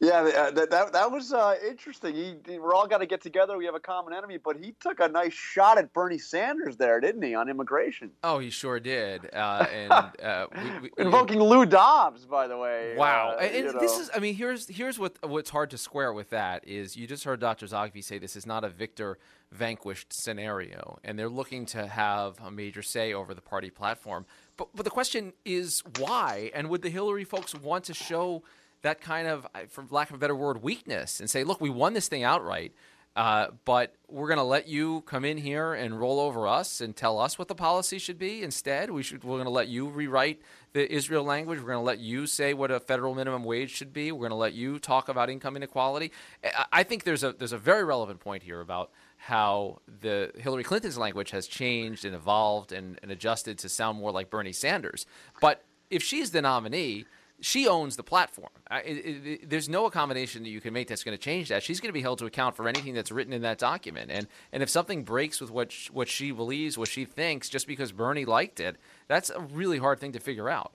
Yeah, 0.00 0.20
uh, 0.20 0.50
that, 0.52 0.70
that, 0.70 0.92
that 0.92 1.10
was 1.10 1.32
uh, 1.32 1.56
interesting. 1.68 2.14
He, 2.14 2.36
he- 2.46 2.58
we're 2.58 2.72
all 2.72 2.86
got 2.86 2.98
to 2.98 3.06
get 3.06 3.20
together. 3.20 3.58
We 3.58 3.66
have 3.66 3.74
a 3.74 3.80
common 3.80 4.14
enemy, 4.14 4.38
but 4.38 4.56
he 4.56 4.72
took 4.80 5.00
a 5.00 5.08
nice 5.08 5.34
shot 5.34 5.76
at 5.76 5.92
Bernie 5.92 6.18
Sanders 6.18 6.76
there, 6.76 7.00
didn't 7.00 7.20
he, 7.22 7.34
on 7.34 7.48
immigration? 7.50 8.12
Oh, 8.22 8.38
he 8.38 8.48
sure 8.48 8.78
did. 8.80 9.28
Uh, 9.34 9.66
and 9.72 9.92
uh, 9.92 10.46
we, 10.56 10.80
we, 10.82 10.90
Invoking 10.98 11.42
Lou 11.42 11.66
Dobbs, 11.66 12.24
by 12.24 12.46
the 12.46 12.56
way. 12.56 12.94
Wow, 12.96 13.34
uh, 13.36 13.40
and, 13.42 13.54
and 13.66 13.74
you 13.74 13.80
this 13.80 13.98
is, 13.98 14.08
I 14.14 14.20
mean, 14.20 14.34
here's 14.34 14.68
here's 14.68 14.98
what 14.98 15.18
what's 15.28 15.50
hard 15.50 15.70
to 15.70 15.78
square 15.78 16.12
with 16.12 16.30
that 16.30 16.66
is 16.66 16.96
you 16.96 17.06
just 17.08 17.24
heard 17.24 17.40
Dr. 17.40 17.66
Zogby 17.66 18.02
say 18.02 18.18
this 18.18 18.36
is 18.36 18.46
not 18.46 18.62
a 18.64 18.68
victor 18.68 19.18
vanquished 19.50 20.12
scenario, 20.12 20.98
and 21.02 21.18
they're 21.18 21.28
looking 21.28 21.66
to 21.66 21.86
have 21.88 22.36
a 22.40 22.50
major 22.50 22.82
say 22.82 23.12
over 23.12 23.34
the 23.34 23.42
party 23.42 23.70
platform. 23.70 24.26
But 24.58 24.68
but 24.74 24.84
the 24.84 24.90
question 24.90 25.32
is 25.46 25.82
why, 25.98 26.50
and 26.54 26.68
would 26.68 26.82
the 26.82 26.90
Hillary 26.90 27.24
folks 27.24 27.54
want 27.54 27.84
to 27.84 27.94
show 27.94 28.42
that 28.82 29.00
kind 29.00 29.26
of, 29.26 29.46
for 29.70 29.84
lack 29.90 30.10
of 30.10 30.16
a 30.16 30.18
better 30.18 30.36
word, 30.36 30.62
weakness 30.62 31.18
and 31.18 31.28
say, 31.30 31.42
look, 31.44 31.60
we 31.60 31.70
won 31.70 31.94
this 31.94 32.08
thing 32.08 32.22
outright. 32.22 32.72
Uh, 33.16 33.48
but 33.64 33.96
we're 34.08 34.28
going 34.28 34.38
to 34.38 34.44
let 34.44 34.68
you 34.68 35.00
come 35.00 35.24
in 35.24 35.36
here 35.38 35.74
and 35.74 35.98
roll 35.98 36.20
over 36.20 36.46
us 36.46 36.80
and 36.80 36.94
tell 36.94 37.18
us 37.18 37.36
what 37.36 37.48
the 37.48 37.54
policy 37.54 37.98
should 37.98 38.18
be. 38.18 38.44
Instead, 38.44 38.90
we 38.92 39.02
should 39.02 39.24
we're 39.24 39.36
going 39.36 39.44
to 39.46 39.50
let 39.50 39.66
you 39.66 39.88
rewrite 39.88 40.40
the 40.72 40.92
Israel 40.92 41.24
language. 41.24 41.58
We're 41.58 41.72
going 41.72 41.80
to 41.80 41.84
let 41.84 41.98
you 41.98 42.28
say 42.28 42.54
what 42.54 42.70
a 42.70 42.78
federal 42.78 43.16
minimum 43.16 43.42
wage 43.42 43.70
should 43.70 43.92
be. 43.92 44.12
We're 44.12 44.28
going 44.28 44.30
to 44.30 44.36
let 44.36 44.52
you 44.52 44.78
talk 44.78 45.08
about 45.08 45.30
income 45.30 45.56
inequality. 45.56 46.12
I- 46.44 46.66
I 46.72 46.82
think 46.84 47.02
there's 47.02 47.24
a 47.24 47.32
there's 47.32 47.52
a 47.52 47.58
very 47.58 47.82
relevant 47.82 48.20
point 48.20 48.44
here 48.44 48.60
about 48.60 48.92
how 49.28 49.80
the 50.00 50.32
Hillary 50.38 50.64
Clinton's 50.64 50.98
language 50.98 51.30
has 51.32 51.46
changed 51.46 52.04
and 52.04 52.14
evolved 52.14 52.72
and, 52.72 52.98
and 53.02 53.10
adjusted 53.10 53.58
to 53.58 53.68
sound 53.68 53.98
more 53.98 54.10
like 54.10 54.30
Bernie 54.30 54.52
Sanders. 54.52 55.06
But 55.40 55.64
if 55.90 56.02
she's 56.02 56.30
the 56.30 56.42
nominee, 56.42 57.04
she 57.40 57.68
owns 57.68 57.96
the 57.96 58.02
platform. 58.02 58.50
I- 58.70 58.80
it- 58.80 59.26
it- 59.26 59.50
there's 59.50 59.68
no 59.68 59.86
accommodation 59.86 60.42
that 60.42 60.48
you 60.48 60.60
can 60.60 60.72
make 60.72 60.88
that's 60.88 61.04
going 61.04 61.16
to 61.16 61.22
change 61.22 61.50
that. 61.50 61.62
She's 61.62 61.78
going 61.80 61.90
to 61.90 61.92
be 61.92 62.00
held 62.02 62.18
to 62.18 62.26
account 62.26 62.56
for 62.56 62.66
anything 62.68 62.94
that's 62.94 63.12
written 63.12 63.32
in 63.32 63.42
that 63.42 63.58
document. 63.58 64.10
And 64.10 64.26
and 64.52 64.62
if 64.62 64.68
something 64.68 65.04
breaks 65.04 65.40
with 65.40 65.50
what 65.50 65.70
sh- 65.70 65.90
what 65.90 66.08
she 66.08 66.30
believes, 66.32 66.76
what 66.76 66.88
she 66.88 67.04
thinks, 67.04 67.48
just 67.48 67.66
because 67.66 67.92
Bernie 67.92 68.24
liked 68.24 68.58
it, 68.60 68.76
that's 69.06 69.30
a 69.30 69.40
really 69.40 69.78
hard 69.78 70.00
thing 70.00 70.12
to 70.12 70.20
figure 70.20 70.48
out. 70.48 70.72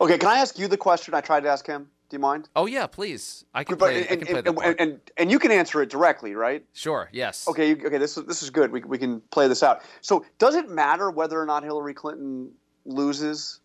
Okay, 0.00 0.18
can 0.18 0.28
I 0.28 0.38
ask 0.38 0.58
you 0.58 0.68
the 0.68 0.76
question 0.76 1.14
I 1.14 1.20
tried 1.20 1.42
to 1.44 1.48
ask 1.48 1.66
him? 1.66 1.88
Do 2.08 2.14
you 2.14 2.20
mind? 2.20 2.48
Oh 2.54 2.66
yeah, 2.66 2.86
please. 2.86 3.44
I 3.52 3.64
can 3.64 3.76
But- 3.76 3.86
play. 3.86 3.96
I 3.96 4.12
and, 4.12 4.26
can 4.26 4.26
play 4.28 4.38
and, 4.46 4.58
and, 4.60 4.80
and, 4.80 5.00
and 5.16 5.30
you 5.30 5.38
can 5.40 5.50
answer 5.50 5.82
it 5.82 5.90
directly, 5.90 6.34
right? 6.34 6.64
Sure. 6.72 7.08
Yes. 7.12 7.48
Okay, 7.48 7.70
you, 7.70 7.82
okay, 7.84 7.98
this 7.98 8.16
is 8.16 8.24
this 8.26 8.42
is 8.42 8.50
good. 8.50 8.70
We, 8.70 8.80
we 8.82 8.96
can 8.96 9.20
play 9.32 9.48
this 9.48 9.62
out. 9.62 9.82
So, 10.02 10.24
does 10.38 10.54
it 10.54 10.70
matter 10.70 11.10
whether 11.10 11.40
or 11.40 11.46
not 11.46 11.64
Hillary 11.64 11.94
Clinton 11.94 12.52
loses 12.84 13.60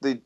the 0.00 0.20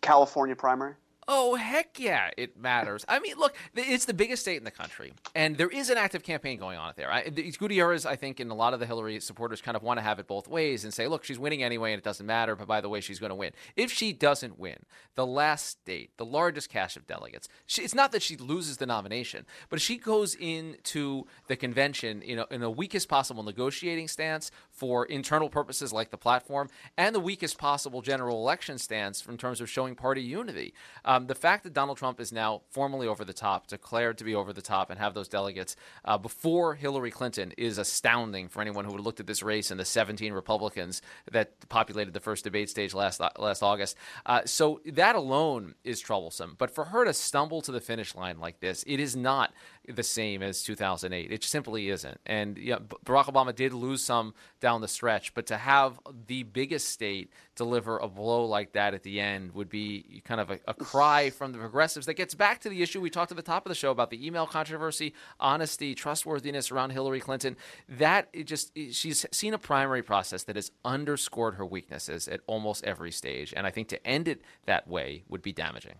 California 0.00 0.56
primary? 0.56 0.94
Oh, 1.28 1.54
heck 1.54 2.00
yeah, 2.00 2.30
it 2.36 2.58
matters. 2.58 3.04
I 3.08 3.20
mean, 3.20 3.36
look, 3.38 3.54
it's 3.76 4.06
the 4.06 4.14
biggest 4.14 4.42
state 4.42 4.56
in 4.56 4.64
the 4.64 4.72
country, 4.72 5.12
and 5.36 5.56
there 5.56 5.68
is 5.68 5.88
an 5.88 5.96
active 5.96 6.24
campaign 6.24 6.58
going 6.58 6.78
on 6.78 6.94
there. 6.96 7.12
I, 7.12 7.28
Gutierrez, 7.28 8.04
I 8.04 8.16
think, 8.16 8.40
and 8.40 8.50
a 8.50 8.54
lot 8.54 8.74
of 8.74 8.80
the 8.80 8.86
Hillary 8.86 9.20
supporters 9.20 9.60
kind 9.60 9.76
of 9.76 9.84
want 9.84 9.98
to 9.98 10.02
have 10.02 10.18
it 10.18 10.26
both 10.26 10.48
ways 10.48 10.82
and 10.82 10.92
say, 10.92 11.06
look, 11.06 11.22
she's 11.22 11.38
winning 11.38 11.62
anyway, 11.62 11.92
and 11.92 11.98
it 11.98 12.04
doesn't 12.04 12.26
matter, 12.26 12.56
but 12.56 12.66
by 12.66 12.80
the 12.80 12.88
way, 12.88 13.00
she's 13.00 13.20
going 13.20 13.30
to 13.30 13.36
win. 13.36 13.52
If 13.76 13.92
she 13.92 14.12
doesn't 14.12 14.58
win, 14.58 14.78
the 15.14 15.24
last 15.24 15.66
state, 15.66 16.10
the 16.16 16.24
largest 16.24 16.70
cache 16.70 16.96
of 16.96 17.06
delegates, 17.06 17.48
she, 17.66 17.82
it's 17.82 17.94
not 17.94 18.10
that 18.12 18.22
she 18.22 18.36
loses 18.36 18.78
the 18.78 18.86
nomination, 18.86 19.46
but 19.68 19.80
she 19.80 19.98
goes 19.98 20.34
into 20.34 21.26
the 21.46 21.54
convention 21.54 22.22
you 22.24 22.34
know, 22.34 22.46
in 22.50 22.60
the 22.60 22.70
weakest 22.70 23.08
possible 23.08 23.44
negotiating 23.44 24.08
stance 24.08 24.50
for 24.70 25.04
internal 25.06 25.48
purposes 25.48 25.92
like 25.92 26.10
the 26.10 26.18
platform, 26.18 26.68
and 26.96 27.14
the 27.14 27.20
weakest 27.20 27.58
possible 27.58 28.02
general 28.02 28.38
election 28.38 28.76
stance 28.76 29.24
in 29.26 29.36
terms 29.38 29.60
of 29.60 29.70
showing 29.70 29.94
party 29.94 30.22
unity. 30.22 30.74
The 31.18 31.34
fact 31.34 31.64
that 31.64 31.74
Donald 31.74 31.98
Trump 31.98 32.18
is 32.18 32.32
now 32.32 32.62
formally 32.70 33.06
over 33.06 33.24
the 33.24 33.32
top, 33.32 33.66
declared 33.66 34.18
to 34.18 34.24
be 34.24 34.34
over 34.34 34.52
the 34.52 34.62
top, 34.62 34.90
and 34.90 34.98
have 34.98 35.14
those 35.14 35.28
delegates 35.28 35.76
uh, 36.04 36.16
before 36.16 36.74
Hillary 36.74 37.10
Clinton 37.10 37.52
is 37.58 37.78
astounding 37.78 38.48
for 38.48 38.60
anyone 38.60 38.84
who 38.84 38.92
would 38.92 39.02
looked 39.02 39.20
at 39.20 39.26
this 39.26 39.42
race 39.42 39.70
and 39.70 39.78
the 39.78 39.84
17 39.84 40.32
Republicans 40.32 41.02
that 41.30 41.68
populated 41.68 42.14
the 42.14 42.20
first 42.20 42.44
debate 42.44 42.70
stage 42.70 42.94
last 42.94 43.20
last 43.38 43.62
August. 43.62 43.96
Uh, 44.24 44.42
so 44.44 44.80
that 44.86 45.14
alone 45.14 45.74
is 45.84 46.00
troublesome. 46.00 46.54
But 46.58 46.70
for 46.70 46.86
her 46.86 47.04
to 47.04 47.12
stumble 47.12 47.60
to 47.62 47.72
the 47.72 47.80
finish 47.80 48.14
line 48.14 48.38
like 48.38 48.60
this, 48.60 48.84
it 48.86 49.00
is 49.00 49.16
not 49.16 49.52
the 49.88 50.02
same 50.02 50.42
as 50.42 50.62
2008. 50.62 51.32
It 51.32 51.42
simply 51.44 51.88
isn't. 51.88 52.20
And 52.24 52.56
yeah, 52.56 52.78
Barack 53.04 53.24
Obama 53.24 53.54
did 53.54 53.72
lose 53.72 54.02
some 54.02 54.34
down 54.60 54.80
the 54.80 54.88
stretch, 54.88 55.34
but 55.34 55.46
to 55.46 55.56
have 55.56 55.98
the 56.26 56.44
biggest 56.44 56.88
state 56.88 57.32
deliver 57.56 57.98
a 57.98 58.08
blow 58.08 58.44
like 58.44 58.72
that 58.72 58.94
at 58.94 59.02
the 59.02 59.20
end 59.20 59.52
would 59.54 59.68
be 59.68 60.22
kind 60.24 60.40
of 60.40 60.50
a, 60.50 60.60
a 60.68 60.74
cry 60.74 61.30
from 61.30 61.52
the 61.52 61.58
progressives 61.58 62.06
that 62.06 62.14
gets 62.14 62.34
back 62.34 62.60
to 62.60 62.68
the 62.68 62.82
issue 62.82 63.00
we 63.00 63.10
talked 63.10 63.32
at 63.32 63.36
the 63.36 63.42
top 63.42 63.66
of 63.66 63.70
the 63.70 63.74
show 63.74 63.90
about 63.90 64.10
the 64.10 64.24
email 64.24 64.46
controversy, 64.46 65.14
honesty, 65.40 65.94
trustworthiness 65.94 66.70
around 66.70 66.90
Hillary 66.90 67.20
Clinton. 67.20 67.56
That 67.88 68.28
it 68.32 68.44
just 68.44 68.72
she's 68.76 69.26
seen 69.32 69.54
a 69.54 69.58
primary 69.58 70.02
process 70.02 70.44
that 70.44 70.56
has 70.56 70.70
underscored 70.84 71.56
her 71.56 71.66
weaknesses 71.66 72.28
at 72.28 72.40
almost 72.46 72.84
every 72.84 73.10
stage, 73.10 73.52
and 73.56 73.66
I 73.66 73.70
think 73.70 73.88
to 73.88 74.06
end 74.06 74.28
it 74.28 74.42
that 74.66 74.86
way 74.86 75.24
would 75.28 75.42
be 75.42 75.52
damaging. 75.52 75.96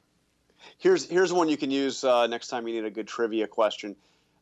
Here's 0.79 1.09
here's 1.09 1.33
one 1.33 1.49
you 1.49 1.57
can 1.57 1.71
use 1.71 2.05
uh, 2.05 2.27
next 2.27 2.49
time 2.49 2.67
you 2.67 2.75
need 2.75 2.85
a 2.85 2.91
good 2.91 3.07
trivia 3.07 3.47
question. 3.47 3.97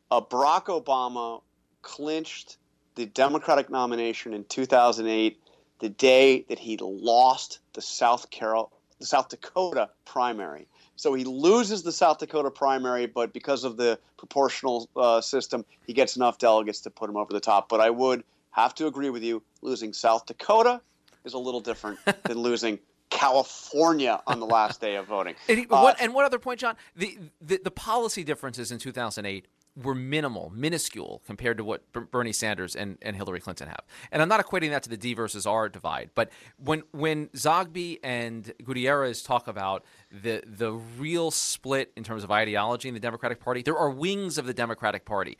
Uh, 0.09 0.21
Barack 0.21 0.65
Obama 0.65 1.41
clinched 1.81 2.57
the 2.95 3.05
Democratic 3.05 3.69
nomination 3.69 4.33
in 4.33 4.43
2008, 4.45 5.39
the 5.79 5.89
day 5.89 6.45
that 6.49 6.59
he 6.59 6.77
lost 6.77 7.59
the 7.73 7.81
South 7.81 8.29
Carol, 8.29 8.71
the 8.99 9.05
South 9.05 9.29
Dakota 9.29 9.89
primary. 10.05 10.67
So 10.97 11.13
he 11.13 11.23
loses 11.23 11.83
the 11.83 11.91
South 11.91 12.19
Dakota 12.19 12.51
primary, 12.51 13.07
but 13.07 13.33
because 13.33 13.63
of 13.63 13.77
the 13.77 13.97
proportional 14.17 14.89
uh, 14.95 15.21
system, 15.21 15.65
he 15.87 15.93
gets 15.93 16.15
enough 16.15 16.37
delegates 16.37 16.81
to 16.81 16.89
put 16.89 17.09
him 17.09 17.17
over 17.17 17.33
the 17.33 17.39
top. 17.39 17.69
But 17.69 17.79
I 17.79 17.89
would 17.89 18.23
have 18.51 18.75
to 18.75 18.87
agree 18.87 19.09
with 19.09 19.23
you: 19.23 19.41
losing 19.61 19.93
South 19.93 20.25
Dakota 20.25 20.81
is 21.23 21.33
a 21.33 21.39
little 21.39 21.61
different 21.61 21.99
than 22.23 22.37
losing 22.37 22.79
California 23.11 24.19
on 24.25 24.39
the 24.39 24.45
last 24.45 24.81
day 24.81 24.95
of 24.95 25.05
voting. 25.05 25.35
And, 25.47 25.59
he- 25.59 25.65
Uh, 25.69 25.81
what, 25.81 26.01
and 26.01 26.13
one 26.13 26.25
other 26.25 26.39
point, 26.39 26.59
John? 26.59 26.75
The, 26.95 27.17
the 27.41 27.59
the 27.63 27.71
policy 27.71 28.23
differences 28.23 28.71
in 28.71 28.79
2008 28.79 29.45
were 29.83 29.95
minimal, 29.95 30.51
minuscule 30.53 31.21
compared 31.25 31.55
to 31.57 31.63
what 31.63 31.89
Ber- 31.93 32.01
Bernie 32.01 32.33
Sanders 32.33 32.75
and, 32.75 32.97
and 33.01 33.15
Hillary 33.15 33.39
Clinton 33.39 33.67
have. 33.67 33.81
And 34.11 34.21
I'm 34.21 34.27
not 34.27 34.45
equating 34.45 34.71
that 34.71 34.83
to 34.83 34.89
the 34.89 34.97
D 34.97 35.13
versus 35.13 35.45
R 35.45 35.69
divide, 35.69 36.09
but 36.15 36.29
when 36.57 36.83
when 36.91 37.27
Zogby 37.29 37.99
and 38.03 38.51
Gutierrez 38.63 39.21
talk 39.21 39.47
about 39.47 39.85
the 40.11 40.41
the 40.45 40.71
real 40.73 41.31
split 41.31 41.91
in 41.95 42.03
terms 42.03 42.23
of 42.23 42.31
ideology 42.31 42.87
in 42.89 42.93
the 42.93 42.99
Democratic 42.99 43.39
Party, 43.39 43.61
there 43.61 43.77
are 43.77 43.89
wings 43.89 44.37
of 44.37 44.45
the 44.45 44.53
Democratic 44.53 45.05
Party. 45.05 45.37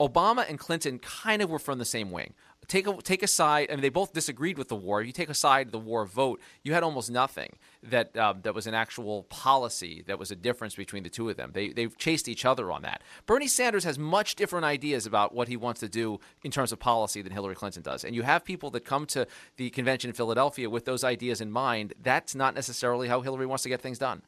Obama 0.00 0.44
and 0.48 0.58
Clinton 0.58 0.98
kind 0.98 1.40
of 1.40 1.48
were 1.50 1.58
from 1.60 1.78
the 1.78 1.84
same 1.84 2.10
wing. 2.10 2.34
Take 2.68 2.86
a, 2.86 2.96
take 3.02 3.22
aside, 3.22 3.68
I 3.70 3.74
mean, 3.74 3.82
they 3.82 3.88
both 3.88 4.12
disagreed 4.12 4.58
with 4.58 4.68
the 4.68 4.76
war. 4.76 5.00
If 5.00 5.06
you 5.06 5.12
take 5.12 5.28
aside 5.28 5.70
the 5.70 5.78
war 5.78 6.04
vote, 6.04 6.40
you 6.62 6.72
had 6.72 6.82
almost 6.82 7.10
nothing 7.10 7.56
that 7.82 8.16
um, 8.16 8.40
that 8.42 8.54
was 8.54 8.66
an 8.66 8.74
actual 8.74 9.24
policy 9.24 10.02
that 10.06 10.18
was 10.18 10.30
a 10.30 10.36
difference 10.36 10.74
between 10.74 11.02
the 11.02 11.10
two 11.10 11.28
of 11.28 11.36
them. 11.36 11.50
They 11.52 11.68
they 11.68 11.86
chased 11.88 12.28
each 12.28 12.44
other 12.44 12.70
on 12.70 12.82
that. 12.82 13.02
Bernie 13.26 13.46
Sanders 13.46 13.84
has 13.84 13.98
much 13.98 14.34
different 14.36 14.64
ideas 14.64 15.06
about 15.06 15.34
what 15.34 15.48
he 15.48 15.56
wants 15.56 15.80
to 15.80 15.88
do 15.88 16.20
in 16.42 16.50
terms 16.50 16.72
of 16.72 16.78
policy 16.78 17.22
than 17.22 17.32
Hillary 17.32 17.54
Clinton 17.54 17.82
does. 17.82 18.04
And 18.04 18.14
you 18.14 18.22
have 18.22 18.44
people 18.44 18.70
that 18.70 18.84
come 18.84 19.06
to 19.06 19.26
the 19.56 19.70
convention 19.70 20.08
in 20.10 20.14
Philadelphia 20.14 20.68
with 20.70 20.84
those 20.84 21.04
ideas 21.04 21.40
in 21.40 21.50
mind. 21.50 21.94
That's 22.02 22.34
not 22.34 22.54
necessarily 22.54 23.08
how 23.08 23.20
Hillary 23.20 23.46
wants 23.46 23.62
to 23.64 23.68
get 23.68 23.80
things 23.80 23.98
done. 23.98 24.22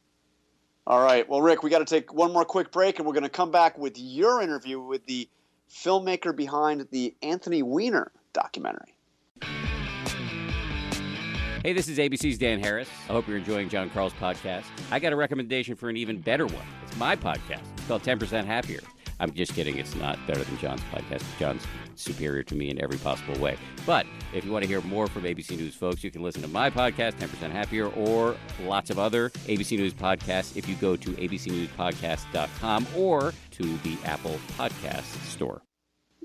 All 0.87 1.03
right. 1.03 1.29
Well, 1.29 1.43
Rick, 1.43 1.65
we 1.65 1.71
got 1.71 1.81
to 1.81 1.85
take 1.85 2.15
one 2.15 2.33
more 2.33 2.45
quick 2.45 2.71
break, 2.71 2.99
and 2.99 3.07
we're 3.07 3.13
going 3.13 3.25
to 3.25 3.29
come 3.29 3.51
back 3.51 3.77
with 3.77 3.99
your 3.99 4.41
interview 4.41 4.81
with 4.81 5.05
the 5.07 5.29
filmmaker 5.69 6.35
behind 6.35 6.87
the 6.93 7.15
Anthony 7.23 7.63
Weiner 7.63 8.13
documentary. 8.37 8.95
Hey, 11.63 11.73
this 11.73 11.89
is 11.89 11.99
ABC's 11.99 12.39
Dan 12.39 12.61
Harris. 12.61 12.89
I 13.09 13.13
hope 13.13 13.27
you're 13.27 13.39
enjoying 13.39 13.69
John 13.69 13.91
Karl's 13.91 14.13
podcast. 14.13 14.67
I 14.93 15.01
got 15.01 15.13
a 15.13 15.17
recommendation 15.17 15.75
for 15.75 15.89
an 15.89 15.97
even 15.97 16.21
better 16.21 16.47
one. 16.47 16.67
It's 16.85 16.97
my 16.97 17.17
podcast. 17.17 17.63
It's 17.79 17.87
called 17.89 18.03
10% 18.03 18.45
Happier. 18.45 18.81
I'm 19.19 19.33
just 19.33 19.55
kidding. 19.55 19.79
It's 19.79 19.97
not 19.97 20.19
better 20.27 20.45
than 20.45 20.59
John's 20.59 20.83
podcast. 20.93 21.25
John's 21.39 21.67
superior 21.95 22.43
to 22.45 22.55
me 22.55 22.69
in 22.71 22.81
every 22.81 22.99
possible 22.99 23.37
way. 23.41 23.57
But 23.87 24.07
if 24.35 24.45
you 24.45 24.53
want 24.53 24.65
to 24.65 24.69
hear 24.69 24.83
more 24.83 25.07
from 25.07 25.23
ABC 25.23 25.57
News 25.57 25.75
folks, 25.75 26.05
you 26.05 26.11
can 26.11 26.23
listen 26.23 26.43
to 26.43 26.49
my 26.49 26.69
podcast, 26.71 27.15
10% 27.15 27.51
Happier, 27.51 27.89
or 27.89 28.37
lots 28.65 28.91
of 28.91 28.99
other 28.99 29.31
ABC 29.31 29.79
News 29.79 29.95
podcasts 29.95 30.57
if 30.57 30.69
you 30.69 30.75
go 30.77 30.95
to 30.95 31.11
abcnewspodcast.com 31.13 32.87
or 32.95 33.33
to 33.53 33.63
the 33.79 33.97
Apple 34.05 34.39
Podcast 34.59 35.05
Store. 35.25 35.63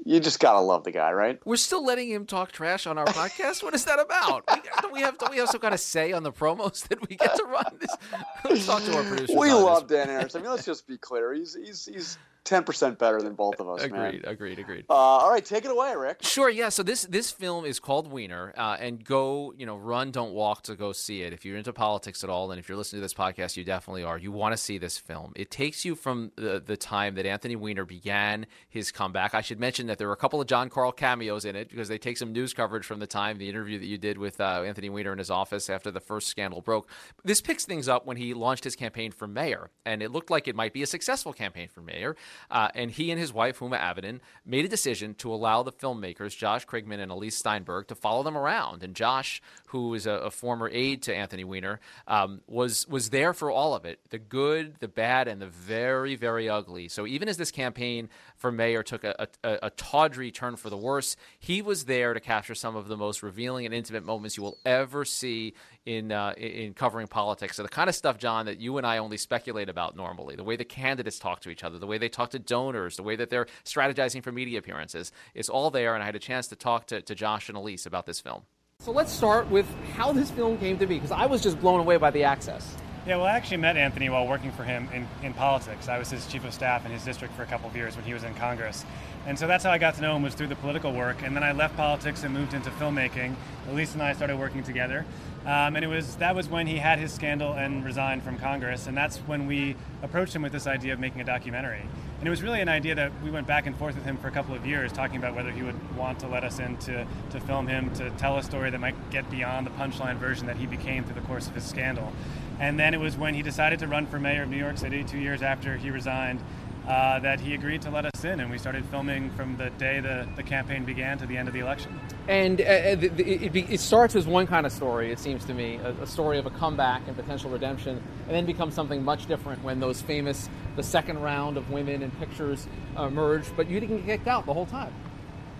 You 0.03 0.19
just 0.19 0.39
gotta 0.39 0.59
love 0.59 0.83
the 0.83 0.91
guy, 0.91 1.11
right? 1.11 1.39
We're 1.45 1.57
still 1.57 1.85
letting 1.85 2.09
him 2.09 2.25
talk 2.25 2.51
trash 2.51 2.87
on 2.87 2.97
our 2.97 3.05
podcast. 3.05 3.61
What 3.61 3.75
is 3.75 3.85
that 3.85 3.99
about? 3.99 4.43
We, 4.51 4.61
don't 4.81 4.93
we 4.93 5.01
have 5.01 5.17
don't 5.17 5.31
we 5.31 5.37
have 5.37 5.49
some 5.49 5.61
kind 5.61 5.73
of 5.73 5.79
say 5.79 6.11
on 6.11 6.23
the 6.23 6.31
promos 6.31 6.87
that 6.87 7.07
we 7.07 7.15
get 7.15 7.35
to 7.35 7.43
run? 7.43 7.77
This? 7.79 7.95
Let's 8.43 8.65
talk 8.65 8.83
to 8.83 8.97
our 8.97 9.03
producer. 9.03 9.37
We 9.37 9.53
love 9.53 9.87
Dan 9.87 10.07
Harris. 10.07 10.35
I 10.35 10.39
mean, 10.39 10.49
let's 10.49 10.65
just 10.65 10.87
be 10.87 10.97
clear. 10.97 11.33
He's 11.33 11.53
he's 11.53 11.85
he's 11.85 12.17
ten 12.43 12.63
percent 12.63 12.97
better 12.97 13.21
than 13.21 13.33
both 13.33 13.59
of 13.59 13.69
us. 13.69 13.83
Agreed, 13.83 14.23
man. 14.23 14.31
agreed, 14.31 14.59
agreed. 14.59 14.85
Uh, 14.89 14.93
all 14.93 15.29
right, 15.29 15.43
take 15.45 15.65
it 15.65 15.71
away, 15.71 15.93
Rick. 15.95 16.19
Sure. 16.21 16.49
Yeah. 16.49 16.69
So 16.69 16.83
this 16.83 17.03
this 17.03 17.31
film 17.31 17.65
is 17.65 17.79
called 17.79 18.11
Weiner, 18.11 18.53
uh, 18.57 18.77
and 18.79 19.03
go 19.03 19.53
you 19.57 19.65
know 19.65 19.77
run, 19.77 20.11
don't 20.11 20.33
walk 20.33 20.63
to 20.63 20.75
go 20.75 20.91
see 20.91 21.21
it. 21.21 21.33
If 21.33 21.45
you're 21.45 21.57
into 21.57 21.73
politics 21.73 22.23
at 22.23 22.29
all, 22.29 22.51
and 22.51 22.59
if 22.59 22.67
you're 22.67 22.77
listening 22.77 22.99
to 22.99 23.05
this 23.05 23.13
podcast, 23.13 23.57
you 23.57 23.63
definitely 23.63 24.03
are. 24.03 24.17
You 24.17 24.31
want 24.31 24.53
to 24.53 24.57
see 24.57 24.77
this 24.77 24.97
film. 24.97 25.33
It 25.35 25.51
takes 25.51 25.85
you 25.85 25.95
from 25.95 26.31
the 26.35 26.61
the 26.65 26.77
time 26.77 27.15
that 27.15 27.25
Anthony 27.25 27.55
Weiner 27.55 27.85
began 27.85 28.45
his 28.69 28.91
comeback. 28.91 29.33
I 29.33 29.41
should 29.41 29.59
mention 29.59 29.87
that 29.87 29.97
there 29.97 30.07
were 30.07 30.13
a 30.13 30.17
couple 30.17 30.41
of 30.41 30.47
John 30.47 30.69
Karl 30.69 30.91
cameos 30.91 31.45
in 31.45 31.55
it 31.55 31.69
because 31.69 31.87
they 31.87 31.97
take 31.97 32.17
some 32.17 32.31
news 32.31 32.53
coverage 32.53 32.85
from 32.85 32.99
the 32.99 33.07
time, 33.07 33.37
the 33.37 33.49
interview 33.49 33.79
that 33.79 33.85
you 33.85 33.97
did 33.97 34.17
with 34.17 34.41
uh, 34.41 34.63
Anthony 34.65 34.89
Weiner 34.89 35.11
in 35.11 35.19
his 35.19 35.29
office 35.29 35.69
after 35.69 35.91
the 35.91 35.99
first 35.99 36.27
scandal 36.27 36.61
broke. 36.61 36.89
This 37.23 37.41
picks 37.41 37.65
things 37.65 37.87
up 37.87 38.05
when 38.05 38.17
he 38.17 38.33
launched 38.33 38.63
his 38.63 38.75
campaign 38.75 39.11
for 39.11 39.27
mayor, 39.27 39.69
and 39.85 40.01
it 40.01 40.11
looked 40.11 40.29
like 40.29 40.47
it 40.47 40.55
might 40.55 40.73
be 40.73 40.83
a 40.83 40.87
successful 40.87 41.33
campaign 41.33 41.69
for 41.69 41.81
mayor. 41.81 42.15
Uh, 42.49 42.69
and 42.75 42.91
he 42.91 43.11
and 43.11 43.19
his 43.19 43.33
wife, 43.33 43.59
Huma 43.59 43.79
Abedin, 43.79 44.19
made 44.45 44.65
a 44.65 44.69
decision 44.69 45.13
to 45.15 45.33
allow 45.33 45.63
the 45.63 45.71
filmmakers, 45.71 46.35
Josh 46.35 46.65
Kriegman 46.65 46.99
and 46.99 47.11
Elyse 47.11 47.33
Steinberg, 47.33 47.87
to 47.87 47.95
follow 47.95 48.23
them 48.23 48.37
around. 48.37 48.83
And 48.83 48.95
Josh, 48.95 49.41
who 49.67 49.93
is 49.93 50.05
a, 50.05 50.11
a 50.11 50.31
former 50.31 50.69
aide 50.69 51.01
to 51.03 51.15
Anthony 51.15 51.43
Weiner, 51.43 51.79
um, 52.07 52.41
was 52.47 52.87
was 52.87 53.09
there 53.09 53.33
for 53.33 53.49
all 53.49 53.73
of 53.73 53.85
it 53.85 53.99
the 54.09 54.19
good, 54.19 54.75
the 54.79 54.87
bad, 54.87 55.27
and 55.27 55.41
the 55.41 55.47
very, 55.47 56.15
very 56.15 56.49
ugly. 56.49 56.87
So 56.87 57.07
even 57.07 57.29
as 57.29 57.37
this 57.37 57.51
campaign 57.51 58.09
for 58.35 58.51
mayor 58.51 58.83
took 58.83 59.03
a, 59.03 59.27
a, 59.43 59.59
a 59.63 59.69
tawdry 59.71 60.31
turn 60.31 60.55
for 60.55 60.69
the 60.69 60.77
worse, 60.77 61.15
he 61.39 61.61
was 61.61 61.85
there 61.85 62.13
to 62.13 62.19
capture 62.19 62.55
some 62.55 62.75
of 62.75 62.87
the 62.87 62.97
most 62.97 63.23
revealing 63.23 63.65
and 63.65 63.73
intimate 63.73 64.05
moments 64.05 64.37
you 64.37 64.43
will 64.43 64.57
ever 64.65 65.05
see 65.05 65.53
in 65.85 66.11
uh, 66.11 66.33
in 66.37 66.73
covering 66.73 67.07
politics. 67.07 67.55
So 67.55 67.63
the 67.63 67.69
kind 67.69 67.89
of 67.89 67.95
stuff, 67.95 68.17
John, 68.17 68.45
that 68.45 68.59
you 68.59 68.77
and 68.77 68.85
I 68.85 68.99
only 68.99 69.17
speculate 69.17 69.69
about 69.69 69.95
normally, 69.95 70.35
the 70.35 70.43
way 70.43 70.55
the 70.55 70.65
candidates 70.65 71.17
talk 71.17 71.39
to 71.41 71.49
each 71.49 71.63
other, 71.63 71.79
the 71.79 71.87
way 71.87 71.97
they 71.97 72.09
talk 72.09 72.20
to 72.29 72.39
donors, 72.39 72.95
the 72.95 73.03
way 73.03 73.15
that 73.15 73.29
they're 73.29 73.47
strategizing 73.65 74.23
for 74.23 74.31
media 74.31 74.59
appearances, 74.59 75.11
it's 75.33 75.49
all 75.49 75.71
there. 75.71 75.95
And 75.95 76.03
I 76.03 76.05
had 76.05 76.15
a 76.15 76.19
chance 76.19 76.47
to 76.47 76.55
talk 76.55 76.87
to, 76.87 77.01
to 77.01 77.15
Josh 77.15 77.49
and 77.49 77.57
Elyse 77.57 77.85
about 77.85 78.05
this 78.05 78.19
film. 78.19 78.43
So 78.79 78.91
let's 78.91 79.11
start 79.11 79.49
with 79.49 79.67
how 79.95 80.11
this 80.11 80.31
film 80.31 80.57
came 80.57 80.77
to 80.79 80.87
be, 80.87 80.95
because 80.95 81.11
I 81.11 81.25
was 81.25 81.41
just 81.41 81.59
blown 81.59 81.79
away 81.79 81.97
by 81.97 82.09
the 82.11 82.23
access. 82.23 82.75
Yeah, 83.05 83.15
well, 83.15 83.25
I 83.25 83.31
actually 83.31 83.57
met 83.57 83.77
Anthony 83.77 84.09
while 84.09 84.27
working 84.27 84.51
for 84.51 84.63
him 84.63 84.87
in, 84.93 85.07
in 85.25 85.33
politics. 85.33 85.89
I 85.89 85.97
was 85.97 86.11
his 86.11 86.27
chief 86.27 86.45
of 86.45 86.53
staff 86.53 86.85
in 86.85 86.91
his 86.91 87.03
district 87.03 87.33
for 87.33 87.41
a 87.41 87.47
couple 87.47 87.67
of 87.67 87.75
years 87.75 87.95
when 87.95 88.05
he 88.05 88.13
was 88.13 88.23
in 88.23 88.35
Congress. 88.35 88.85
And 89.25 89.37
so 89.37 89.47
that's 89.47 89.63
how 89.63 89.71
I 89.71 89.79
got 89.79 89.95
to 89.95 90.01
know 90.01 90.15
him 90.15 90.21
was 90.21 90.35
through 90.35 90.47
the 90.47 90.55
political 90.55 90.93
work. 90.93 91.23
And 91.23 91.35
then 91.35 91.43
I 91.43 91.51
left 91.51 91.75
politics 91.75 92.23
and 92.23 92.33
moved 92.33 92.53
into 92.53 92.69
filmmaking. 92.71 93.35
Elyse 93.69 93.93
and 93.93 94.03
I 94.03 94.13
started 94.13 94.37
working 94.37 94.61
together. 94.61 95.05
Um, 95.45 95.75
and 95.75 95.83
it 95.83 95.87
was 95.87 96.17
that 96.17 96.35
was 96.35 96.47
when 96.47 96.67
he 96.67 96.77
had 96.77 96.99
his 96.99 97.11
scandal 97.11 97.53
and 97.53 97.83
resigned 97.83 98.23
from 98.23 98.37
Congress. 98.37 98.85
And 98.87 98.95
that's 98.95 99.17
when 99.17 99.47
we 99.47 99.75
approached 100.03 100.35
him 100.35 100.43
with 100.43 100.51
this 100.51 100.67
idea 100.67 100.93
of 100.93 100.99
making 100.99 101.21
a 101.21 101.23
documentary. 101.23 101.81
And 102.19 102.27
it 102.27 102.29
was 102.29 102.43
really 102.43 102.61
an 102.61 102.69
idea 102.69 102.93
that 102.93 103.11
we 103.23 103.31
went 103.31 103.47
back 103.47 103.65
and 103.65 103.75
forth 103.75 103.95
with 103.95 104.05
him 104.05 104.17
for 104.17 104.27
a 104.27 104.31
couple 104.31 104.53
of 104.53 104.63
years, 104.63 104.91
talking 104.91 105.17
about 105.17 105.33
whether 105.33 105.49
he 105.49 105.63
would 105.63 105.97
want 105.97 106.19
to 106.19 106.27
let 106.27 106.43
us 106.43 106.59
in 106.59 106.77
to, 106.77 107.07
to 107.31 107.39
film 107.39 107.67
him, 107.67 107.91
to 107.95 108.11
tell 108.11 108.37
a 108.37 108.43
story 108.43 108.69
that 108.69 108.79
might 108.79 109.09
get 109.09 109.27
beyond 109.31 109.65
the 109.65 109.71
punchline 109.71 110.17
version 110.17 110.45
that 110.45 110.57
he 110.57 110.67
became 110.67 111.03
through 111.03 111.15
the 111.15 111.27
course 111.27 111.47
of 111.47 111.55
his 111.55 111.63
scandal. 111.63 112.13
And 112.59 112.79
then 112.79 112.93
it 112.93 112.99
was 112.99 113.17
when 113.17 113.33
he 113.33 113.41
decided 113.41 113.79
to 113.79 113.87
run 113.87 114.05
for 114.05 114.19
mayor 114.19 114.43
of 114.43 114.49
New 114.49 114.57
York 114.57 114.77
City 114.77 115.03
two 115.03 115.17
years 115.17 115.41
after 115.41 115.77
he 115.77 115.89
resigned 115.89 116.39
uh, 116.87 117.17
that 117.19 117.39
he 117.39 117.55
agreed 117.55 117.81
to 117.81 117.89
let 117.89 118.05
us 118.05 118.23
in, 118.23 118.39
and 118.39 118.51
we 118.51 118.59
started 118.59 118.85
filming 118.85 119.31
from 119.31 119.57
the 119.57 119.71
day 119.71 119.99
the, 119.99 120.27
the 120.35 120.43
campaign 120.43 120.83
began 120.85 121.17
to 121.17 121.25
the 121.25 121.37
end 121.37 121.47
of 121.47 121.55
the 121.55 121.59
election. 121.59 121.99
And 122.27 122.61
uh, 122.61 122.63
it, 122.63 123.19
it, 123.19 123.55
it, 123.55 123.79
starts 123.79 124.15
as 124.15 124.27
one 124.27 124.45
kind 124.45 124.65
of 124.65 124.71
story, 124.71 125.11
it 125.11 125.17
seems 125.17 125.43
to 125.45 125.53
me, 125.55 125.77
a, 125.77 125.89
a, 126.03 126.07
story 126.07 126.37
of 126.37 126.45
a 126.45 126.51
comeback 126.51 127.01
and 127.07 127.15
potential 127.15 127.49
redemption, 127.49 128.01
and 128.27 128.35
then 128.35 128.45
becomes 128.45 128.75
something 128.75 129.03
much 129.03 129.25
different 129.25 129.63
when 129.63 129.79
those 129.79 130.03
famous, 130.03 130.47
the 130.75 130.83
second 130.83 131.19
round 131.19 131.57
of 131.57 131.71
women 131.71 132.03
and 132.03 132.17
pictures 132.19 132.67
emerge, 132.97 133.45
but 133.57 133.67
you 133.67 133.79
didn't 133.79 133.97
get 133.97 134.05
kicked 134.05 134.27
out 134.27 134.45
the 134.45 134.53
whole 134.53 134.67
time. 134.67 134.93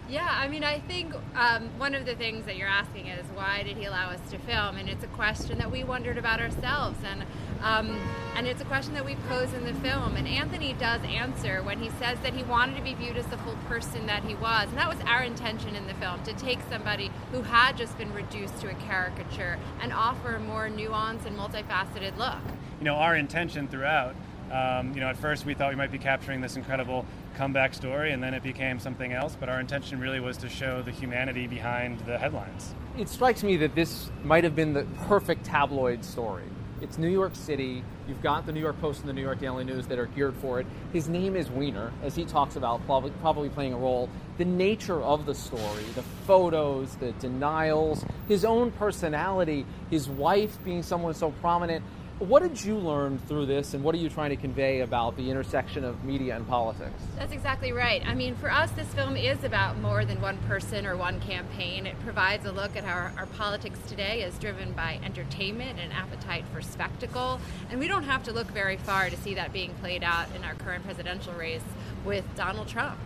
Yeah, 0.08 0.28
I 0.30 0.50
mean, 0.50 0.64
I 0.64 0.80
think 0.80 1.14
um, 1.36 1.70
one 1.80 1.96
of 1.96 2.06
the 2.06 2.16
things 2.16 2.46
that 2.46 2.58
you're 2.58 2.68
asking 2.68 3.08
is 3.08 3.26
why 3.34 3.64
did 3.64 3.78
he 3.78 3.86
allow 3.86 4.10
us 4.10 4.20
to 4.32 4.38
film? 4.40 4.76
And 4.76 4.90
it's 4.90 5.04
a 5.04 5.08
question 5.08 5.58
that 5.60 5.72
we 5.72 5.84
wondered 5.84 6.18
about 6.18 6.42
ourselves, 6.42 7.00
and 7.06 7.24
um, 7.64 7.98
and 8.36 8.48
it's 8.48 8.62
a 8.62 8.66
question 8.66 8.94
that 8.94 9.06
we 9.06 9.16
pose 9.28 9.54
in 9.54 9.66
the 9.66 9.74
film. 9.76 10.16
And 10.16 10.28
Anthony 10.28 10.74
does 10.74 11.02
answer 11.04 11.62
when 11.64 11.80
he 11.80 11.90
says 11.92 12.18
that 12.22 12.34
he 12.34 12.44
wanted 12.44 12.78
to 12.78 12.82
be 12.82 12.94
viewed 12.94 13.18
as 13.18 13.26
the 13.28 13.38
full 13.38 13.56
person 13.68 14.08
that 14.08 14.24
he 14.24 14.36
was, 14.36 14.70
and 14.70 14.78
that 14.78 14.88
was 14.88 15.00
our 15.06 15.22
intention 15.22 15.76
in 15.76 15.88
the 15.88 15.94
film 15.96 16.24
to 16.24 16.34
take 16.34 16.60
somebody 16.70 17.12
who 17.32 17.42
had 17.42 17.78
just 17.78 17.98
been 17.98 18.14
reduced 18.14 18.60
to 18.62 18.70
a 18.70 18.74
caricature 18.76 19.60
and 19.82 19.94
offer 19.94 20.36
a 20.36 20.40
more 20.40 20.70
nuanced 20.70 21.26
and 21.26 21.38
multifaceted 21.38 22.18
look. 22.18 22.40
You 22.80 22.86
know, 22.86 22.96
our 22.96 23.16
intention 23.16 23.68
throughout. 23.68 24.16
Um, 24.52 24.94
you 24.94 25.00
know, 25.00 25.08
at 25.08 25.16
first 25.16 25.46
we 25.46 25.54
thought 25.54 25.70
we 25.70 25.78
might 25.78 25.94
be 25.94 25.98
capturing 25.98 26.42
this 26.42 26.58
incredible 26.58 27.06
comeback 27.36 27.74
story, 27.74 28.12
and 28.12 28.22
then 28.22 28.34
it 28.34 28.44
became 28.44 28.80
something 28.80 29.14
else. 29.14 29.38
But 29.40 29.48
our 29.48 29.60
intention 29.60 30.00
really 30.00 30.20
was 30.20 30.36
to 30.38 30.50
show 30.50 30.82
the 30.82 30.92
humanity 30.92 31.48
behind 31.48 32.00
the 32.02 32.18
headlines. 32.18 32.76
It 32.98 33.08
strikes 33.08 33.44
me 33.44 33.56
that 33.58 33.76
this 33.76 34.12
might 34.24 34.44
have 34.44 34.56
been 34.56 34.74
the 34.74 34.86
perfect 35.08 35.46
tabloid 35.46 36.04
story. 36.04 36.44
It's 36.82 36.98
New 36.98 37.10
York 37.10 37.36
City. 37.36 37.84
You've 38.08 38.24
got 38.24 38.48
the 38.48 38.52
New 38.52 38.60
York 38.60 38.82
Post 38.82 39.02
and 39.02 39.10
the 39.10 39.14
New 39.14 39.22
York 39.22 39.40
Daily 39.40 39.64
News 39.64 39.86
that 39.86 40.00
are 40.00 40.08
geared 40.08 40.34
for 40.38 40.60
it. 40.60 40.66
His 40.92 41.08
name 41.08 41.36
is 41.36 41.48
Weiner, 41.48 41.92
as 42.02 42.16
he 42.16 42.26
talks 42.26 42.56
about, 42.56 42.84
probably, 42.88 43.12
probably 43.22 43.50
playing 43.50 43.74
a 43.74 43.78
role. 43.78 44.10
The 44.40 44.46
nature 44.46 45.00
of 45.00 45.28
the 45.28 45.36
story, 45.36 45.84
the 45.94 46.02
photos, 46.26 46.96
the 46.96 47.12
denials, 47.14 48.04
his 48.28 48.44
own 48.44 48.72
personality, 48.72 49.64
his 49.92 50.10
wife 50.10 50.58
being 50.66 50.82
someone 50.82 51.14
so 51.14 51.30
prominent 51.40 51.86
what 52.28 52.44
did 52.44 52.64
you 52.64 52.78
learn 52.78 53.18
through 53.28 53.48
this, 53.48 53.74
and 53.74 53.84
what 53.84 53.96
are 53.96 53.98
you 53.98 54.10
trying 54.10 54.30
to 54.30 54.36
convey 54.36 54.82
about 54.82 55.18
the 55.18 55.32
intersection 55.32 55.84
of 55.84 56.04
media 56.04 56.36
and 56.36 56.48
politics? 56.48 57.02
That's 57.18 57.34
exactly 57.34 57.72
right. 57.72 58.06
I 58.06 58.14
mean, 58.14 58.36
for 58.36 58.52
us, 58.52 58.70
this 58.72 58.88
film 58.94 59.18
is 59.18 59.44
about 59.44 59.80
more 59.80 60.06
than 60.06 60.22
one 60.22 60.38
person 60.48 60.86
or 60.86 60.96
one 60.96 61.20
campaign. 61.22 61.88
It 61.88 62.00
provides 62.02 62.46
a 62.46 62.52
look 62.52 62.76
at 62.76 62.84
how 62.84 62.94
our, 62.94 63.14
our 63.18 63.26
politics 63.26 63.80
today 63.88 64.22
is 64.22 64.38
driven 64.38 64.74
by 64.74 65.00
entertainment 65.04 65.80
and 65.80 65.92
appetite 65.92 66.46
for 66.54 66.62
spectacle. 66.62 67.40
And 67.72 67.80
we 67.80 67.88
don't 67.88 68.04
have 68.04 68.24
to 68.26 68.32
look 68.32 68.48
very 68.48 68.78
far 68.78 69.10
to 69.10 69.18
see 69.18 69.34
that 69.34 69.52
being 69.52 69.74
played 69.82 70.04
out 70.04 70.28
in 70.36 70.44
our 70.44 70.54
current 70.54 70.84
presidential 70.86 71.34
race 71.34 71.64
with 72.06 72.26
Donald 72.36 72.68
Trump. 72.68 73.00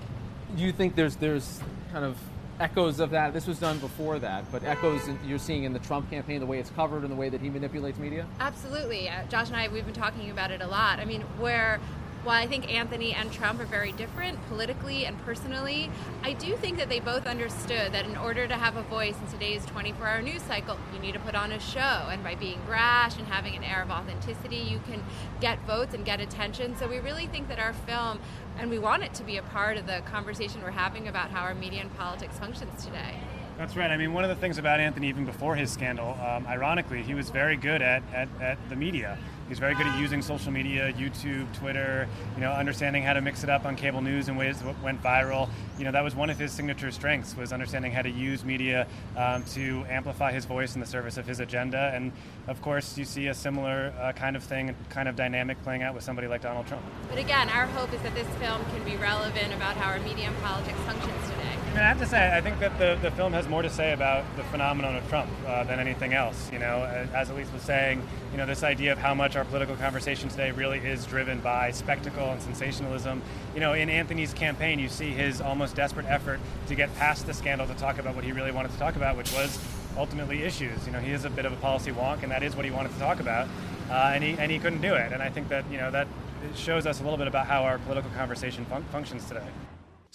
Do 0.58 0.64
you 0.64 0.74
think 0.74 0.96
there's 0.96 1.16
there's 1.16 1.62
kind 1.92 2.04
of 2.04 2.18
echoes 2.60 3.00
of 3.00 3.10
that. 3.12 3.34
This 3.34 3.48
was 3.48 3.60
done 3.60 3.80
before 3.80 4.20
that, 4.20 4.50
but 4.52 4.64
echoes 4.64 5.02
you're 5.26 5.40
seeing 5.40 5.64
in 5.64 5.74
the 5.74 5.80
Trump 5.80 6.10
campaign, 6.10 6.40
the 6.40 6.46
way 6.46 6.60
it's 6.60 6.70
covered 6.72 7.04
and 7.04 7.12
the 7.12 7.16
way 7.16 7.30
that 7.30 7.42
he 7.42 7.50
manipulates 7.50 7.98
media? 7.98 8.26
Absolutely. 8.40 9.10
Uh, 9.10 9.24
Josh 9.30 9.48
and 9.48 9.58
I, 9.58 9.68
we've 9.68 9.86
been 9.86 9.94
talking 9.94 10.32
about 10.32 10.52
it 10.52 10.62
a 10.62 10.68
lot. 10.68 11.00
I 11.00 11.06
mean, 11.06 11.22
where 11.40 11.80
while 12.26 12.42
I 12.42 12.48
think 12.48 12.74
Anthony 12.74 13.14
and 13.14 13.32
Trump 13.32 13.60
are 13.60 13.66
very 13.66 13.92
different 13.92 14.44
politically 14.48 15.06
and 15.06 15.16
personally, 15.24 15.92
I 16.24 16.34
do 16.34 16.58
think 16.58 16.80
that 16.80 16.90
they 16.90 17.00
both 17.00 17.28
understood 17.28 17.92
that 17.94 18.06
in 18.06 18.18
order 18.18 18.48
to 18.48 18.56
have 18.56 18.78
a 18.78 18.82
voice 18.82 19.16
in 19.22 19.28
today's 19.28 19.64
24 19.68 20.08
hour 20.08 20.22
news 20.24 20.42
cycle, 20.42 20.76
you 20.92 21.00
need 21.00 21.14
to 21.14 21.20
put 21.20 21.36
on 21.36 21.52
a 21.52 21.60
show. 21.60 21.80
And 21.80 22.24
by 22.24 22.34
being 22.34 22.60
brash 22.66 23.20
and 23.20 23.28
having 23.28 23.56
an 23.56 23.64
air 23.64 23.84
of 23.84 23.92
authenticity, 23.92 24.58
you 24.58 24.82
can 24.90 25.04
get 25.40 25.64
votes 25.68 25.94
and 25.94 26.04
get 26.04 26.20
attention. 26.20 26.76
So 26.78 26.88
we 26.88 26.98
really 26.98 27.28
think 27.28 27.48
that 27.50 27.60
our 27.60 27.74
film, 27.74 28.20
and 28.58 28.70
we 28.70 28.80
want 28.80 29.04
it 29.04 29.14
to 29.16 29.24
be 29.24 29.38
a 29.38 29.44
part 29.44 29.78
of 29.78 29.86
the 29.86 30.02
conversation 30.06 30.62
we're 30.62 30.72
having 30.72 31.08
about 31.08 31.30
how 31.30 31.42
our 31.42 31.56
media 31.56 31.82
and 31.82 31.96
politics 31.98 32.38
functions 32.38 32.84
today. 32.84 33.16
That's 33.58 33.76
right. 33.78 33.90
I 33.90 33.98
mean, 33.98 34.14
one 34.14 34.24
of 34.24 34.30
the 34.30 34.36
things 34.36 34.58
about 34.58 34.80
Anthony, 34.80 35.08
even 35.08 35.26
before 35.26 35.56
his 35.56 35.72
scandal, 35.72 36.18
um, 36.22 36.46
ironically, 36.46 37.02
he 37.04 37.14
was 37.14 37.30
very 37.30 37.56
good 37.56 37.82
at, 37.82 38.04
at, 38.14 38.28
at 38.42 38.58
the 38.70 38.76
media. 38.76 39.18
He's 39.48 39.60
very 39.60 39.76
good 39.76 39.86
at 39.86 40.00
using 40.00 40.22
social 40.22 40.52
media, 40.52 40.92
YouTube, 40.94 41.54
Twitter, 41.54 42.08
you 42.36 42.42
know, 42.42 42.52
understanding 42.52 43.04
how 43.04 43.14
to 43.14 43.22
mix 43.22 43.44
it 43.44 43.50
up 43.50 43.66
on 43.66 43.76
cable 43.76 44.02
news 44.02 44.28
in 44.28 44.36
ways 44.36 44.60
that 44.60 44.82
went 44.82 45.04
viral. 45.04 45.50
You 45.78 45.84
know, 45.84 45.92
that 45.92 46.04
was 46.04 46.16
one 46.16 46.32
of 46.32 46.40
his 46.40 46.52
signature 46.52 46.90
strengths 46.90 47.38
was 47.38 47.54
understanding 47.54 47.92
how 47.92 48.02
to 48.02 48.10
use 48.10 48.44
media 48.44 48.88
um, 49.16 49.44
to 49.54 49.86
amplify 49.88 50.32
his 50.32 50.46
voice 50.46 50.74
in 50.74 50.82
the 50.82 50.88
service 50.88 51.18
of 51.18 51.28
his 51.28 51.40
agenda. 51.40 51.92
And 51.94 52.12
of 52.48 52.62
course, 52.62 52.98
you 52.98 53.06
see 53.06 53.28
a 53.28 53.36
similar 53.36 53.94
uh, 54.00 54.14
kind 54.14 54.36
of 54.36 54.44
thing, 54.44 54.76
kind 54.90 55.08
of 55.08 55.16
dynamic 55.16 55.62
playing 55.64 55.84
out 55.84 55.94
with 55.94 56.04
somebody 56.04 56.28
like 56.28 56.42
Donald 56.42 56.66
Trump. 56.66 56.84
But 57.10 57.20
again, 57.20 57.50
our 57.50 57.68
hope 57.68 57.94
is 57.94 58.02
that 58.02 58.16
this 58.16 58.28
film 58.38 58.66
can 58.74 58.84
be 58.84 58.98
relevant 58.98 59.54
about 59.54 59.78
how 59.78 59.92
our 59.92 60.00
media 60.00 60.26
and 60.26 60.38
politics 60.38 60.80
functions 60.80 61.30
today. 61.30 61.45
I, 61.76 61.78
mean, 61.78 61.84
I 61.88 61.90
have 61.90 62.00
to 62.00 62.08
say, 62.08 62.34
I 62.34 62.40
think 62.40 62.60
that 62.60 62.80
the, 62.80 62.98
the 63.02 63.12
film 63.18 63.34
has 63.34 63.50
more 63.50 63.62
to 63.62 63.70
say 63.70 63.92
about 63.92 64.24
the 64.38 64.44
phenomenon 64.44 64.96
of 64.96 65.06
Trump 65.10 65.30
uh, 65.46 65.66
than 65.66 65.78
anything 65.78 66.14
else. 66.14 66.50
You 66.54 66.60
know, 66.60 66.86
as 67.14 67.28
Elyse 67.28 67.52
was 67.52 67.64
saying, 67.64 68.02
you 68.32 68.38
know, 68.38 68.46
this 68.46 68.64
idea 68.64 68.94
of 68.94 68.98
how 68.98 69.14
much 69.14 69.36
our 69.36 69.44
political 69.44 69.76
conversation 69.76 70.30
today 70.30 70.52
really 70.52 70.80
is 70.80 71.06
driven 71.06 71.42
by 71.42 71.72
spectacle 71.72 72.30
and 72.30 72.42
sensationalism. 72.42 73.22
You 73.54 73.60
know, 73.60 73.74
in 73.74 73.90
Anthony's 73.90 74.34
campaign, 74.34 74.80
you 74.80 74.88
see 74.88 75.12
his 75.12 75.42
almost 75.42 75.76
desperate 75.76 76.06
effort 76.06 76.40
to 76.68 76.76
get 76.76 76.96
past 76.96 77.28
the 77.28 77.34
scandal 77.34 77.68
to 77.68 77.74
talk 77.74 78.00
about 78.00 78.16
what 78.16 78.24
he 78.24 78.32
really 78.32 78.54
wanted 78.54 78.72
to 78.72 78.78
talk 78.78 78.96
about, 78.96 79.18
which 79.18 79.34
was 79.34 79.60
ultimately 79.98 80.44
issues. 80.44 80.86
You 80.86 80.94
know, 80.94 81.00
he 81.00 81.12
is 81.12 81.26
a 81.26 81.30
bit 81.30 81.46
of 81.46 81.52
a 81.52 81.58
policy 81.58 81.92
wonk, 81.92 82.24
and 82.24 82.32
that 82.32 82.42
is 82.42 82.56
what 82.56 82.64
he 82.64 82.72
wanted 82.72 82.94
to 82.94 83.00
talk 83.00 83.20
about, 83.20 83.50
uh, 83.90 84.14
and 84.16 84.24
he 84.24 84.38
and 84.40 84.50
he 84.50 84.60
couldn't 84.60 84.80
do 84.80 84.94
it. 84.94 85.12
And 85.12 85.22
I 85.22 85.30
think 85.30 85.50
that 85.50 85.70
you 85.70 85.78
know 85.78 85.92
that 85.92 86.08
shows 86.56 86.86
us 86.86 87.02
a 87.02 87.04
little 87.04 87.18
bit 87.18 87.28
about 87.28 87.48
how 87.48 87.64
our 87.64 87.80
political 87.80 88.12
conversation 88.12 88.64
fun- 88.64 88.86
functions 88.94 89.26
today. 89.26 89.44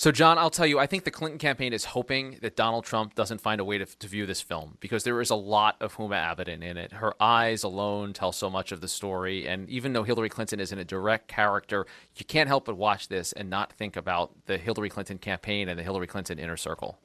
So, 0.01 0.11
John, 0.11 0.39
I'll 0.39 0.49
tell 0.49 0.67
you, 0.67 0.79
I 0.79 0.87
think 0.87 1.05
the 1.05 1.11
Clinton 1.11 1.39
campaign 1.39 1.75
is 1.75 1.85
hoping 1.85 2.39
that 2.41 2.57
Donald 2.57 2.87
Trump 2.87 3.15
doesn't 3.15 3.43
find 3.43 3.61
a 3.61 3.65
way 3.67 3.77
to, 3.77 3.85
to 3.85 4.09
view 4.09 4.25
this 4.25 4.41
film 4.41 4.79
because 4.81 5.05
there 5.05 5.21
is 5.21 5.29
a 5.29 5.35
lot 5.35 5.77
of 5.79 5.97
Huma 5.97 6.35
Abedin 6.35 6.63
in 6.63 6.79
it. 6.79 6.91
Her 6.91 7.13
eyes 7.23 7.65
alone 7.65 8.15
tell 8.15 8.33
so 8.33 8.49
much 8.49 8.73
of 8.73 8.81
the 8.81 8.89
story. 8.89 9.47
And 9.47 9.69
even 9.69 9.93
though 9.93 10.03
Hillary 10.03 10.31
Clinton 10.31 10.59
isn't 10.59 10.79
a 10.79 10.87
direct 10.87 11.29
character, 11.29 11.85
you 12.17 12.25
can't 12.25 12.49
help 12.49 12.65
but 12.65 12.79
watch 12.79 13.09
this 13.09 13.33
and 13.33 13.51
not 13.51 13.75
think 13.75 13.95
about 13.95 14.33
the 14.47 14.57
Hillary 14.57 14.89
Clinton 14.89 15.19
campaign 15.19 15.69
and 15.69 15.79
the 15.79 15.83
Hillary 15.83 16.07
Clinton 16.07 16.39
inner 16.39 16.57
circle. 16.57 16.99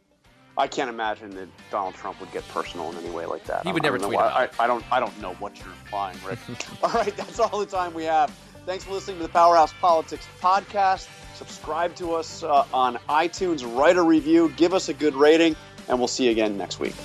I 0.57 0.67
can't 0.67 0.89
imagine 0.89 1.31
that 1.31 1.49
Donald 1.69 1.95
Trump 1.95 2.21
would 2.21 2.31
get 2.31 2.47
personal 2.47 2.89
in 2.91 2.97
any 2.99 3.09
way 3.09 3.25
like 3.25 3.43
that. 3.43 3.65
He 3.65 3.73
would 3.73 3.83
never 3.83 3.97
tweet 3.97 4.13
about 4.13 4.31
I, 4.57 4.63
I, 4.63 4.67
don't. 4.67 4.85
I 4.89 5.01
don't 5.01 5.21
know 5.21 5.33
what 5.33 5.59
you're 5.59 5.67
implying, 5.83 6.17
Rick. 6.25 6.39
all 6.81 6.91
right, 6.91 7.13
that's 7.17 7.41
all 7.41 7.59
the 7.59 7.65
time 7.65 7.93
we 7.93 8.05
have. 8.05 8.33
Thanks 8.65 8.83
for 8.83 8.93
listening 8.93 9.17
to 9.17 9.23
the 9.23 9.29
Powerhouse 9.29 9.73
Politics 9.73 10.27
podcast. 10.41 11.07
Subscribe 11.35 11.93
to 11.97 12.15
us 12.15 12.41
uh, 12.41 12.65
on 12.73 12.95
iTunes, 13.09 13.77
write 13.77 13.95
a 13.95 14.01
review, 14.01 14.51
give 14.57 14.73
us 14.73 14.89
a 14.89 14.93
good 14.93 15.13
rating, 15.13 15.55
and 15.87 15.99
we'll 15.99 16.07
see 16.07 16.25
you 16.25 16.31
again 16.31 16.57
next 16.57 16.79
week. 16.79 16.95